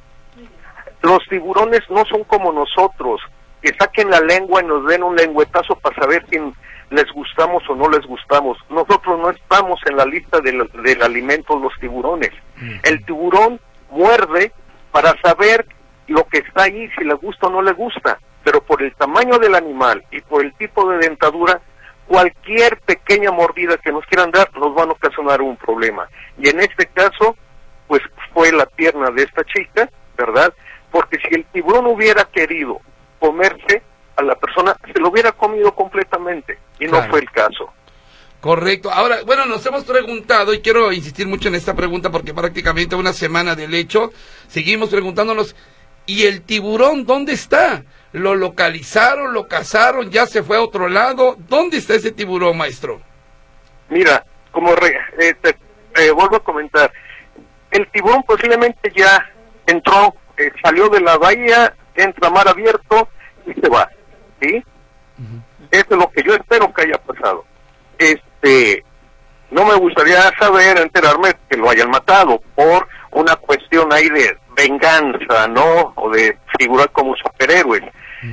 Los 1.03 1.25
tiburones 1.29 1.83
no 1.91 2.05
son 2.07 2.25
como 2.25 2.53
nosotros, 2.53 3.21
que 3.61 3.75
saquen 3.79 4.11
la 4.11 4.21
lengua 4.21 4.63
y 4.63 4.67
nos 4.67 4.87
den 4.87 5.03
un 5.03 5.17
lengüetazo 5.17 5.77
para 5.77 5.97
saber 5.97 6.25
si 6.31 6.39
les 6.91 7.11
gustamos 7.13 7.63
o 7.69 7.75
no 7.75 7.89
les 7.89 8.07
gustamos. 8.07 8.59
Nosotros 8.71 9.19
no 9.19 9.31
estamos 9.31 9.81
en 9.87 9.97
la 9.97 10.05
lista 10.05 10.41
del, 10.41 10.69
del 10.83 11.03
alimento 11.03 11.59
los 11.59 11.73
tiburones. 11.81 12.31
El 12.85 13.05
tiburón 13.05 13.61
muerde 13.91 14.53
para 14.99 15.17
saber 15.21 15.65
lo 16.09 16.27
que 16.27 16.39
está 16.39 16.65
ahí, 16.65 16.91
si 16.99 17.05
le 17.05 17.15
gusta 17.15 17.47
o 17.47 17.51
no 17.51 17.63
le 17.63 17.71
gusta. 17.71 18.19
Pero 18.43 18.61
por 18.61 18.83
el 18.83 18.93
tamaño 18.97 19.39
del 19.39 19.55
animal 19.55 20.05
y 20.11 20.21
por 20.23 20.45
el 20.45 20.53
tipo 20.55 20.91
de 20.91 20.99
dentadura, 20.99 21.61
cualquier 22.09 22.81
pequeña 22.81 23.31
mordida 23.31 23.77
que 23.77 23.93
nos 23.93 24.05
quieran 24.07 24.33
dar 24.33 24.51
nos 24.59 24.75
van 24.75 24.89
a 24.89 24.93
ocasionar 24.95 25.41
un 25.41 25.57
problema. 25.57 26.09
Y 26.37 26.49
en 26.49 26.59
este 26.59 26.87
caso, 26.87 27.37
pues 27.87 28.03
fue 28.35 28.51
la 28.51 28.67
pierna 28.67 29.13
de 29.13 29.23
esta 29.23 29.45
chica, 29.45 29.89
¿verdad? 30.17 30.53
Porque 30.91 31.19
si 31.19 31.33
el 31.33 31.45
tiburón 31.45 31.87
hubiera 31.87 32.25
querido 32.25 32.81
comerse 33.21 33.85
a 34.17 34.23
la 34.25 34.35
persona, 34.35 34.77
se 34.93 34.99
lo 34.99 35.11
hubiera 35.11 35.31
comido 35.31 35.73
completamente. 35.77 36.59
Y 36.81 36.87
no 36.87 37.01
fue 37.05 37.21
el 37.21 37.31
caso. 37.31 37.73
Correcto. 38.41 38.91
Ahora, 38.93 39.19
bueno, 39.27 39.47
nos 39.47 39.65
hemos 39.67 39.85
preguntado, 39.85 40.55
y 40.55 40.61
quiero 40.61 40.93
insistir 40.93 41.27
mucho 41.27 41.49
en 41.49 41.57
esta 41.57 41.75
pregunta 41.75 42.11
porque 42.11 42.33
prácticamente 42.33 42.95
una 42.95 43.13
semana 43.13 43.57
del 43.57 43.75
hecho, 43.75 44.13
seguimos 44.47 44.91
preguntándonos, 44.91 45.57
¿y 46.07 46.25
el 46.27 46.43
tiburón 46.43 47.05
dónde 47.05 47.33
está? 47.33 47.83
¿Lo 48.13 48.37
localizaron, 48.37 49.35
lo 49.35 49.49
cazaron, 49.49 50.11
ya 50.11 50.27
se 50.27 50.43
fue 50.45 50.57
a 50.57 50.63
otro 50.63 50.89
lado? 50.89 51.37
¿Dónde 51.49 51.79
está 51.79 51.95
ese 51.95 52.13
tiburón, 52.13 52.57
maestro? 52.57 53.01
Mira, 53.89 54.25
como 54.53 54.75
re- 54.77 54.97
eh, 55.19 55.35
te- 55.43 55.59
eh, 55.97 56.11
vuelvo 56.13 56.37
a 56.37 56.45
comentar, 56.45 56.93
el 57.73 57.87
tiburón 57.91 58.23
posiblemente 58.23 58.93
ya 58.97 59.29
entró, 59.67 60.15
eh, 60.37 60.53
salió 60.63 60.89
de 60.89 61.01
la 61.01 61.19
bahía, 61.19 61.75
entra 61.97 62.29
a 62.29 62.31
mar 62.31 62.47
abierto 62.49 63.09
y 63.47 63.53
se 63.61 63.69
va, 63.69 63.91
¿sí? 64.41 64.63
Eso 65.73 65.87
es 65.91 65.97
lo 65.99 66.09
que 66.11 66.23
yo 66.23 66.35
espero 66.35 66.73
que 66.73 66.83
haya 66.83 66.99
pasado. 66.99 67.45
Este, 68.49 68.85
no 69.51 69.65
me 69.65 69.75
gustaría 69.77 70.31
saber, 70.39 70.79
enterarme 70.79 71.35
que 71.49 71.57
lo 71.57 71.71
hayan 71.71 71.91
matado 71.91 72.41
por 72.55 72.89
una 73.13 73.37
cuestión 73.37 73.93
ahí 73.93 74.09
de 74.09 74.37
venganza, 74.57 75.49
¿no? 75.49 75.93
O 75.97 76.11
de 76.11 76.37
figurar 76.59 76.91
como 76.91 77.15
superhéroes. 77.17 77.83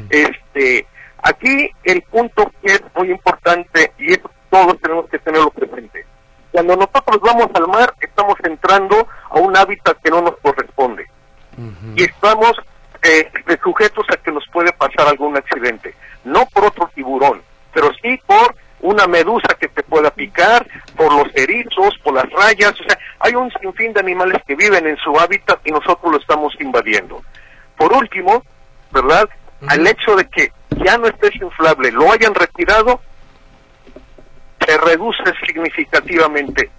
Este, 0.09 0.85
aquí 1.21 1.69
el 1.83 2.01
punto 2.03 2.51
que 2.61 2.73
es 2.73 2.83
muy 2.95 3.11
importante 3.11 3.93
y 3.97 4.13
eso 4.13 4.29
todos 4.49 4.79
tenemos 4.81 5.09
que 5.09 5.19
tenerlo 5.19 5.51
presente. 5.51 6.05
Cuando 6.51 6.75
nosotros 6.75 7.19
vamos 7.21 7.47
al 7.53 7.67
mar, 7.67 7.93
estamos 7.99 8.35
entrando 8.43 9.07
a 9.29 9.39
un 9.39 9.55
hábitat 9.55 9.97
que 10.01 10.09
no 10.09 10.21
nos 10.21 10.37
corresponde 10.37 11.07
y 11.95 12.03
estamos 12.03 12.53
eh, 13.01 13.29
sujetos 13.63 14.05
a 14.09 14.17
que 14.17 14.31
nos 14.31 14.45
puede 14.51 14.71
pasar 14.73 15.07
algún 15.07 15.37
accidente. 15.37 15.93
No 16.23 16.45
por 16.47 16.65
otro 16.65 16.89
tiburón, 16.93 17.41
pero 17.73 17.91
sí 18.01 18.19
por 18.25 18.55
una 18.85 19.07
medusa 19.07 19.55
que 19.59 19.67
te 19.67 19.83
pueda 19.83 20.11
picar, 20.11 20.65
por 20.95 21.11
los 21.11 21.35
erizos, 21.35 21.97
por 22.03 22.13
las 22.13 22.29
rayas. 22.31 22.73
O 22.79 22.83
sea, 22.83 22.97
hay 23.19 23.33
un 23.35 23.51
sinfín 23.59 23.93
de 23.93 23.99
animales 23.99 24.41
que 24.47 24.55
viven 24.55 24.85
en 24.85 24.97
su 24.97 25.17
hábitat 25.19 25.59
y 25.65 25.71
nosotros 25.71 26.11
lo 26.11 26.17
estamos 26.19 26.53
invadiendo. 26.59 27.21
Por 27.77 27.91
último, 27.93 28.43
¿verdad? 28.91 29.27
Al 29.67 29.85
hecho 29.87 30.15
de 30.15 30.27
que 30.29 30.51
ya 30.83 30.97
no 30.97 31.07
esté 31.07 31.27
ese 31.27 31.43
inflable, 31.43 31.91
lo 31.91 32.11
hayan 32.11 32.35
retirado, 32.35 33.01
se 34.65 34.77
reduce 34.77 35.23
significativamente 35.45 36.69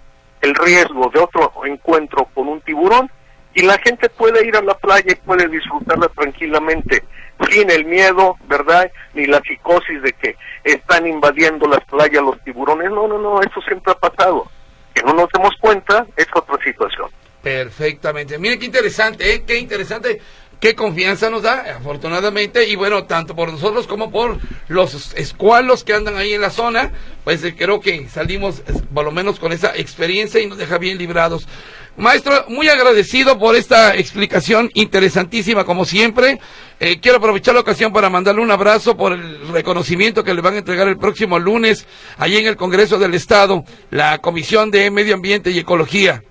el 0.41 0.55
riesgo 0.55 1.09
de 1.13 1.19
otro 1.19 1.51
encuentro 1.65 2.25
con 2.33 2.47
un 2.47 2.61
tiburón 2.61 3.09
y 3.53 3.63
la 3.63 3.77
gente 3.79 4.09
puede 4.09 4.45
ir 4.47 4.55
a 4.55 4.61
la 4.61 4.75
playa 4.75 5.11
y 5.11 5.15
puede 5.15 5.47
disfrutarla 5.47 6.07
tranquilamente, 6.09 7.03
sin 7.49 7.69
el 7.69 7.85
miedo, 7.85 8.37
¿verdad? 8.47 8.91
Ni 9.13 9.25
la 9.25 9.41
psicosis 9.41 10.01
de 10.01 10.13
que 10.13 10.35
están 10.63 11.07
invadiendo 11.07 11.67
las 11.67 11.83
playas 11.85 12.23
los 12.23 12.41
tiburones. 12.43 12.89
No, 12.91 13.07
no, 13.07 13.17
no, 13.17 13.41
eso 13.41 13.61
siempre 13.61 13.93
ha 13.93 13.95
pasado. 13.95 14.49
Que 14.93 15.03
no 15.03 15.13
nos 15.13 15.29
demos 15.29 15.53
cuenta 15.59 16.05
es 16.15 16.27
otra 16.33 16.57
situación. 16.63 17.09
Perfectamente. 17.41 18.37
Mire 18.37 18.59
qué 18.59 18.65
interesante, 18.65 19.33
¿eh? 19.33 19.43
Qué 19.45 19.57
interesante. 19.57 20.19
Qué 20.59 20.73
confianza 20.73 21.29
nos 21.29 21.43
da, 21.43 21.77
afortunadamente, 21.77 22.67
y 22.67 22.75
bueno, 22.75 23.03
tanto 23.03 23.35
por 23.35 23.51
nosotros 23.51 23.85
como 23.85 24.09
por 24.09 24.39
los 24.67 25.13
escualos 25.13 25.83
que 25.83 25.93
andan 25.93 26.17
ahí 26.17 26.33
en 26.33 26.41
la 26.41 26.49
zona, 26.49 26.91
pues 27.23 27.43
eh, 27.43 27.53
creo 27.55 27.79
que 27.79 28.09
salimos 28.09 28.63
por 28.91 29.05
lo 29.05 29.11
menos 29.11 29.39
con 29.39 29.51
esa 29.51 29.75
experiencia 29.75 30.41
y 30.41 30.47
nos 30.47 30.57
deja 30.57 30.79
bien 30.79 30.97
librados. 30.97 31.47
Maestro, 31.95 32.45
muy 32.47 32.69
agradecido 32.69 33.37
por 33.37 33.55
esta 33.55 33.95
explicación 33.95 34.71
interesantísima 34.73 35.63
como 35.63 35.85
siempre. 35.85 36.39
Eh, 36.79 36.99
quiero 36.99 37.17
aprovechar 37.17 37.55
la 37.55 37.61
ocasión 37.61 37.91
para 37.91 38.09
mandarle 38.09 38.41
un 38.41 38.51
abrazo 38.51 38.95
por 38.95 39.11
el 39.11 39.47
reconocimiento 39.47 40.23
que 40.23 40.35
le 40.35 40.41
van 40.41 40.53
a 40.53 40.57
entregar 40.59 40.87
el 40.87 40.97
próximo 40.97 41.39
lunes 41.39 41.87
allí 42.19 42.37
en 42.37 42.45
el 42.45 42.55
Congreso 42.55 42.99
del 42.99 43.15
Estado, 43.15 43.63
la 43.89 44.19
Comisión 44.19 44.69
de 44.69 44.91
Medio 44.91 45.15
Ambiente 45.15 45.49
y 45.49 45.57
Ecología. 45.57 46.21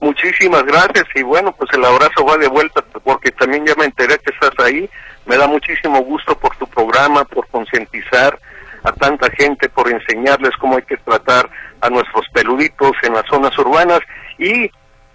Muchísimas 0.00 0.64
gracias 0.64 1.04
y 1.14 1.22
bueno, 1.22 1.52
pues 1.52 1.70
el 1.74 1.84
abrazo 1.84 2.24
va 2.24 2.38
de 2.38 2.48
vuelta 2.48 2.82
porque 3.04 3.30
también 3.32 3.66
ya 3.66 3.74
me 3.74 3.84
enteré 3.84 4.18
que 4.18 4.32
estás 4.32 4.52
ahí. 4.64 4.88
Me 5.26 5.36
da 5.36 5.46
muchísimo 5.46 6.00
gusto 6.00 6.36
por 6.38 6.56
tu 6.56 6.66
programa, 6.66 7.24
por 7.24 7.46
concientizar 7.48 8.38
a 8.84 8.92
tanta 8.92 9.30
gente, 9.30 9.68
por 9.68 9.90
enseñarles 9.90 10.52
cómo 10.58 10.76
hay 10.76 10.82
que 10.82 10.96
tratar 10.96 11.48
a 11.82 11.90
nuestros 11.90 12.26
peluditos 12.32 12.92
en 13.02 13.12
las 13.12 13.26
zonas 13.26 13.56
urbanas 13.58 14.00
y 14.38 14.70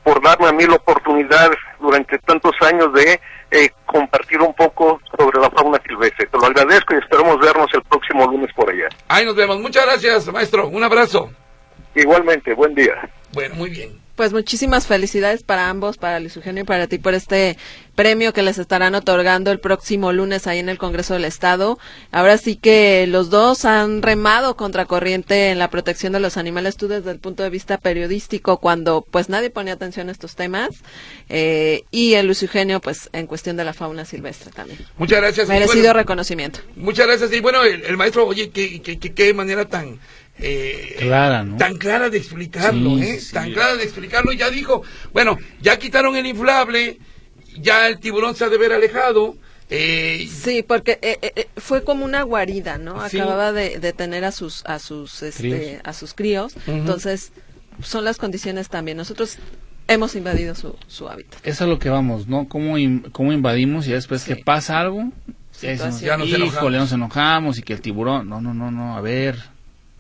por 0.08 0.24
darme 0.24 0.48
a 0.48 0.54
mí 0.54 0.66
la 0.66 0.76
oportunidad 0.76 1.52
durante 1.82 2.18
tantos 2.20 2.54
años 2.62 2.94
de 2.94 3.20
eh, 3.52 3.72
compartir 3.86 4.40
un 4.40 4.54
poco 4.54 5.02
sobre 5.18 5.38
la 5.38 5.50
fauna 5.50 5.82
silvestre. 5.86 6.28
Te 6.28 6.38
lo 6.38 6.46
agradezco 6.46 6.96
y 6.96 7.00
esperamos 7.00 7.38
vernos 7.42 7.68
el 7.74 7.82
próximo 7.82 8.26
lunes 8.26 8.50
por 8.56 8.70
allá. 8.70 8.88
Ahí 9.10 9.26
nos 9.26 9.36
vemos. 9.36 9.60
Muchas 9.60 9.86
gracias, 9.86 10.32
maestro. 10.32 10.70
Un 10.70 10.82
abrazo. 10.82 11.30
Igualmente, 11.94 12.54
buen 12.54 12.74
día. 12.74 12.94
Bueno, 13.34 13.56
muy 13.56 13.70
bien. 13.70 14.07
Pues 14.18 14.34
muchísimas 14.34 14.88
felicidades 14.88 15.44
para 15.44 15.70
ambos, 15.70 15.98
para 15.98 16.20
Luis 16.20 16.36
Eugenio 16.36 16.64
y 16.64 16.66
para 16.66 16.88
ti 16.88 16.98
por 16.98 17.14
este 17.14 17.56
premio 17.94 18.34
que 18.34 18.42
les 18.42 18.58
estarán 18.58 18.96
otorgando 18.96 19.52
el 19.52 19.60
próximo 19.60 20.12
lunes 20.12 20.48
ahí 20.48 20.58
en 20.58 20.70
el 20.70 20.80
Congreso 20.80 21.14
del 21.14 21.24
Estado. 21.24 21.78
Ahora 22.12 22.40
sí 22.40 22.56
que 22.56 23.06
los 23.06 23.30
dos 23.30 23.64
han 23.64 24.02
remado 24.02 24.58
contracorriente 24.58 25.52
en 25.52 25.60
la 25.60 25.70
protección 25.70 26.14
de 26.14 26.20
los 26.20 26.36
animales, 26.36 26.78
tú 26.78 26.88
desde 26.88 27.12
el 27.12 27.20
punto 27.20 27.44
de 27.44 27.52
vista 27.52 27.78
periodístico, 27.78 28.58
cuando 28.58 29.06
pues 29.10 29.30
nadie 29.30 29.52
ponía 29.52 29.74
atención 29.74 30.10
a 30.10 30.14
estos 30.14 30.36
temas, 30.36 30.70
eh, 31.30 31.84
y 31.92 32.16
el 32.16 32.26
Luis 32.26 32.42
Eugenio 32.42 32.82
pues 32.82 33.12
en 33.14 33.28
cuestión 33.28 33.56
de 33.56 33.66
la 33.66 33.74
fauna 33.74 34.04
silvestre 34.04 34.52
también. 34.52 34.80
Muchas 34.98 35.22
gracias. 35.22 35.48
Merecido 35.48 35.82
bueno, 35.82 35.94
reconocimiento. 35.94 36.60
Muchas 36.76 37.06
gracias. 37.06 37.32
Y 37.34 37.40
bueno, 37.40 37.64
el, 37.64 37.84
el 37.84 37.98
maestro, 37.98 38.26
oye, 38.26 38.50
qué, 38.50 38.82
qué, 38.82 38.98
qué 38.98 39.34
manera 39.36 39.66
tan... 39.66 40.00
eh, 40.40 40.96
Clara, 41.00 41.44
¿no? 41.44 41.58
Tan 41.58 41.78
clara 41.78 42.10
de 42.10 42.18
explicarlo, 42.18 42.98
Sí, 42.98 43.04
¿eh? 43.04 43.20
sí. 43.20 43.34
Tan 43.34 43.52
clara 43.54 43.76
de 43.76 43.84
explicarlo. 43.84 44.32
Ya 44.34 44.50
dijo, 44.50 44.84
bueno, 45.14 45.38
ya 45.62 45.78
quitaron 45.80 46.16
el 46.16 46.26
inflable, 46.26 47.00
ya 47.60 47.88
el 47.88 48.00
tiburón 48.00 48.36
se 48.36 48.46
ha 48.46 48.50
de 48.50 48.58
ver 48.58 48.74
alejado. 48.74 49.36
Eh, 49.70 50.30
Sí, 50.32 50.64
porque 50.66 50.98
eh, 51.02 51.18
eh, 51.22 51.48
fue 51.58 51.84
como 51.84 52.06
una 52.06 52.22
guarida, 52.24 52.78
¿no? 52.78 53.08
Sí. 53.10 53.18
Acababa 53.20 53.52
de, 53.52 53.80
de 53.80 53.92
tener 53.94 54.24
a 54.24 54.32
sus 54.32 54.64
a 54.66 54.80
sus 54.80 55.22
este, 55.24 55.42
Críos. 55.42 55.82
a 55.84 55.94
sus 55.94 56.14
críos, 56.14 56.54
entonces 56.68 57.32
son 57.84 58.06
las 58.06 58.18
condiciones 58.18 58.70
también. 58.70 58.96
Nosotros 58.98 59.38
hemos 59.90 60.16
invadido 60.16 60.56
su, 60.56 60.76
su 60.88 61.10
hábitat. 61.10 61.46
Eso 61.46 61.64
es 61.66 61.70
lo 61.70 61.80
que 61.80 61.90
vamos, 61.90 62.28
¿no? 62.28 62.48
¿Cómo, 62.48 62.78
in- 62.78 63.10
cómo 63.12 63.34
invadimos 63.34 63.88
y 63.88 63.92
después 63.92 64.22
Sí. 64.22 64.36
que 64.36 64.44
pasa 64.44 64.80
algo? 64.80 65.12
Ya 65.62 65.76
nos 65.76 66.02
híjole, 66.02 66.36
enojamos. 66.36 66.72
nos 66.74 66.92
enojamos 66.94 67.58
y 67.58 67.64
que 67.64 67.74
el 67.74 67.82
tiburón, 67.82 68.30
no, 68.30 68.40
no, 68.40 68.54
no, 68.54 68.70
no, 68.72 68.96
a 68.96 69.02
ver, 69.02 69.38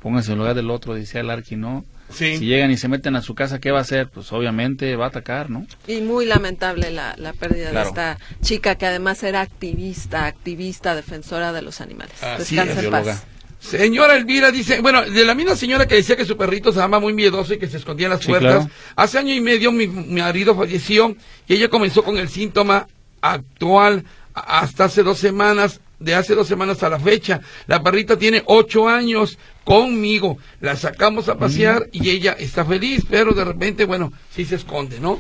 pónganse 0.08 0.32
en 0.32 0.38
lugar 0.38 0.55
del 0.55 0.70
otro, 0.70 0.93
decía 0.93 1.20
el 1.20 1.30
Arqui, 1.30 1.58
¿no? 1.58 1.84
sí. 2.10 2.38
Si 2.38 2.45
llegan 2.45 2.72
y 2.72 2.78
se 2.78 2.88
meten 2.88 3.18
a 3.18 3.22
su 3.22 3.36
casa, 3.36 3.60
¿qué 3.60 3.72
va 3.72 3.80
a 3.80 3.82
hacer? 3.82 4.08
Pues 4.08 4.32
obviamente 4.32 4.95
va 4.95 5.05
a 5.05 5.08
atacar, 5.10 5.49
¿no? 5.49 5.68
Y 5.86 5.99
muy 5.99 6.26
lamentable 6.26 6.89
la, 6.91 7.14
la 7.18 7.34
pérdida 7.34 7.72
Claro. 7.72 7.84
de 7.84 7.89
esta 7.89 8.18
chica 8.41 8.76
que 8.76 8.86
además 8.86 9.22
era 9.24 9.41
activista, 9.41 10.26
activista, 10.26 10.95
defensora 10.95 11.51
de 11.51 11.62
los 11.62 11.82
animales. 11.82 12.24
Así 12.24 12.55
Descansa 12.55 12.80
es, 12.80 12.86
en 12.86 12.91
paz. 12.91 13.24
Señora 13.60 14.16
Elvira 14.16 14.51
dice, 14.51 14.80
bueno, 14.80 15.01
de 15.03 15.26
la 15.26 15.36
misma 15.36 15.55
señora 15.58 15.86
que 15.88 15.95
decía 15.95 16.16
que 16.16 16.24
su 16.24 16.38
perrito 16.38 16.72
se 16.72 16.80
llama 16.80 16.99
muy 17.01 17.12
miedoso 17.14 17.53
y 17.53 17.60
que 17.60 17.68
se 17.68 17.76
escondía 17.78 18.05
en 18.08 18.12
las 18.14 18.22
Sí, 18.22 18.28
puertas, 18.30 18.53
claro. 18.66 18.70
hace 18.95 19.18
año 19.18 19.34
y 19.34 19.41
medio 19.41 19.74
mi, 19.74 19.88
mi 19.88 20.22
marido 20.22 20.55
falleció 20.55 21.14
y 21.47 21.55
ella 21.55 21.68
comenzó 21.68 22.03
con 22.03 22.18
el 22.18 22.30
síntoma 22.30 22.88
actual 23.20 24.05
hasta 24.34 24.86
hace 24.86 25.03
dos 25.03 25.18
semanas, 25.18 25.82
de 26.00 26.16
hace 26.16 26.36
dos 26.36 26.48
semanas 26.48 26.84
a 26.84 26.89
la 26.89 27.00
fecha. 27.00 27.41
La 27.68 27.82
perrita 27.82 28.18
tiene 28.18 28.43
ocho 28.45 28.88
años 28.88 29.38
conmigo, 29.64 30.38
la 30.62 30.76
sacamos 30.76 31.30
a 31.30 31.38
pasear 31.38 31.89
y 31.91 32.10
ella 32.10 32.36
está 32.39 32.64
feliz, 32.64 33.04
pero 33.10 33.34
de 33.34 33.43
repente, 33.43 33.86
bueno, 33.86 34.14
sí 34.32 34.45
se 34.45 34.56
esconde, 34.56 35.00
¿no? 35.00 35.20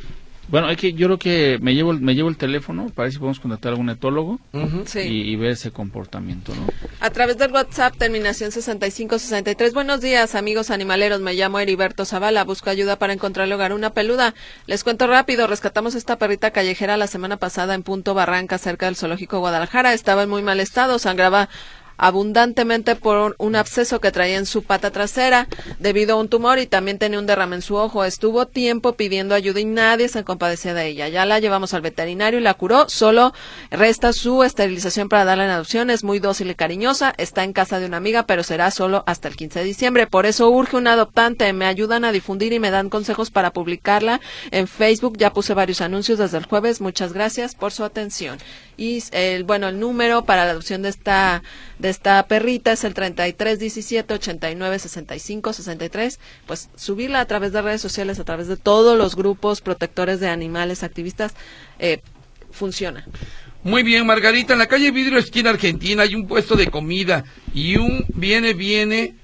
Bueno, 0.49 0.67
hay 0.67 0.77
que, 0.77 0.93
yo 0.93 1.07
creo 1.07 1.19
que 1.19 1.59
me 1.61 1.75
llevo, 1.75 1.91
el- 1.91 1.99
me 1.99 2.15
llevo 2.15 2.29
el 2.29 2.37
teléfono 2.37 2.87
para 2.95 3.05
ver 3.07 3.11
si 3.11 3.19
podemos 3.19 3.39
contactar 3.41 3.69
a 3.69 3.73
algún 3.73 3.89
etólogo. 3.89 4.39
Sí. 4.85 4.99
y, 4.99 5.21
y 5.31 5.35
ver 5.35 5.51
ese 5.51 5.71
comportamiento, 5.71 6.53
¿no? 6.55 6.67
A 7.01 7.09
través 7.09 7.37
del 7.37 7.51
WhatsApp, 7.51 7.95
terminación 7.97 8.51
6563. 8.51 9.73
Buenos 9.73 9.99
días, 10.01 10.35
amigos 10.35 10.71
animaleros. 10.71 11.19
Me 11.19 11.33
llamo 11.33 11.59
Heriberto 11.59 12.05
Zavala. 12.05 12.43
Busco 12.45 12.69
ayuda 12.69 12.97
para 12.97 13.13
encontrarle 13.13 13.55
hogar 13.55 13.71
a 13.71 13.75
una 13.75 13.89
peluda. 13.91 14.33
Les 14.67 14.83
cuento 14.83 15.05
rápido. 15.07 15.47
Rescatamos 15.47 15.95
esta 15.95 16.17
perrita 16.17 16.51
callejera 16.51 16.95
la 16.97 17.07
semana 17.07 17.37
pasada 17.37 17.75
en 17.75 17.83
Punto 17.83 18.13
Barranca, 18.13 18.57
cerca 18.57 18.85
del 18.85 18.95
Zoológico 18.95 19.39
Guadalajara. 19.39 19.93
Estaba 19.93 20.23
en 20.23 20.29
muy 20.29 20.41
mal 20.43 20.59
estado. 20.59 20.97
Sangraba 20.97 21.49
abundantemente 21.97 22.95
por 22.95 23.35
un 23.37 23.55
absceso 23.55 23.99
que 23.99 24.11
traía 24.11 24.37
en 24.37 24.45
su 24.45 24.63
pata 24.63 24.91
trasera 24.91 25.47
debido 25.79 26.15
a 26.15 26.19
un 26.19 26.29
tumor 26.29 26.59
y 26.59 26.67
también 26.67 26.97
tenía 26.97 27.19
un 27.19 27.25
derrame 27.25 27.57
en 27.57 27.61
su 27.61 27.75
ojo. 27.75 28.05
Estuvo 28.05 28.47
tiempo 28.47 28.93
pidiendo 28.93 29.35
ayuda 29.35 29.59
y 29.59 29.65
nadie 29.65 30.07
se 30.07 30.23
compadecía 30.23 30.73
de 30.73 30.87
ella. 30.87 31.07
Ya 31.09 31.25
la 31.25 31.39
llevamos 31.39 31.73
al 31.73 31.81
veterinario 31.81 32.39
y 32.39 32.43
la 32.43 32.53
curó. 32.53 32.87
Solo 32.89 33.33
resta 33.71 34.13
su 34.13 34.43
esterilización 34.43 35.09
para 35.09 35.25
darla 35.25 35.45
en 35.45 35.51
adopción. 35.51 35.89
Es 35.89 36.03
muy 36.03 36.19
dócil 36.19 36.49
y 36.49 36.55
cariñosa. 36.55 37.13
Está 37.17 37.43
en 37.43 37.53
casa 37.53 37.79
de 37.79 37.85
una 37.85 37.97
amiga, 37.97 38.25
pero 38.25 38.43
será 38.43 38.71
solo 38.71 39.03
hasta 39.07 39.27
el 39.27 39.35
15 39.35 39.59
de 39.59 39.65
diciembre. 39.65 40.07
Por 40.07 40.25
eso 40.25 40.49
urge 40.49 40.77
un 40.77 40.87
adoptante. 40.87 41.51
Me 41.53 41.65
ayudan 41.65 42.05
a 42.05 42.11
difundir 42.11 42.53
y 42.53 42.59
me 42.59 42.71
dan 42.71 42.89
consejos 42.89 43.31
para 43.31 43.51
publicarla 43.51 44.21
en 44.51 44.67
Facebook. 44.67 45.17
Ya 45.17 45.33
puse 45.33 45.53
varios 45.53 45.81
anuncios 45.81 46.19
desde 46.19 46.37
el 46.37 46.45
jueves. 46.45 46.81
Muchas 46.81 47.13
gracias 47.13 47.55
por 47.55 47.71
su 47.71 47.83
atención. 47.83 48.37
Y 48.77 49.03
el 49.11 49.43
bueno, 49.43 49.67
el 49.67 49.79
número 49.79 50.23
para 50.23 50.45
la 50.45 50.51
adopción 50.51 50.83
de 50.83 50.89
esta 50.89 51.41
de 51.79 51.89
esta 51.89 52.27
perrita 52.27 52.71
es 52.71 52.83
el 52.83 52.93
33 52.93 53.57
17 53.57 54.13
89 54.13 54.79
65 54.79 55.53
63. 55.53 56.19
Pues 56.45 56.69
subirla 56.75 57.19
a 57.19 57.25
través 57.25 57.51
de 57.51 57.63
redes 57.63 57.81
sociales, 57.81 58.19
a 58.19 58.23
través 58.23 58.47
de 58.47 58.55
todos 58.55 58.95
los 58.95 59.15
grupos 59.15 59.61
protectores 59.61 60.19
de 60.19 60.29
animales, 60.29 60.83
activistas, 60.83 61.33
eh, 61.79 62.01
funciona. 62.51 63.05
Muy 63.63 63.83
bien, 63.83 64.05
Margarita, 64.05 64.53
en 64.53 64.59
la 64.59 64.67
calle 64.67 64.91
Vidrio, 64.91 65.17
esquina 65.17 65.49
Argentina, 65.49 66.03
hay 66.03 66.15
un 66.15 66.27
puesto 66.27 66.55
de 66.55 66.67
comida 66.67 67.25
y 67.53 67.77
un 67.77 68.05
viene, 68.09 68.53
viene, 68.53 69.15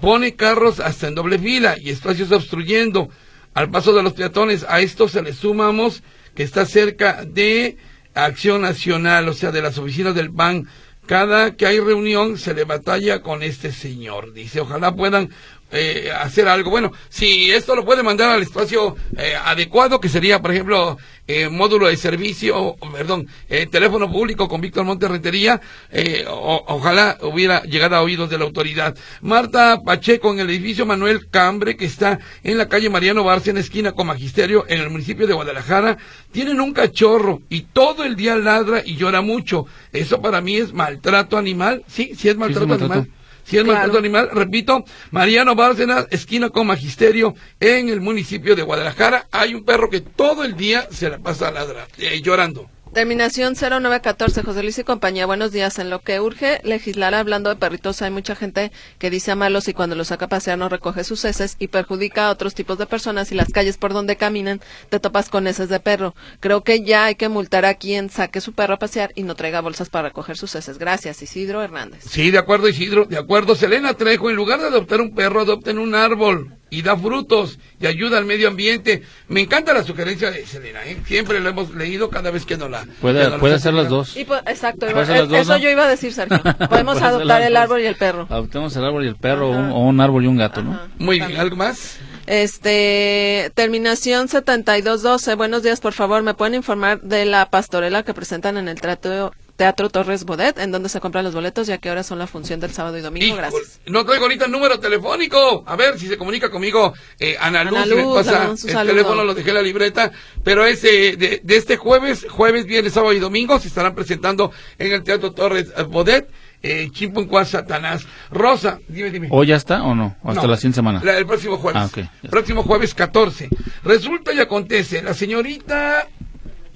pone 0.00 0.36
carros 0.36 0.78
hasta 0.78 1.08
en 1.08 1.14
doble 1.14 1.38
fila 1.38 1.76
y 1.80 1.90
espacios 1.90 2.30
obstruyendo 2.30 3.08
al 3.54 3.70
paso 3.70 3.94
de 3.94 4.02
los 4.02 4.12
peatones. 4.12 4.64
A 4.68 4.80
esto 4.80 5.08
se 5.08 5.22
le 5.22 5.32
sumamos 5.32 6.02
que 6.34 6.42
está 6.42 6.66
cerca 6.66 7.24
de 7.24 7.78
Acción 8.16 8.62
Nacional, 8.62 9.28
o 9.28 9.34
sea, 9.34 9.52
de 9.52 9.62
las 9.62 9.78
oficinas 9.78 10.14
del 10.14 10.32
PAN. 10.32 10.66
Cada 11.06 11.54
que 11.54 11.66
hay 11.66 11.78
reunión 11.78 12.36
se 12.36 12.54
le 12.54 12.64
batalla 12.64 13.22
con 13.22 13.44
este 13.44 13.70
señor. 13.70 14.32
Dice, 14.32 14.60
ojalá 14.60 14.96
puedan 14.96 15.30
eh, 15.70 16.10
hacer 16.16 16.48
algo. 16.48 16.70
Bueno, 16.70 16.92
si 17.08 17.50
esto 17.50 17.74
lo 17.74 17.84
puede 17.84 18.02
mandar 18.02 18.30
al 18.30 18.42
espacio 18.42 18.96
eh, 19.16 19.34
adecuado, 19.44 20.00
que 20.00 20.08
sería, 20.08 20.40
por 20.40 20.52
ejemplo, 20.52 20.96
eh, 21.28 21.48
módulo 21.48 21.88
de 21.88 21.96
servicio, 21.96 22.76
perdón, 22.92 23.26
eh, 23.48 23.66
teléfono 23.66 24.10
público 24.10 24.48
con 24.48 24.60
Víctor 24.60 24.84
Monte 24.84 25.08
Rentería, 25.08 25.60
eh, 25.90 26.24
o- 26.28 26.64
ojalá 26.68 27.18
hubiera 27.22 27.62
llegado 27.64 27.96
a 27.96 28.02
oídos 28.02 28.30
de 28.30 28.38
la 28.38 28.44
autoridad. 28.44 28.96
Marta 29.22 29.80
Pacheco 29.84 30.32
en 30.32 30.38
el 30.40 30.50
edificio 30.50 30.86
Manuel 30.86 31.28
Cambre, 31.30 31.76
que 31.76 31.84
está 31.86 32.20
en 32.44 32.58
la 32.58 32.68
calle 32.68 32.88
Mariano 32.90 33.24
Barcia, 33.24 33.50
en 33.50 33.58
esquina 33.58 33.90
con 33.92 34.06
Magisterio, 34.06 34.64
en 34.68 34.80
el 34.80 34.90
municipio 34.90 35.26
de 35.26 35.34
Guadalajara, 35.34 35.98
tienen 36.30 36.60
un 36.60 36.72
cachorro 36.72 37.40
y 37.48 37.62
todo 37.62 38.04
el 38.04 38.14
día 38.14 38.36
ladra 38.36 38.82
y 38.84 38.96
llora 38.96 39.20
mucho. 39.20 39.66
Eso 39.92 40.20
para 40.22 40.40
mí 40.40 40.56
es 40.56 40.72
maltrato 40.72 41.36
animal. 41.36 41.82
Sí, 41.88 42.12
sí 42.16 42.28
es 42.28 42.36
maltrato 42.36 42.66
maltrato. 42.68 42.92
animal. 42.92 43.10
Si 43.46 43.56
es 43.56 43.62
Claro. 43.62 43.78
maltrato 43.78 43.98
animal, 43.98 44.30
repito, 44.32 44.84
Mariano 45.12 45.54
Bárcenas, 45.54 46.06
esquina 46.10 46.50
con 46.50 46.66
Magisterio, 46.66 47.34
en 47.60 47.88
el 47.88 48.00
municipio 48.00 48.56
de 48.56 48.62
Guadalajara, 48.62 49.28
hay 49.30 49.54
un 49.54 49.64
perro 49.64 49.88
que 49.88 50.00
todo 50.00 50.42
el 50.44 50.56
día 50.56 50.88
se 50.90 51.08
la 51.08 51.18
pasa 51.18 51.50
ladra, 51.52 51.86
eh, 51.98 52.20
llorando. 52.22 52.68
Terminación 52.96 53.56
0914, 53.56 54.42
José 54.42 54.62
Luis 54.62 54.78
y 54.78 54.82
compañía. 54.82 55.26
Buenos 55.26 55.52
días. 55.52 55.78
En 55.78 55.90
lo 55.90 56.00
que 56.00 56.18
urge 56.18 56.62
legislar 56.64 57.14
hablando 57.14 57.50
de 57.50 57.56
perritos, 57.56 58.00
hay 58.00 58.10
mucha 58.10 58.34
gente 58.34 58.72
que 58.98 59.10
dice 59.10 59.32
amarlos 59.32 59.68
y 59.68 59.74
cuando 59.74 59.96
los 59.96 60.08
saca 60.08 60.24
a 60.24 60.28
pasear 60.30 60.56
no 60.56 60.70
recoge 60.70 61.04
sus 61.04 61.26
heces 61.26 61.56
y 61.58 61.68
perjudica 61.68 62.26
a 62.26 62.30
otros 62.30 62.54
tipos 62.54 62.78
de 62.78 62.86
personas 62.86 63.30
y 63.32 63.34
las 63.34 63.52
calles 63.52 63.76
por 63.76 63.92
donde 63.92 64.16
caminan 64.16 64.62
te 64.88 64.98
topas 64.98 65.28
con 65.28 65.46
heces 65.46 65.68
de 65.68 65.78
perro. 65.78 66.14
Creo 66.40 66.64
que 66.64 66.84
ya 66.84 67.04
hay 67.04 67.16
que 67.16 67.28
multar 67.28 67.66
a 67.66 67.74
quien 67.74 68.08
saque 68.08 68.40
su 68.40 68.54
perro 68.54 68.72
a 68.72 68.78
pasear 68.78 69.12
y 69.14 69.24
no 69.24 69.34
traiga 69.34 69.60
bolsas 69.60 69.90
para 69.90 70.08
recoger 70.08 70.38
sus 70.38 70.54
heces. 70.54 70.78
Gracias, 70.78 71.20
Isidro 71.20 71.62
Hernández. 71.62 72.02
Sí, 72.08 72.30
de 72.30 72.38
acuerdo, 72.38 72.66
Isidro. 72.66 73.04
De 73.04 73.18
acuerdo, 73.18 73.56
Selena 73.56 73.92
Trejo. 73.92 74.30
En 74.30 74.36
lugar 74.36 74.58
de 74.58 74.68
adoptar 74.68 75.02
un 75.02 75.14
perro, 75.14 75.42
adopten 75.42 75.78
un 75.78 75.94
árbol 75.94 76.56
y 76.68 76.82
da 76.82 76.96
frutos 76.96 77.58
y 77.80 77.86
ayuda 77.86 78.18
al 78.18 78.24
medio 78.24 78.48
ambiente. 78.48 79.02
Me 79.28 79.40
encanta 79.40 79.72
la 79.72 79.84
sugerencia 79.84 80.30
de 80.30 80.44
Selena, 80.46 80.84
¿eh? 80.84 80.96
Siempre 81.06 81.38
lo 81.40 81.48
hemos 81.48 81.74
leído 81.74 82.10
cada 82.10 82.30
vez 82.30 82.44
que 82.44 82.56
no 82.56 82.68
la. 82.68 82.84
Puede, 83.00 83.22
nos 83.22 83.32
la 83.32 83.38
puede 83.38 83.54
hacer 83.54 83.72
las 83.74 83.88
dos. 83.88 84.16
Y 84.16 84.24
po- 84.24 84.34
exacto, 84.36 84.80
Puede 84.80 84.92
iba- 84.92 85.06
ser 85.06 85.16
las 85.20 85.28
dos, 85.28 85.38
eso 85.40 85.52
¿no? 85.52 85.58
yo 85.58 85.70
iba 85.70 85.84
a 85.84 85.88
decir, 85.88 86.12
Sergio. 86.12 86.40
Podemos 86.68 87.00
adoptar 87.00 87.42
el 87.42 87.56
árbol 87.56 87.80
y 87.82 87.86
el 87.86 87.94
perro. 87.96 88.26
Adoptemos 88.28 88.74
el 88.76 88.84
árbol 88.84 89.04
y 89.04 89.08
el 89.08 89.16
perro, 89.16 89.48
o 89.48 89.52
un, 89.52 89.64
Ajá. 89.66 89.74
o 89.74 89.78
un 89.86 90.00
árbol 90.00 90.24
y 90.24 90.26
un 90.26 90.36
gato, 90.36 90.62
¿no? 90.62 90.80
Muy 90.98 91.18
bien, 91.20 91.36
¿algo 91.38 91.56
más? 91.56 91.98
Este, 92.26 93.50
terminación 93.54 94.28
7212. 94.28 95.34
Buenos 95.36 95.62
días, 95.62 95.80
por 95.80 95.92
favor. 95.92 96.22
¿Me 96.22 96.34
pueden 96.34 96.54
informar 96.54 97.00
de 97.00 97.24
la 97.26 97.48
pastorela 97.50 98.02
que 98.02 98.12
presentan 98.14 98.56
en 98.56 98.68
el 98.68 98.80
Teatro, 98.80 99.32
Teatro 99.56 99.88
Torres 99.90 100.24
Bodet? 100.24 100.58
¿En 100.58 100.70
dónde 100.70 100.88
se 100.88 101.00
compran 101.00 101.24
los 101.24 101.34
boletos 101.34 101.68
y 101.68 101.72
a 101.72 101.78
qué 101.78 101.90
hora 101.90 102.02
son 102.02 102.18
la 102.18 102.26
función 102.26 102.60
del 102.60 102.72
sábado 102.72 102.96
y 102.98 103.00
domingo? 103.00 103.26
Híjole, 103.26 103.42
Gracias. 103.42 103.80
No 103.86 104.04
traigo 104.04 104.24
ahorita 104.24 104.44
el 104.46 104.52
número 104.52 104.78
telefónico. 104.78 105.64
A 105.66 105.76
ver 105.76 105.98
si 105.98 106.06
se 106.08 106.16
comunica 106.18 106.50
conmigo 106.50 106.92
eh, 107.18 107.36
Ana 107.40 107.64
Luz. 107.64 107.74
Ana 107.78 107.84
si 107.86 107.94
me 107.94 108.02
Luz, 108.02 108.14
pasa 108.16 108.44
Luz, 108.48 108.64
el 108.64 108.70
saludo. 108.70 108.92
teléfono, 108.94 109.24
lo 109.24 109.34
dejé 109.34 109.48
en 109.50 109.54
la 109.54 109.62
libreta. 109.62 110.12
Pero 110.44 110.64
es 110.66 110.84
eh, 110.84 111.16
de, 111.16 111.40
de 111.42 111.56
este 111.56 111.76
jueves, 111.76 112.26
jueves, 112.28 112.66
viernes, 112.66 112.92
sábado 112.92 113.12
y 113.14 113.18
domingo. 113.18 113.58
Se 113.58 113.68
estarán 113.68 113.94
presentando 113.94 114.52
en 114.78 114.92
el 114.92 115.02
Teatro 115.02 115.32
Torres 115.32 115.72
Bodet. 115.88 116.28
Eh, 116.62 116.88
Chimpuncuá 116.90 117.44
Satanás. 117.44 118.04
Rosa, 118.30 118.80
dime, 118.88 119.10
dime. 119.10 119.28
¿O 119.30 119.44
ya 119.44 119.56
está 119.56 119.82
o 119.84 119.94
no? 119.94 120.16
¿O 120.22 120.30
hasta 120.30 120.42
No, 120.42 120.48
la 120.48 120.56
siguiente 120.56 120.76
semana? 120.76 121.00
la- 121.04 121.16
el 121.18 121.26
próximo 121.26 121.58
jueves. 121.58 121.80
Ah, 121.80 121.86
ok, 121.86 121.96
ya 121.96 122.02
está. 122.16 122.28
Próximo 122.30 122.62
jueves 122.64 122.92
14. 122.94 123.48
Resulta 123.84 124.32
y 124.32 124.40
acontece, 124.40 125.00
la 125.02 125.14
señorita 125.14 126.08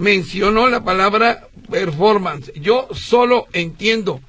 mencionó 0.00 0.68
la 0.68 0.82
palabra 0.82 1.48
performance. 1.70 2.52
Yo 2.54 2.88
solo 2.92 3.46
entiendo. 3.52 4.20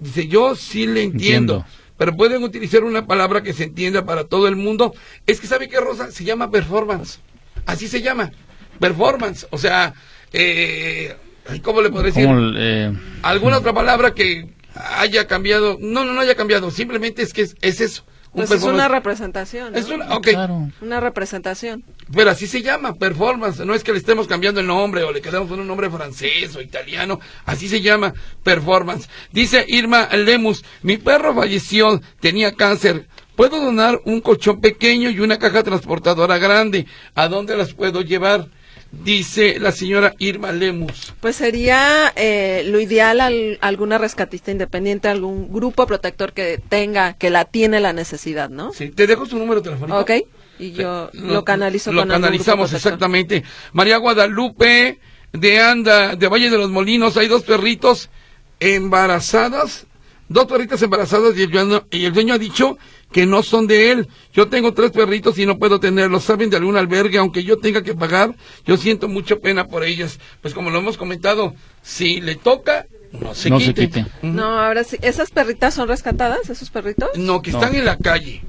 Dice, 0.00 0.28
yo 0.28 0.54
sí 0.54 0.86
le 0.86 1.02
entiendo. 1.02 1.54
Entiendo. 1.54 1.66
Pero 1.96 2.16
pueden 2.16 2.44
utilizar 2.44 2.84
una 2.84 3.06
palabra 3.06 3.42
que 3.42 3.52
se 3.52 3.64
entienda 3.64 4.04
para 4.04 4.24
todo 4.24 4.46
el 4.46 4.54
mundo. 4.54 4.94
Es 5.26 5.40
que, 5.40 5.48
¿sabe 5.48 5.68
qué, 5.68 5.80
Rosa? 5.80 6.12
Se 6.12 6.24
llama 6.24 6.50
performance. 6.50 7.18
Así 7.66 7.88
se 7.88 8.00
llama. 8.00 8.30
Performance. 8.78 9.48
O 9.50 9.58
sea, 9.58 9.94
eh, 10.32 11.16
¿cómo 11.62 11.82
le 11.82 11.90
podré 11.90 12.06
decir? 12.06 12.24
¿Cómo, 12.24 12.40
eh, 12.56 12.92
alguna 13.22 13.58
otra 13.58 13.72
palabra 13.72 14.14
que 14.14 14.48
haya 14.74 15.26
cambiado. 15.26 15.76
No, 15.80 16.04
no, 16.04 16.12
no 16.12 16.20
haya 16.20 16.36
cambiado. 16.36 16.70
Simplemente 16.70 17.22
es 17.22 17.32
que 17.32 17.42
es, 17.42 17.56
es 17.62 17.80
eso. 17.80 18.04
Un 18.32 18.46
Pues 18.46 18.50
es 18.50 18.62
una 18.62 18.88
representación. 18.88 19.72
¿no? 19.72 19.78
Es 19.78 19.88
una, 19.88 20.20
Claro. 20.20 20.68
Una 20.80 21.00
representación. 21.00 21.84
pero 22.14 22.30
así 22.30 22.46
se 22.46 22.62
llama, 22.62 22.94
performance. 22.94 23.58
No 23.64 23.74
es 23.74 23.82
que 23.84 23.92
le 23.92 23.98
estemos 23.98 24.26
cambiando 24.26 24.60
el 24.60 24.66
nombre 24.66 25.02
o 25.02 25.12
le 25.12 25.20
quedamos 25.20 25.48
con 25.48 25.60
un 25.60 25.66
nombre 25.66 25.90
francés 25.90 26.54
o 26.56 26.60
italiano. 26.60 27.20
Así 27.46 27.68
se 27.68 27.80
llama, 27.80 28.14
performance. 28.42 29.08
Dice 29.32 29.64
Irma 29.68 30.08
Lemus, 30.14 30.64
mi 30.82 30.96
perro 30.98 31.34
falleció, 31.34 32.00
tenía 32.20 32.52
cáncer. 32.52 33.06
¿Puedo 33.36 33.60
donar 33.60 34.00
un 34.04 34.20
colchón 34.20 34.60
pequeño 34.60 35.10
y 35.10 35.20
una 35.20 35.38
caja 35.38 35.62
transportadora 35.62 36.38
grande? 36.38 36.86
¿A 37.14 37.28
dónde 37.28 37.56
las 37.56 37.72
puedo 37.72 38.02
llevar? 38.02 38.48
Dice 38.90 39.58
la 39.60 39.70
señora 39.70 40.14
Irma 40.18 40.50
Lemus. 40.50 41.12
Pues 41.20 41.36
sería 41.36 42.10
eh, 42.16 42.62
lo 42.66 42.80
ideal 42.80 43.20
al- 43.20 43.58
alguna 43.60 43.98
rescatista 43.98 44.50
independiente, 44.50 45.08
algún 45.08 45.52
grupo 45.52 45.86
protector 45.86 46.32
que 46.32 46.58
tenga, 46.70 47.12
que 47.12 47.28
la 47.28 47.44
tiene 47.44 47.80
la 47.80 47.92
necesidad, 47.92 48.48
¿no? 48.48 48.72
Sí, 48.72 48.88
te 48.88 49.06
dejo 49.06 49.26
su 49.26 49.38
número 49.38 49.60
telefónico. 49.60 49.98
Ok. 49.98 50.10
Y 50.58 50.72
yo 50.72 51.10
lo 51.12 51.44
canalizo 51.44 51.92
lo 51.92 52.00
con 52.02 52.10
algún 52.10 52.22
grupo 52.22 52.26
canalizamos 52.28 52.72
exactamente 52.72 53.44
María 53.72 53.96
Guadalupe 53.98 54.98
de 55.32 55.60
Anda 55.60 56.16
de 56.16 56.26
Valle 56.26 56.50
de 56.50 56.58
los 56.58 56.68
Molinos 56.70 57.16
hay 57.16 57.28
dos 57.28 57.44
perritos 57.44 58.10
embarazadas 58.58 59.86
dos 60.28 60.46
perritas 60.46 60.82
embarazadas 60.82 61.36
y 61.38 61.42
el 61.42 61.50
dueño, 61.50 61.86
y 61.92 62.04
el 62.06 62.12
dueño 62.12 62.34
ha 62.34 62.38
dicho 62.38 62.76
que 63.12 63.26
no 63.26 63.42
son 63.42 63.66
de 63.66 63.90
él 63.92 64.08
yo 64.34 64.48
tengo 64.48 64.74
tres 64.74 64.90
perritos 64.90 65.38
y 65.38 65.46
no 65.46 65.58
puedo 65.58 65.80
tenerlos 65.80 66.24
saben 66.24 66.50
de 66.50 66.56
algún 66.58 66.76
albergue 66.76 67.18
aunque 67.18 67.42
yo 67.44 67.58
tenga 67.58 67.82
que 67.82 67.94
pagar 67.94 68.34
yo 68.66 68.76
siento 68.76 69.08
mucha 69.08 69.36
pena 69.36 69.66
por 69.66 69.82
ellas 69.84 70.18
pues 70.42 70.52
como 70.54 70.70
lo 70.70 70.78
hemos 70.78 70.96
comentado 70.98 71.54
si 71.82 72.20
le 72.20 72.36
toca 72.36 72.86
no 73.12 73.34
se 73.34 73.48
No 73.48 73.58
se 73.58 73.72
quite. 73.72 74.04
No, 74.20 74.58
ahora 74.58 74.84
sí. 74.84 74.98
¿Esas 75.00 75.30
perritas 75.30 75.72
son 75.72 75.88
rescatadas, 75.88 76.50
esos 76.50 76.68
perritos? 76.68 77.08
no 77.16 77.40
que 77.40 77.52
No. 77.52 77.58
están 77.58 77.74
en 77.74 77.86
la 77.86 77.96
calle 77.96 78.42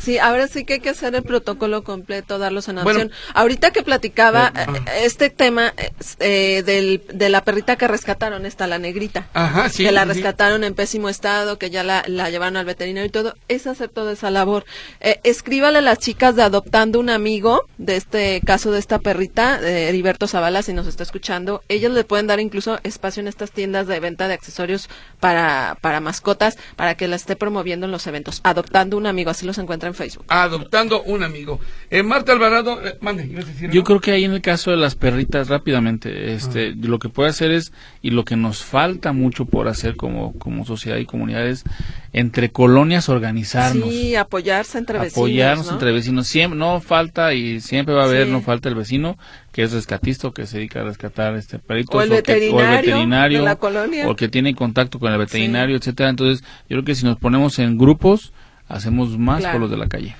Sí, 0.00 0.18
ahora 0.18 0.48
sí 0.48 0.64
que 0.64 0.74
hay 0.74 0.80
que 0.80 0.90
hacer 0.90 1.14
el 1.14 1.22
protocolo 1.22 1.84
completo, 1.84 2.38
darlos 2.38 2.68
en 2.68 2.76
Bueno. 2.76 2.90
adopción. 3.00 3.12
Ahorita 3.34 3.70
que 3.70 3.82
platicaba 3.82 4.52
Eh, 4.56 4.66
eh, 4.86 5.00
este 5.04 5.30
tema 5.30 5.74
eh, 6.18 6.62
del, 6.64 7.02
de 7.12 7.28
la 7.28 7.44
perrita 7.44 7.76
que 7.76 7.86
rescataron, 7.86 8.46
esta, 8.46 8.66
la 8.66 8.78
negrita. 8.78 9.28
ajá 9.34 9.68
sí 9.68 9.84
que 9.84 9.92
la 9.92 10.02
sí. 10.02 10.08
rescataron 10.08 10.64
en 10.64 10.74
pésimo 10.74 11.08
estado, 11.08 11.58
que 11.58 11.70
ya 11.70 11.84
la, 11.84 12.02
la 12.06 12.30
llevaron 12.30 12.56
al 12.56 12.64
veterinario 12.64 13.06
y 13.06 13.10
todo, 13.10 13.34
es 13.48 13.66
hacer 13.66 13.88
toda 13.90 14.12
esa 14.12 14.30
labor. 14.30 14.64
Eh, 15.00 15.20
escríbale 15.24 15.78
a 15.78 15.82
las 15.82 15.98
chicas 15.98 16.36
de 16.36 16.42
Adoptando 16.42 16.98
un 17.00 17.10
Amigo, 17.10 17.64
de 17.78 17.96
este 17.96 18.40
caso 18.44 18.72
de 18.72 18.78
esta 18.78 18.98
perrita, 18.98 19.58
de 19.60 19.88
Heriberto 19.88 20.26
Zavala, 20.26 20.62
si 20.62 20.72
nos 20.72 20.86
está 20.86 21.02
escuchando. 21.02 21.62
Ellos 21.68 21.92
le 21.92 22.04
pueden 22.04 22.26
dar 22.26 22.40
incluso 22.40 22.78
espacio 22.84 23.20
en 23.20 23.28
estas 23.28 23.50
tiendas 23.50 23.86
de 23.86 24.00
venta 24.00 24.28
de 24.28 24.34
accesorios 24.34 24.88
para, 25.20 25.76
para 25.80 26.00
mascotas, 26.00 26.56
para 26.76 26.94
que 26.94 27.08
la 27.08 27.16
esté 27.16 27.36
promoviendo 27.36 27.86
en 27.86 27.92
los 27.92 28.06
eventos. 28.06 28.40
Adoptando 28.44 28.96
un 28.96 29.06
Amigo, 29.06 29.30
así 29.30 29.44
los 29.44 29.58
encuentra 29.58 29.89
en 29.90 29.94
Facebook. 29.94 30.24
adoptando 30.28 31.02
un 31.02 31.22
amigo 31.22 31.60
eh, 31.90 32.02
Marta 32.02 32.32
Alvarado 32.32 32.80
eh, 32.86 32.96
mande 33.00 33.26
ibas 33.26 33.44
a 33.44 33.48
decir 33.48 33.68
Yo 33.70 33.80
algo? 33.80 33.84
creo 33.84 34.00
que 34.00 34.12
ahí 34.12 34.24
en 34.24 34.32
el 34.32 34.40
caso 34.40 34.70
de 34.70 34.76
las 34.76 34.94
perritas, 34.94 35.48
rápidamente, 35.48 36.32
este, 36.34 36.68
Ah. 36.70 36.74
lo 36.82 36.98
que 36.98 37.08
puede 37.08 37.30
hacer 37.30 37.50
es, 37.50 37.72
y 38.02 38.10
lo 38.10 38.24
que 38.24 38.36
nos 38.36 38.62
falta 38.64 39.12
mucho 39.12 39.44
por 39.44 39.66
hacer 39.68 39.96
como, 39.96 40.32
como 40.38 40.64
sociedad 40.64 40.98
y 40.98 41.04
comunidades, 41.06 41.64
entre 42.12 42.50
colonias 42.50 43.08
organizarnos. 43.08 43.88
Sí, 43.88 44.14
apoyarse 44.16 44.78
entre 44.78 44.98
vecinos. 44.98 45.16
apoyarnos 45.18 45.66
¿no? 45.66 45.72
entre 45.72 45.92
vecinos. 45.92 46.26
Siempre, 46.28 46.58
no 46.58 46.80
falta 46.80 47.34
y 47.34 47.60
siempre 47.60 47.94
va 47.94 48.02
a 48.02 48.06
haber, 48.06 48.26
Sí. 48.26 48.32
no 48.32 48.40
falta 48.40 48.68
el 48.68 48.74
vecino 48.74 49.18
que 49.52 49.62
es 49.64 49.72
rescatista 49.72 50.28
o 50.28 50.32
que 50.32 50.46
se 50.46 50.58
dedica 50.58 50.80
a 50.80 50.84
rescatar 50.84 51.34
este 51.34 51.58
perritos 51.58 51.94
O 51.96 52.02
el 52.02 52.08
que- 52.10 52.14
veterinario 52.16 52.70
veterinario, 52.76 53.38
de 53.40 53.44
la 53.44 53.56
colonia. 53.56 54.08
o 54.08 54.14
que 54.16 54.28
tiene 54.28 54.54
contacto 54.54 54.98
con 55.00 55.12
el 55.12 55.18
veterinario, 55.18 55.76
etcétera. 55.76 56.08
Entonces, 56.10 56.42
yo 56.68 56.76
creo 56.76 56.84
que 56.84 56.94
si 56.94 57.04
nos 57.04 57.18
ponemos 57.18 57.58
en 57.58 57.76
grupos, 57.78 58.32
hacemos 58.70 59.18
más 59.18 59.40
Claro. 59.40 59.52
por 59.54 59.60
los 59.62 59.70
de 59.70 59.76
la 59.76 59.86
calle. 59.88 60.16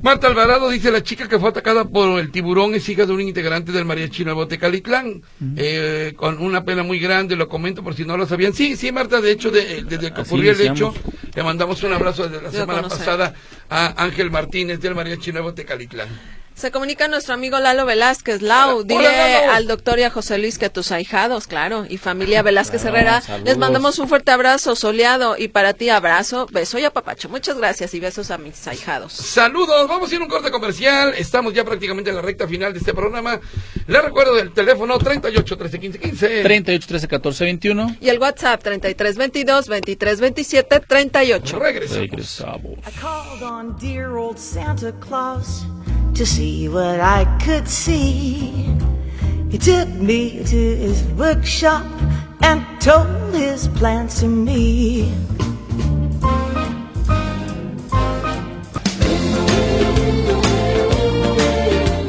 Marta 0.00 0.28
Alvarado 0.28 0.68
dice 0.68 0.92
la 0.92 1.02
chica 1.02 1.26
que 1.28 1.40
fue 1.40 1.48
atacada 1.48 1.84
por 1.84 2.20
el 2.20 2.30
tiburón 2.30 2.72
es 2.76 2.88
hija 2.88 3.04
de 3.04 3.12
un 3.12 3.20
integrante 3.20 3.72
del 3.72 3.84
mariachi 3.84 4.24
Nuevo 4.24 4.46
Tecalitlán 4.46 5.22
eh, 5.56 6.12
con 6.16 6.38
una 6.40 6.64
pena 6.64 6.84
muy 6.84 7.00
grande 7.00 7.34
lo 7.34 7.48
comento 7.48 7.82
por 7.82 7.94
si 7.94 8.04
no 8.04 8.16
lo 8.16 8.24
sabían 8.24 8.52
sí 8.52 8.76
sí 8.76 8.92
Marta 8.92 9.20
de 9.20 9.32
hecho 9.32 9.50
de- 9.50 9.82
desde 9.82 10.12
que 10.12 10.20
Así 10.20 10.30
ocurrió 10.34 10.52
el 10.52 10.60
hecho 10.60 10.94
le 11.34 11.42
mandamos 11.42 11.82
un 11.82 11.94
abrazo 11.94 12.28
desde 12.28 12.44
la 12.44 12.50
Yo 12.52 12.60
semana 12.60 12.82
conocer. 12.82 12.98
pasada 13.00 13.34
a 13.68 14.04
Ángel 14.04 14.30
Martínez 14.30 14.78
del 14.78 14.94
mariachi 14.94 15.32
Nuevo 15.32 15.52
Tecalitlán 15.52 16.06
Se 16.58 16.72
comunica 16.72 17.06
nuestro 17.06 17.34
amigo 17.34 17.56
Lalo 17.60 17.86
Velázquez. 17.86 18.42
Lau, 18.42 18.78
Hola, 18.78 18.84
dile 18.84 19.08
hola, 19.08 19.28
Lalo. 19.42 19.52
al 19.52 19.66
doctor 19.68 20.00
y 20.00 20.02
a 20.02 20.10
José 20.10 20.38
Luis 20.38 20.58
que 20.58 20.68
tus 20.68 20.90
ahijados, 20.90 21.46
claro, 21.46 21.86
y 21.88 21.98
familia 21.98 22.42
Velázquez 22.42 22.82
Claro, 22.82 22.96
Herrera, 22.96 23.20
saludos. 23.20 23.44
les 23.48 23.58
mandamos 23.58 23.98
un 24.00 24.08
fuerte 24.08 24.32
abrazo 24.32 24.74
soleado 24.74 25.36
y 25.38 25.46
para 25.46 25.72
ti 25.74 25.88
abrazo, 25.88 26.48
beso 26.50 26.80
y 26.80 26.84
apapacho. 26.84 27.28
Muchas 27.28 27.58
gracias 27.58 27.94
y 27.94 28.00
besos 28.00 28.32
a 28.32 28.38
mis 28.38 28.66
ahijados. 28.66 29.12
Saludos, 29.12 29.86
vamos 29.86 30.10
a 30.10 30.14
ir 30.16 30.20
a 30.20 30.24
un 30.24 30.28
corte 30.28 30.50
comercial. 30.50 31.14
Estamos 31.16 31.54
ya 31.54 31.64
prácticamente 31.64 32.10
en 32.10 32.16
la 32.16 32.22
recta 32.22 32.48
final 32.48 32.72
de 32.72 32.80
este 32.80 32.92
programa. 32.92 33.38
Les 33.86 34.02
recuerdo 34.02 34.34
del 34.34 34.52
teléfono 34.52 34.98
38 34.98 35.56
13 35.56 35.78
15 35.78 35.98
15. 36.00 36.42
38, 36.42 36.86
13, 36.88 37.06
14, 37.06 37.44
21. 37.44 37.96
Y 38.00 38.08
el 38.08 38.18
WhatsApp 38.18 38.60
3322 38.64 39.66
2327 39.66 40.80
38. 40.88 41.58
Regresamos. 41.60 42.00
Regresamos. 42.00 42.78
I 42.78 42.90
called 43.00 43.42
on 43.44 43.76
dear 43.78 44.08
old 44.16 44.36
Santa 44.38 44.92
Claus 44.98 45.64
to 46.14 46.26
see 46.26 46.68
what 46.68 47.00
I 47.00 47.24
could 47.44 47.68
see. 47.68 48.52
He 49.50 49.58
took 49.58 49.88
me 49.88 50.44
to 50.44 50.76
his 50.76 51.02
workshop 51.16 51.86
and 52.42 52.64
told 52.80 53.34
his 53.34 53.68
plans 53.68 54.20
to 54.20 54.26
me. 54.26 55.12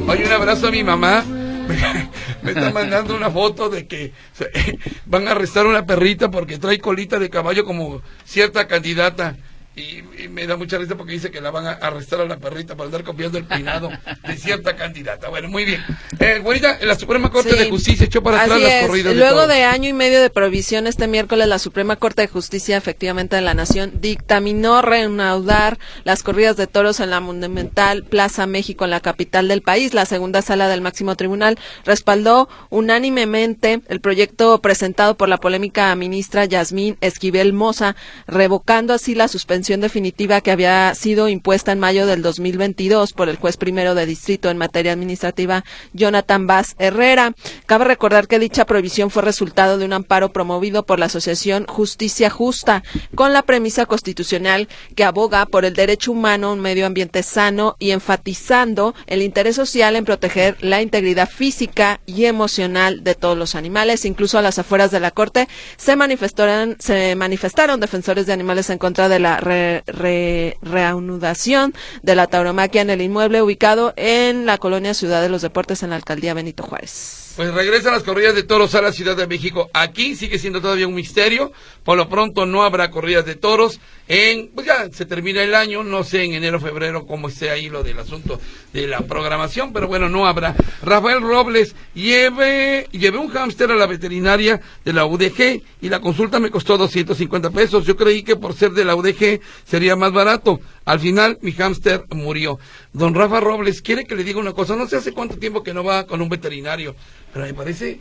Oye, 0.08 0.26
un 0.26 0.32
abrazo 0.32 0.68
a 0.68 0.72
mi 0.72 0.84
mamá. 0.84 1.24
Me 2.42 2.52
está 2.52 2.72
mandando 2.72 3.16
una 3.16 3.30
foto 3.30 3.70
de 3.70 3.86
que 3.86 4.14
van 5.06 5.28
a 5.28 5.32
arrestar 5.32 5.68
una 5.68 5.86
perrita 5.86 6.32
porque 6.32 6.58
trae 6.58 6.80
colita 6.80 7.20
de 7.20 7.30
caballo 7.30 7.66
como 7.66 8.02
cierta 8.26 8.68
candidata. 8.68 9.36
Y, 9.76 10.04
y 10.24 10.28
me 10.30 10.46
da 10.46 10.58
mucha 10.58 10.78
risa 10.78 10.98
porque 10.98 11.14
dice 11.14 11.32
que 11.32 11.40
la 11.40 11.52
van 11.52 11.66
a 11.66 11.72
arrestar 11.72 12.20
a 12.20 12.26
la 12.26 12.38
perrita 12.38 12.76
por 12.76 12.88
andar 12.88 13.04
copiando 13.04 13.38
el 13.38 13.46
peinado 13.46 13.90
de 14.28 14.36
cierta 14.36 14.76
candidata. 14.76 15.30
Bueno, 15.30 15.48
muy 15.48 15.64
bien. 15.64 15.82
Eh, 16.20 16.40
güerita, 16.44 16.80
la 16.82 16.96
Suprema 16.96 17.30
Corte 17.32 17.52
Sí. 17.52 17.58
de 17.58 17.70
Justicia 17.70 18.06
echó 18.08 18.22
para 18.22 18.42
atrás 18.42 18.60
las 18.60 18.88
corridas 18.88 19.16
Luego 19.16 19.48
de 19.48 19.64
año 19.64 19.88
y 19.88 19.94
medio 19.94 20.22
de 20.22 20.30
provisión, 20.30 20.86
este 20.86 21.08
miércoles 21.08 21.48
la 21.48 21.60
Suprema 21.60 21.96
Corte 21.96 22.24
de 22.24 22.28
Justicia, 22.28 22.76
efectivamente 22.76 23.38
de 23.38 23.42
la 23.42 23.54
Nación, 23.54 23.94
dictaminó 24.02 24.82
reanudar 24.82 25.78
las 26.04 26.24
corridas 26.24 26.58
de 26.58 26.68
toros 26.68 27.00
en 27.00 27.12
la 27.12 27.22
monumental 27.22 28.04
Plaza 28.04 28.48
México, 28.48 28.84
en 28.84 28.92
la 28.92 29.00
capital 29.00 29.48
del 29.48 29.62
país. 29.62 29.94
La 29.94 30.06
segunda 30.06 30.42
sala 30.42 30.68
del 30.68 30.82
máximo 30.82 31.16
tribunal 31.16 31.58
respaldó 31.86 32.50
unánimemente 32.70 33.82
el 33.88 34.02
proyecto 34.02 34.60
presentado 34.62 35.16
por 35.16 35.30
la 35.30 35.38
polémica 35.38 35.96
ministra 35.96 36.44
Yasmín 36.46 36.98
Esquivel 37.02 37.54
Moza, 37.54 37.96
revocando 38.28 38.94
así 38.94 39.16
la 39.16 39.28
suspensión 39.30 39.59
definitiva 39.64 40.42
que 40.42 40.52
había 40.52 40.96
sido 40.96 41.30
impuesta 41.30 41.72
en 41.72 41.80
mayo 41.80 42.08
del 42.08 42.22
2022 42.22 43.14
por 43.14 43.30
el 43.30 43.38
juez 43.38 43.58
primero 43.58 43.94
de 43.94 44.06
distrito 44.06 44.50
en 44.50 44.58
materia 44.58 44.94
administrativa, 44.94 45.64
Jonathan 45.94 46.48
Vaz 46.48 46.76
Herrera. 46.80 47.34
Cabe 47.66 47.86
recordar 47.86 48.28
que 48.28 48.40
dicha 48.40 48.66
prohibición 48.66 49.10
fue 49.10 49.22
resultado 49.22 49.78
de 49.78 49.86
un 49.86 49.94
amparo 49.94 50.32
promovido 50.32 50.86
por 50.86 51.00
la 51.00 51.08
Asociación 51.08 51.66
Justicia 51.68 52.30
Justa, 52.30 52.84
con 53.16 53.34
la 53.34 53.44
premisa 53.44 53.86
constitucional 53.86 54.68
que 54.96 55.04
aboga 55.04 55.46
por 55.46 55.66
el 55.66 55.74
derecho 55.74 56.12
humano 56.12 56.48
a 56.48 56.54
un 56.54 56.60
medio 56.62 56.86
ambiente 56.86 57.22
sano 57.22 57.76
y 57.80 57.92
enfatizando 57.92 58.96
el 59.08 59.22
interés 59.22 59.56
social 59.56 59.96
en 59.96 60.06
proteger 60.06 60.58
la 60.62 60.82
integridad 60.82 61.30
física 61.30 62.00
y 62.06 62.26
emocional 62.26 63.04
de 63.04 63.16
todos 63.16 63.38
los 63.38 63.56
animales. 63.56 64.06
Incluso 64.06 64.40
a 64.40 64.42
las 64.42 64.58
afueras 64.58 64.92
de 64.92 65.00
la 65.00 65.12
Corte 65.12 65.48
se 65.78 65.96
manifestaron, 65.96 66.78
se 66.80 67.16
manifestaron 67.16 67.80
defensores 67.80 68.26
de 68.26 68.34
animales 68.34 68.70
en 68.70 68.78
contra 68.78 69.10
de 69.10 69.20
la 69.20 69.38
re- 69.50 69.84
re- 69.88 70.58
reanudación 70.62 71.74
de 72.04 72.16
la 72.16 72.28
tauromaquia 72.28 72.82
en 72.82 72.90
el 72.90 73.02
inmueble 73.02 73.42
ubicado 73.42 73.94
en 73.98 74.46
la 74.46 74.58
colonia 74.58 74.94
Ciudad 74.94 75.22
de 75.22 75.30
los 75.30 75.42
Deportes 75.42 75.84
en 75.84 75.90
la 75.90 75.96
alcaldía 75.98 76.34
Benito 76.34 76.64
Juárez. 76.64 77.29
Pues 77.40 77.54
regresan 77.54 77.94
las 77.94 78.04
corridas 78.04 78.36
de 78.36 78.44
toros 78.44 78.76
a 78.76 78.82
la 78.82 78.92
Ciudad 78.92 79.16
de 79.16 79.26
México. 79.26 79.70
Aquí 79.72 80.18
sigue 80.18 80.38
siendo 80.38 80.60
todavía 80.60 80.90
un 80.90 80.94
misterio. 80.94 81.54
Por 81.86 81.96
lo 81.96 82.10
pronto 82.10 82.46
no 82.46 82.64
habrá 82.64 82.92
corridas 82.92 83.26
de 83.26 83.36
toros. 83.36 83.80
En, 84.10 84.50
pues 84.50 84.68
ya 84.68 84.92
se 84.92 85.06
termina 85.06 85.42
el 85.42 85.56
año. 85.56 85.86
No 85.86 86.04
sé 86.04 86.26
en 86.26 86.34
enero, 86.34 86.60
febrero 86.60 87.06
cómo 87.06 87.30
esté 87.30 87.50
ahí 87.50 87.70
lo 87.70 87.82
del 87.82 87.98
asunto 87.98 88.42
de 88.74 88.88
la 88.88 89.00
programación. 89.04 89.72
Pero 89.72 89.88
bueno, 89.88 90.10
no 90.10 90.28
habrá. 90.28 90.54
Rafael 90.84 91.22
Robles, 91.22 91.76
lleve, 91.94 92.90
llevé 92.92 93.18
un 93.18 93.30
hámster 93.30 93.72
a 93.72 93.76
la 93.76 93.88
veterinaria 93.88 94.60
de 94.84 94.92
la 94.92 95.06
UDG 95.06 95.62
y 95.80 95.88
la 95.88 96.02
consulta 96.02 96.42
me 96.42 96.52
costó 96.52 96.78
250 96.78 97.52
pesos. 97.52 97.86
Yo 97.86 97.96
creí 97.96 98.22
que 98.22 98.36
por 98.36 98.54
ser 98.54 98.72
de 98.72 98.84
la 98.84 98.96
UDG 98.96 99.40
sería 99.64 99.96
más 99.96 100.12
barato. 100.12 100.60
Al 100.84 101.00
final 101.00 101.38
mi 101.42 101.54
hámster 101.54 102.04
murió. 102.10 102.60
Don 102.94 103.14
Rafa 103.14 103.40
Robles, 103.40 103.82
quiere 103.82 104.06
que 104.06 104.16
le 104.16 104.24
diga 104.24 104.40
una 104.40 104.54
cosa. 104.54 104.76
No 104.76 104.88
sé 104.88 104.98
hace 104.98 105.12
cuánto 105.12 105.38
tiempo 105.38 105.64
que 105.64 105.74
no 105.74 105.84
va 105.84 106.06
con 106.06 106.22
un 106.22 106.30
veterinario. 106.30 106.96
Pero 107.32 107.46
me 107.46 107.54
parece 107.54 108.00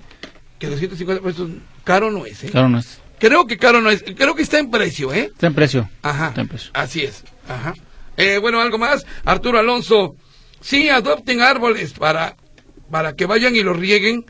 que 0.58 0.66
250 0.66 1.22
pesos 1.22 1.50
caro 1.84 2.10
no 2.10 2.24
es, 2.26 2.44
¿eh? 2.44 2.50
Claro, 2.50 2.68
no 2.68 2.78
es. 2.78 3.00
Creo 3.18 3.46
que 3.46 3.58
caro 3.58 3.80
no 3.80 3.90
es. 3.90 4.02
Creo 4.02 4.34
que 4.34 4.42
está 4.42 4.58
en 4.58 4.70
precio, 4.70 5.12
¿eh? 5.12 5.30
Está 5.32 5.48
en 5.48 5.54
precio. 5.54 5.90
Ajá. 6.02 6.28
Está 6.28 6.40
en 6.40 6.48
precio. 6.48 6.70
Así 6.74 7.02
es. 7.02 7.24
Ajá. 7.48 7.74
Eh, 8.16 8.38
bueno, 8.38 8.60
algo 8.60 8.78
más. 8.78 9.04
Arturo 9.24 9.58
Alonso. 9.58 10.16
Sí, 10.60 10.88
adopten 10.88 11.40
árboles 11.40 11.92
para, 11.92 12.36
para 12.90 13.14
que 13.14 13.26
vayan 13.26 13.54
y 13.54 13.62
los 13.62 13.76
rieguen 13.76 14.26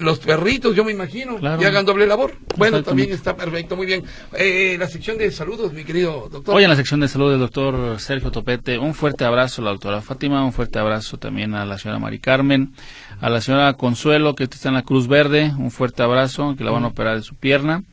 los 0.00 0.18
perritos, 0.18 0.74
yo 0.74 0.84
me 0.84 0.92
imagino, 0.92 1.36
Claro. 1.36 1.62
y 1.62 1.64
hagan 1.64 1.84
doble 1.84 2.06
labor. 2.06 2.36
Bueno, 2.56 2.82
también 2.82 3.10
está 3.12 3.36
perfecto, 3.36 3.76
muy 3.76 3.86
bien. 3.86 4.02
Eh, 4.36 4.76
la 4.78 4.86
sección 4.88 5.18
de 5.18 5.30
saludos, 5.30 5.72
mi 5.72 5.84
querido 5.84 6.28
doctor. 6.30 6.56
Hoy 6.56 6.64
en 6.64 6.70
la 6.70 6.76
sección 6.76 7.00
de 7.00 7.08
salud 7.08 7.30
del 7.30 7.40
doctor 7.40 8.00
Sergio 8.00 8.30
Topete, 8.30 8.78
un 8.78 8.94
fuerte 8.94 9.24
abrazo 9.24 9.62
a 9.62 9.66
la 9.66 9.70
doctora 9.72 10.00
Fátima, 10.02 10.44
un 10.44 10.52
fuerte 10.52 10.78
abrazo 10.78 11.18
también 11.18 11.54
a 11.54 11.64
la 11.64 11.78
señora 11.78 11.98
Mari 11.98 12.18
Carmen, 12.18 12.72
a 13.20 13.28
la 13.30 13.40
señora 13.40 13.74
Consuelo 13.74 14.34
que 14.34 14.44
está 14.44 14.68
en 14.68 14.74
la 14.74 14.82
Cruz 14.82 15.06
Verde, 15.06 15.52
un 15.58 15.70
fuerte 15.70 16.02
abrazo, 16.02 16.54
que 16.56 16.64
la 16.64 16.70
van 16.70 16.84
a 16.84 16.88
operar 16.88 17.16
de 17.16 17.22
su 17.22 17.34
pierna. 17.34 17.84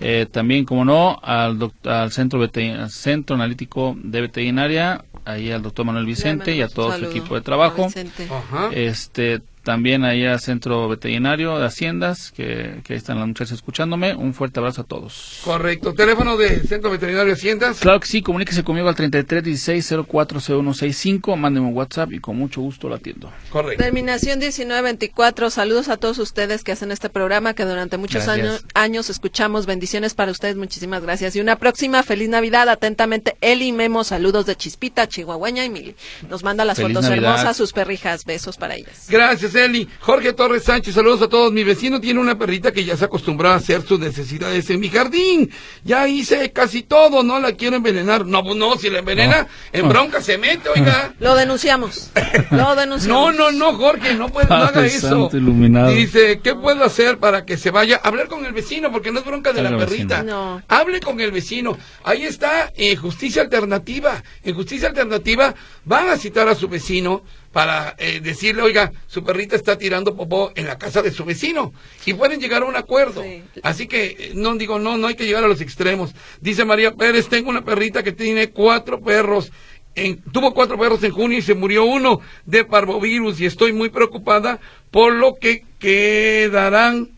Eh, 0.00 0.26
también, 0.30 0.64
como 0.64 0.84
no, 0.84 1.18
al, 1.22 1.58
doc- 1.58 1.86
al 1.86 2.12
centro, 2.12 2.40
al 2.42 2.90
centro 2.90 3.34
Analítico 3.36 3.96
de 4.02 4.20
Veterinaria, 4.20 5.04
ahí 5.24 5.50
al 5.50 5.62
doctor 5.62 5.86
Manuel 5.86 6.04
Vicente 6.04 6.54
y 6.54 6.60
a 6.60 6.68
todo 6.68 6.92
su 6.98 7.04
equipo 7.06 7.34
de 7.34 7.40
trabajo. 7.40 7.86
Ajá. 8.30 8.68
Este, 8.72 9.40
también 9.64 10.04
ahí 10.04 10.24
al 10.24 10.40
centro 10.40 10.88
veterinario 10.88 11.58
de 11.58 11.66
Haciendas, 11.66 12.32
que, 12.32 12.80
que 12.84 12.92
ahí 12.92 12.96
están 12.98 13.18
las 13.18 13.26
muchachas 13.26 13.52
escuchándome. 13.52 14.14
Un 14.14 14.34
fuerte 14.34 14.60
abrazo 14.60 14.82
a 14.82 14.84
todos. 14.84 15.40
Correcto. 15.44 15.94
Teléfono 15.94 16.36
de 16.36 16.60
Centro 16.60 16.90
Veterinario 16.90 17.32
Haciendas. 17.32 17.80
Claro 17.80 17.98
que 18.00 18.06
sí, 18.06 18.22
comuníquese 18.22 18.62
conmigo 18.62 18.88
al 18.88 18.94
33 18.94 19.42
16 19.42 19.94
04 20.06 20.40
0165, 20.40 21.36
mándeme 21.36 21.66
un 21.66 21.74
WhatsApp 21.74 22.12
y 22.12 22.20
con 22.20 22.36
mucho 22.36 22.60
gusto 22.60 22.88
lo 22.88 22.94
atiendo. 22.96 23.32
Correcto. 23.50 23.82
Terminación 23.82 24.38
1924. 24.38 25.50
Saludos 25.50 25.88
a 25.88 25.96
todos 25.96 26.18
ustedes 26.18 26.64
que 26.64 26.72
hacen 26.72 26.90
este 26.92 27.08
programa 27.08 27.54
que 27.54 27.64
durante 27.64 27.96
muchos 27.96 28.28
años, 28.28 28.64
años 28.74 29.10
escuchamos. 29.10 29.66
Bendiciones 29.66 30.14
para 30.14 30.30
ustedes. 30.30 30.56
Muchísimas 30.56 31.02
gracias. 31.02 31.36
Y 31.36 31.40
una 31.40 31.56
próxima 31.56 32.02
feliz 32.02 32.28
Navidad. 32.28 32.68
Atentamente, 32.68 33.36
Eli 33.40 33.72
Memo. 33.72 34.04
Saludos 34.04 34.46
de 34.46 34.56
Chispita, 34.56 35.08
Chihuahueña 35.08 35.64
y 35.64 35.70
Mili. 35.70 35.94
Nos 36.28 36.42
manda 36.44 36.64
las 36.64 36.76
Feliz 36.76 36.96
fotos 36.96 37.10
Navidad. 37.10 37.32
hermosas, 37.32 37.56
sus 37.56 37.72
perrijas. 37.72 38.24
Besos 38.24 38.56
para 38.56 38.74
ellas. 38.74 39.06
Gracias, 39.08 39.53
Jorge 40.00 40.32
Torres 40.32 40.64
Sánchez, 40.64 40.94
saludos 40.94 41.22
a 41.22 41.28
todos. 41.28 41.52
Mi 41.52 41.62
vecino 41.62 42.00
tiene 42.00 42.18
una 42.20 42.36
perrita 42.36 42.72
que 42.72 42.84
ya 42.84 42.96
se 42.96 43.04
acostumbró 43.04 43.50
a 43.50 43.54
hacer 43.54 43.82
sus 43.82 44.00
necesidades 44.00 44.68
en 44.70 44.80
mi 44.80 44.88
jardín. 44.88 45.50
Ya 45.84 46.08
hice 46.08 46.50
casi 46.52 46.82
todo, 46.82 47.22
no 47.22 47.38
la 47.38 47.52
quiero 47.52 47.76
envenenar. 47.76 48.26
No, 48.26 48.42
pues 48.42 48.56
no, 48.56 48.76
si 48.76 48.90
la 48.90 48.98
envenena, 48.98 49.46
en 49.72 49.88
bronca 49.88 50.20
se 50.20 50.38
mete, 50.38 50.68
oiga. 50.68 51.14
Lo 51.20 51.36
denunciamos. 51.36 52.10
Lo 52.50 52.56
No, 52.64 52.74
denunciamos. 52.74 53.36
no, 53.36 53.52
no, 53.52 53.74
Jorge, 53.74 54.14
no 54.14 54.28
puede, 54.28 54.48
no 54.48 54.54
haga 54.56 54.72
Padre 54.72 54.86
eso. 54.88 55.30
Iluminado. 55.32 55.90
Dice, 55.90 56.40
¿qué 56.42 56.54
puedo 56.54 56.82
hacer 56.82 57.18
para 57.18 57.44
que 57.44 57.56
se 57.56 57.70
vaya? 57.70 58.00
Hablar 58.02 58.26
con 58.28 58.44
el 58.44 58.52
vecino, 58.52 58.90
porque 58.90 59.12
no 59.12 59.20
es 59.20 59.24
bronca 59.24 59.52
de 59.52 59.62
la 59.62 59.76
perrita. 59.76 60.22
No. 60.22 60.62
Hable 60.68 61.00
con 61.00 61.20
el 61.20 61.30
vecino. 61.30 61.76
Ahí 62.02 62.24
está, 62.24 62.72
en 62.76 62.96
Justicia 62.96 63.42
Alternativa. 63.42 64.22
En 64.42 64.54
Justicia 64.54 64.88
Alternativa 64.88 65.54
van 65.84 66.08
a 66.08 66.16
citar 66.16 66.48
a 66.48 66.54
su 66.54 66.68
vecino 66.68 67.22
para 67.54 67.94
eh, 67.98 68.20
decirle, 68.20 68.62
oiga, 68.62 68.92
su 69.06 69.22
perrita 69.24 69.54
está 69.54 69.78
tirando 69.78 70.16
popó 70.16 70.52
en 70.56 70.66
la 70.66 70.76
casa 70.76 71.00
de 71.02 71.12
su 71.12 71.24
vecino. 71.24 71.72
Y 72.04 72.12
pueden 72.12 72.40
llegar 72.40 72.62
a 72.62 72.66
un 72.66 72.74
acuerdo. 72.76 73.22
Sí. 73.22 73.42
Así 73.62 73.86
que, 73.86 74.04
eh, 74.06 74.32
no 74.34 74.54
digo, 74.56 74.78
no, 74.80 74.98
no 74.98 75.06
hay 75.06 75.14
que 75.14 75.24
llegar 75.24 75.44
a 75.44 75.48
los 75.48 75.60
extremos. 75.60 76.14
Dice 76.40 76.64
María 76.64 76.92
Pérez, 76.96 77.28
tengo 77.28 77.48
una 77.50 77.64
perrita 77.64 78.02
que 78.02 78.10
tiene 78.12 78.50
cuatro 78.50 79.00
perros. 79.00 79.52
En- 79.94 80.20
tuvo 80.32 80.52
cuatro 80.52 80.76
perros 80.76 81.02
en 81.04 81.12
junio 81.12 81.38
y 81.38 81.42
se 81.42 81.54
murió 81.54 81.84
uno 81.84 82.20
de 82.44 82.64
parvovirus 82.64 83.40
y 83.40 83.46
estoy 83.46 83.72
muy 83.72 83.88
preocupada 83.88 84.58
por 84.90 85.12
lo 85.12 85.36
que 85.36 85.62
quedarán, 85.78 87.10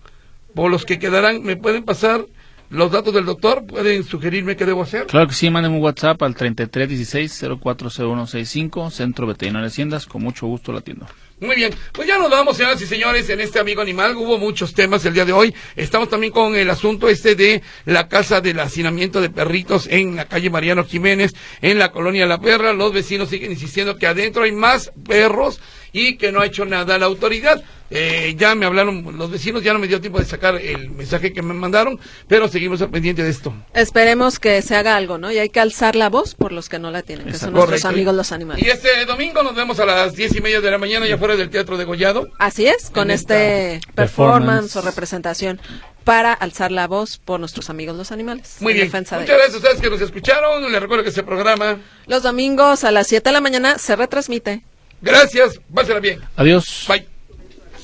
por 0.54 0.70
los 0.70 0.84
que 0.84 0.98
quedarán. 0.98 1.42
¿Me 1.42 1.56
pueden 1.56 1.82
pasar 1.84 2.26
los 2.70 2.90
datos 2.90 3.14
del 3.14 3.24
doctor? 3.24 3.64
¿Pueden 3.66 4.04
sugerirme 4.04 4.56
qué 4.56 4.64
debo 4.64 4.82
hacer? 4.82 5.06
Claro 5.06 5.28
que 5.28 5.34
sí, 5.34 5.50
mándeme 5.50 5.76
un 5.76 5.82
WhatsApp 5.82 6.22
al 6.22 6.34
33 6.34 6.88
16 6.88 7.44
04 7.60 7.90
0165, 7.90 8.90
Centro 8.90 9.26
Veterinario 9.26 9.68
Haciendas, 9.68 10.06
con 10.06 10.22
mucho 10.22 10.46
gusto 10.46 10.72
lo 10.72 10.78
atiendo. 10.78 11.06
Muy 11.38 11.54
bien, 11.54 11.74
pues 11.92 12.08
ya 12.08 12.16
nos 12.16 12.30
vamos, 12.30 12.56
señoras 12.56 12.80
y 12.80 12.86
señores, 12.86 13.28
en 13.28 13.40
este 13.40 13.58
amigo 13.58 13.82
animal. 13.82 14.16
Hubo 14.16 14.38
muchos 14.38 14.72
temas 14.72 15.04
el 15.04 15.12
día 15.12 15.26
de 15.26 15.34
hoy. 15.34 15.54
Estamos 15.76 16.08
también 16.08 16.32
con 16.32 16.56
el 16.56 16.70
asunto 16.70 17.10
este 17.10 17.34
de 17.34 17.62
la 17.84 18.08
casa 18.08 18.40
del 18.40 18.58
hacinamiento 18.58 19.20
de 19.20 19.28
perritos 19.28 19.86
en 19.86 20.16
la 20.16 20.24
calle 20.24 20.48
Mariano 20.48 20.84
Jiménez, 20.84 21.34
en 21.60 21.78
la 21.78 21.92
colonia 21.92 22.24
La 22.24 22.40
Perra. 22.40 22.72
Los 22.72 22.94
vecinos 22.94 23.28
siguen 23.28 23.50
insistiendo 23.50 23.98
que 23.98 24.06
adentro 24.06 24.44
hay 24.44 24.52
más 24.52 24.92
perros 25.06 25.60
y 25.92 26.16
que 26.16 26.32
no 26.32 26.40
ha 26.40 26.46
hecho 26.46 26.64
nada 26.64 26.98
la 26.98 27.06
autoridad. 27.06 27.62
Eh, 27.88 28.34
ya 28.36 28.56
me 28.56 28.66
hablaron 28.66 29.16
los 29.16 29.30
vecinos, 29.30 29.62
ya 29.62 29.72
no 29.72 29.78
me 29.78 29.86
dio 29.86 30.00
tiempo 30.00 30.18
de 30.18 30.24
sacar 30.24 30.56
el 30.56 30.90
mensaje 30.90 31.32
que 31.32 31.40
me 31.40 31.54
mandaron, 31.54 32.00
pero 32.26 32.48
seguimos 32.48 32.82
al 32.82 32.90
pendiente 32.90 33.22
de 33.22 33.30
esto. 33.30 33.54
Esperemos 33.74 34.40
que 34.40 34.60
se 34.62 34.74
haga 34.74 34.96
algo, 34.96 35.18
¿no? 35.18 35.30
Y 35.30 35.38
hay 35.38 35.50
que 35.50 35.60
alzar 35.60 35.94
la 35.94 36.08
voz 36.10 36.34
por 36.34 36.50
los 36.50 36.68
que 36.68 36.80
no 36.80 36.90
la 36.90 37.02
tienen, 37.02 37.26
que 37.26 37.34
son 37.38 37.52
nuestros 37.52 37.82
Correcto. 37.82 37.88
amigos 37.88 38.14
los 38.16 38.32
animales. 38.32 38.66
Y 38.66 38.70
este 38.70 39.04
domingo 39.06 39.44
nos 39.44 39.54
vemos 39.54 39.78
a 39.78 39.86
las 39.86 40.14
diez 40.16 40.34
y 40.34 40.40
media 40.40 40.60
de 40.60 40.68
la 40.68 40.78
mañana 40.78 41.06
ya 41.06 41.16
fuera 41.16 41.36
del 41.36 41.48
Teatro 41.48 41.76
de 41.76 41.84
Gollado. 41.84 42.28
Así 42.38 42.66
es, 42.66 42.90
con 42.90 43.12
este 43.12 43.80
performance. 43.94 44.72
performance. 44.74 44.76
o 44.76 44.82
representación 44.82 45.60
para 46.02 46.32
alzar 46.32 46.72
la 46.72 46.88
voz 46.88 47.18
por 47.18 47.38
nuestros 47.38 47.70
amigos 47.70 47.96
los 47.96 48.10
animales. 48.10 48.56
Muy 48.58 48.72
en 48.72 48.76
bien. 48.78 48.86
defensa 48.88 49.16
de 49.16 49.22
Muchas 49.22 49.36
gracias 49.36 49.54
a 49.54 49.58
ustedes 49.58 49.80
que 49.80 49.90
nos 49.90 50.00
escucharon. 50.00 50.72
Les 50.72 50.80
recuerdo 50.80 51.04
que 51.04 51.10
este 51.10 51.22
programa. 51.22 51.78
Los 52.08 52.24
domingos 52.24 52.82
a 52.82 52.90
las 52.90 53.06
7 53.06 53.28
de 53.28 53.32
la 53.32 53.40
mañana 53.40 53.78
se 53.78 53.94
retransmite. 53.94 54.62
Gracias. 55.00 55.60
Pásela 55.72 56.00
bien. 56.00 56.20
Adiós. 56.36 56.86
Bye. 56.88 57.06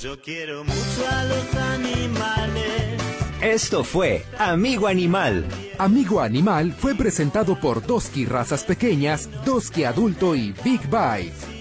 Yo 0.01 0.21
quiero 0.21 0.65
mucho 0.65 1.09
a 1.09 1.25
los 1.25 1.55
animales. 1.55 3.01
Esto 3.41 3.85
fue 3.85 4.25
Amigo 4.39 4.87
Animal. 4.87 5.45
Amigo 5.79 6.21
Animal 6.21 6.73
fue 6.73 6.95
presentado 6.95 7.59
por 7.59 7.85
Doski 7.85 8.25
Razas 8.25 8.65
Pequeñas, 8.65 9.29
Doski 9.45 9.85
Adulto 9.85 10.35
y 10.35 10.53
Big 10.65 10.81
Bite. 10.83 11.52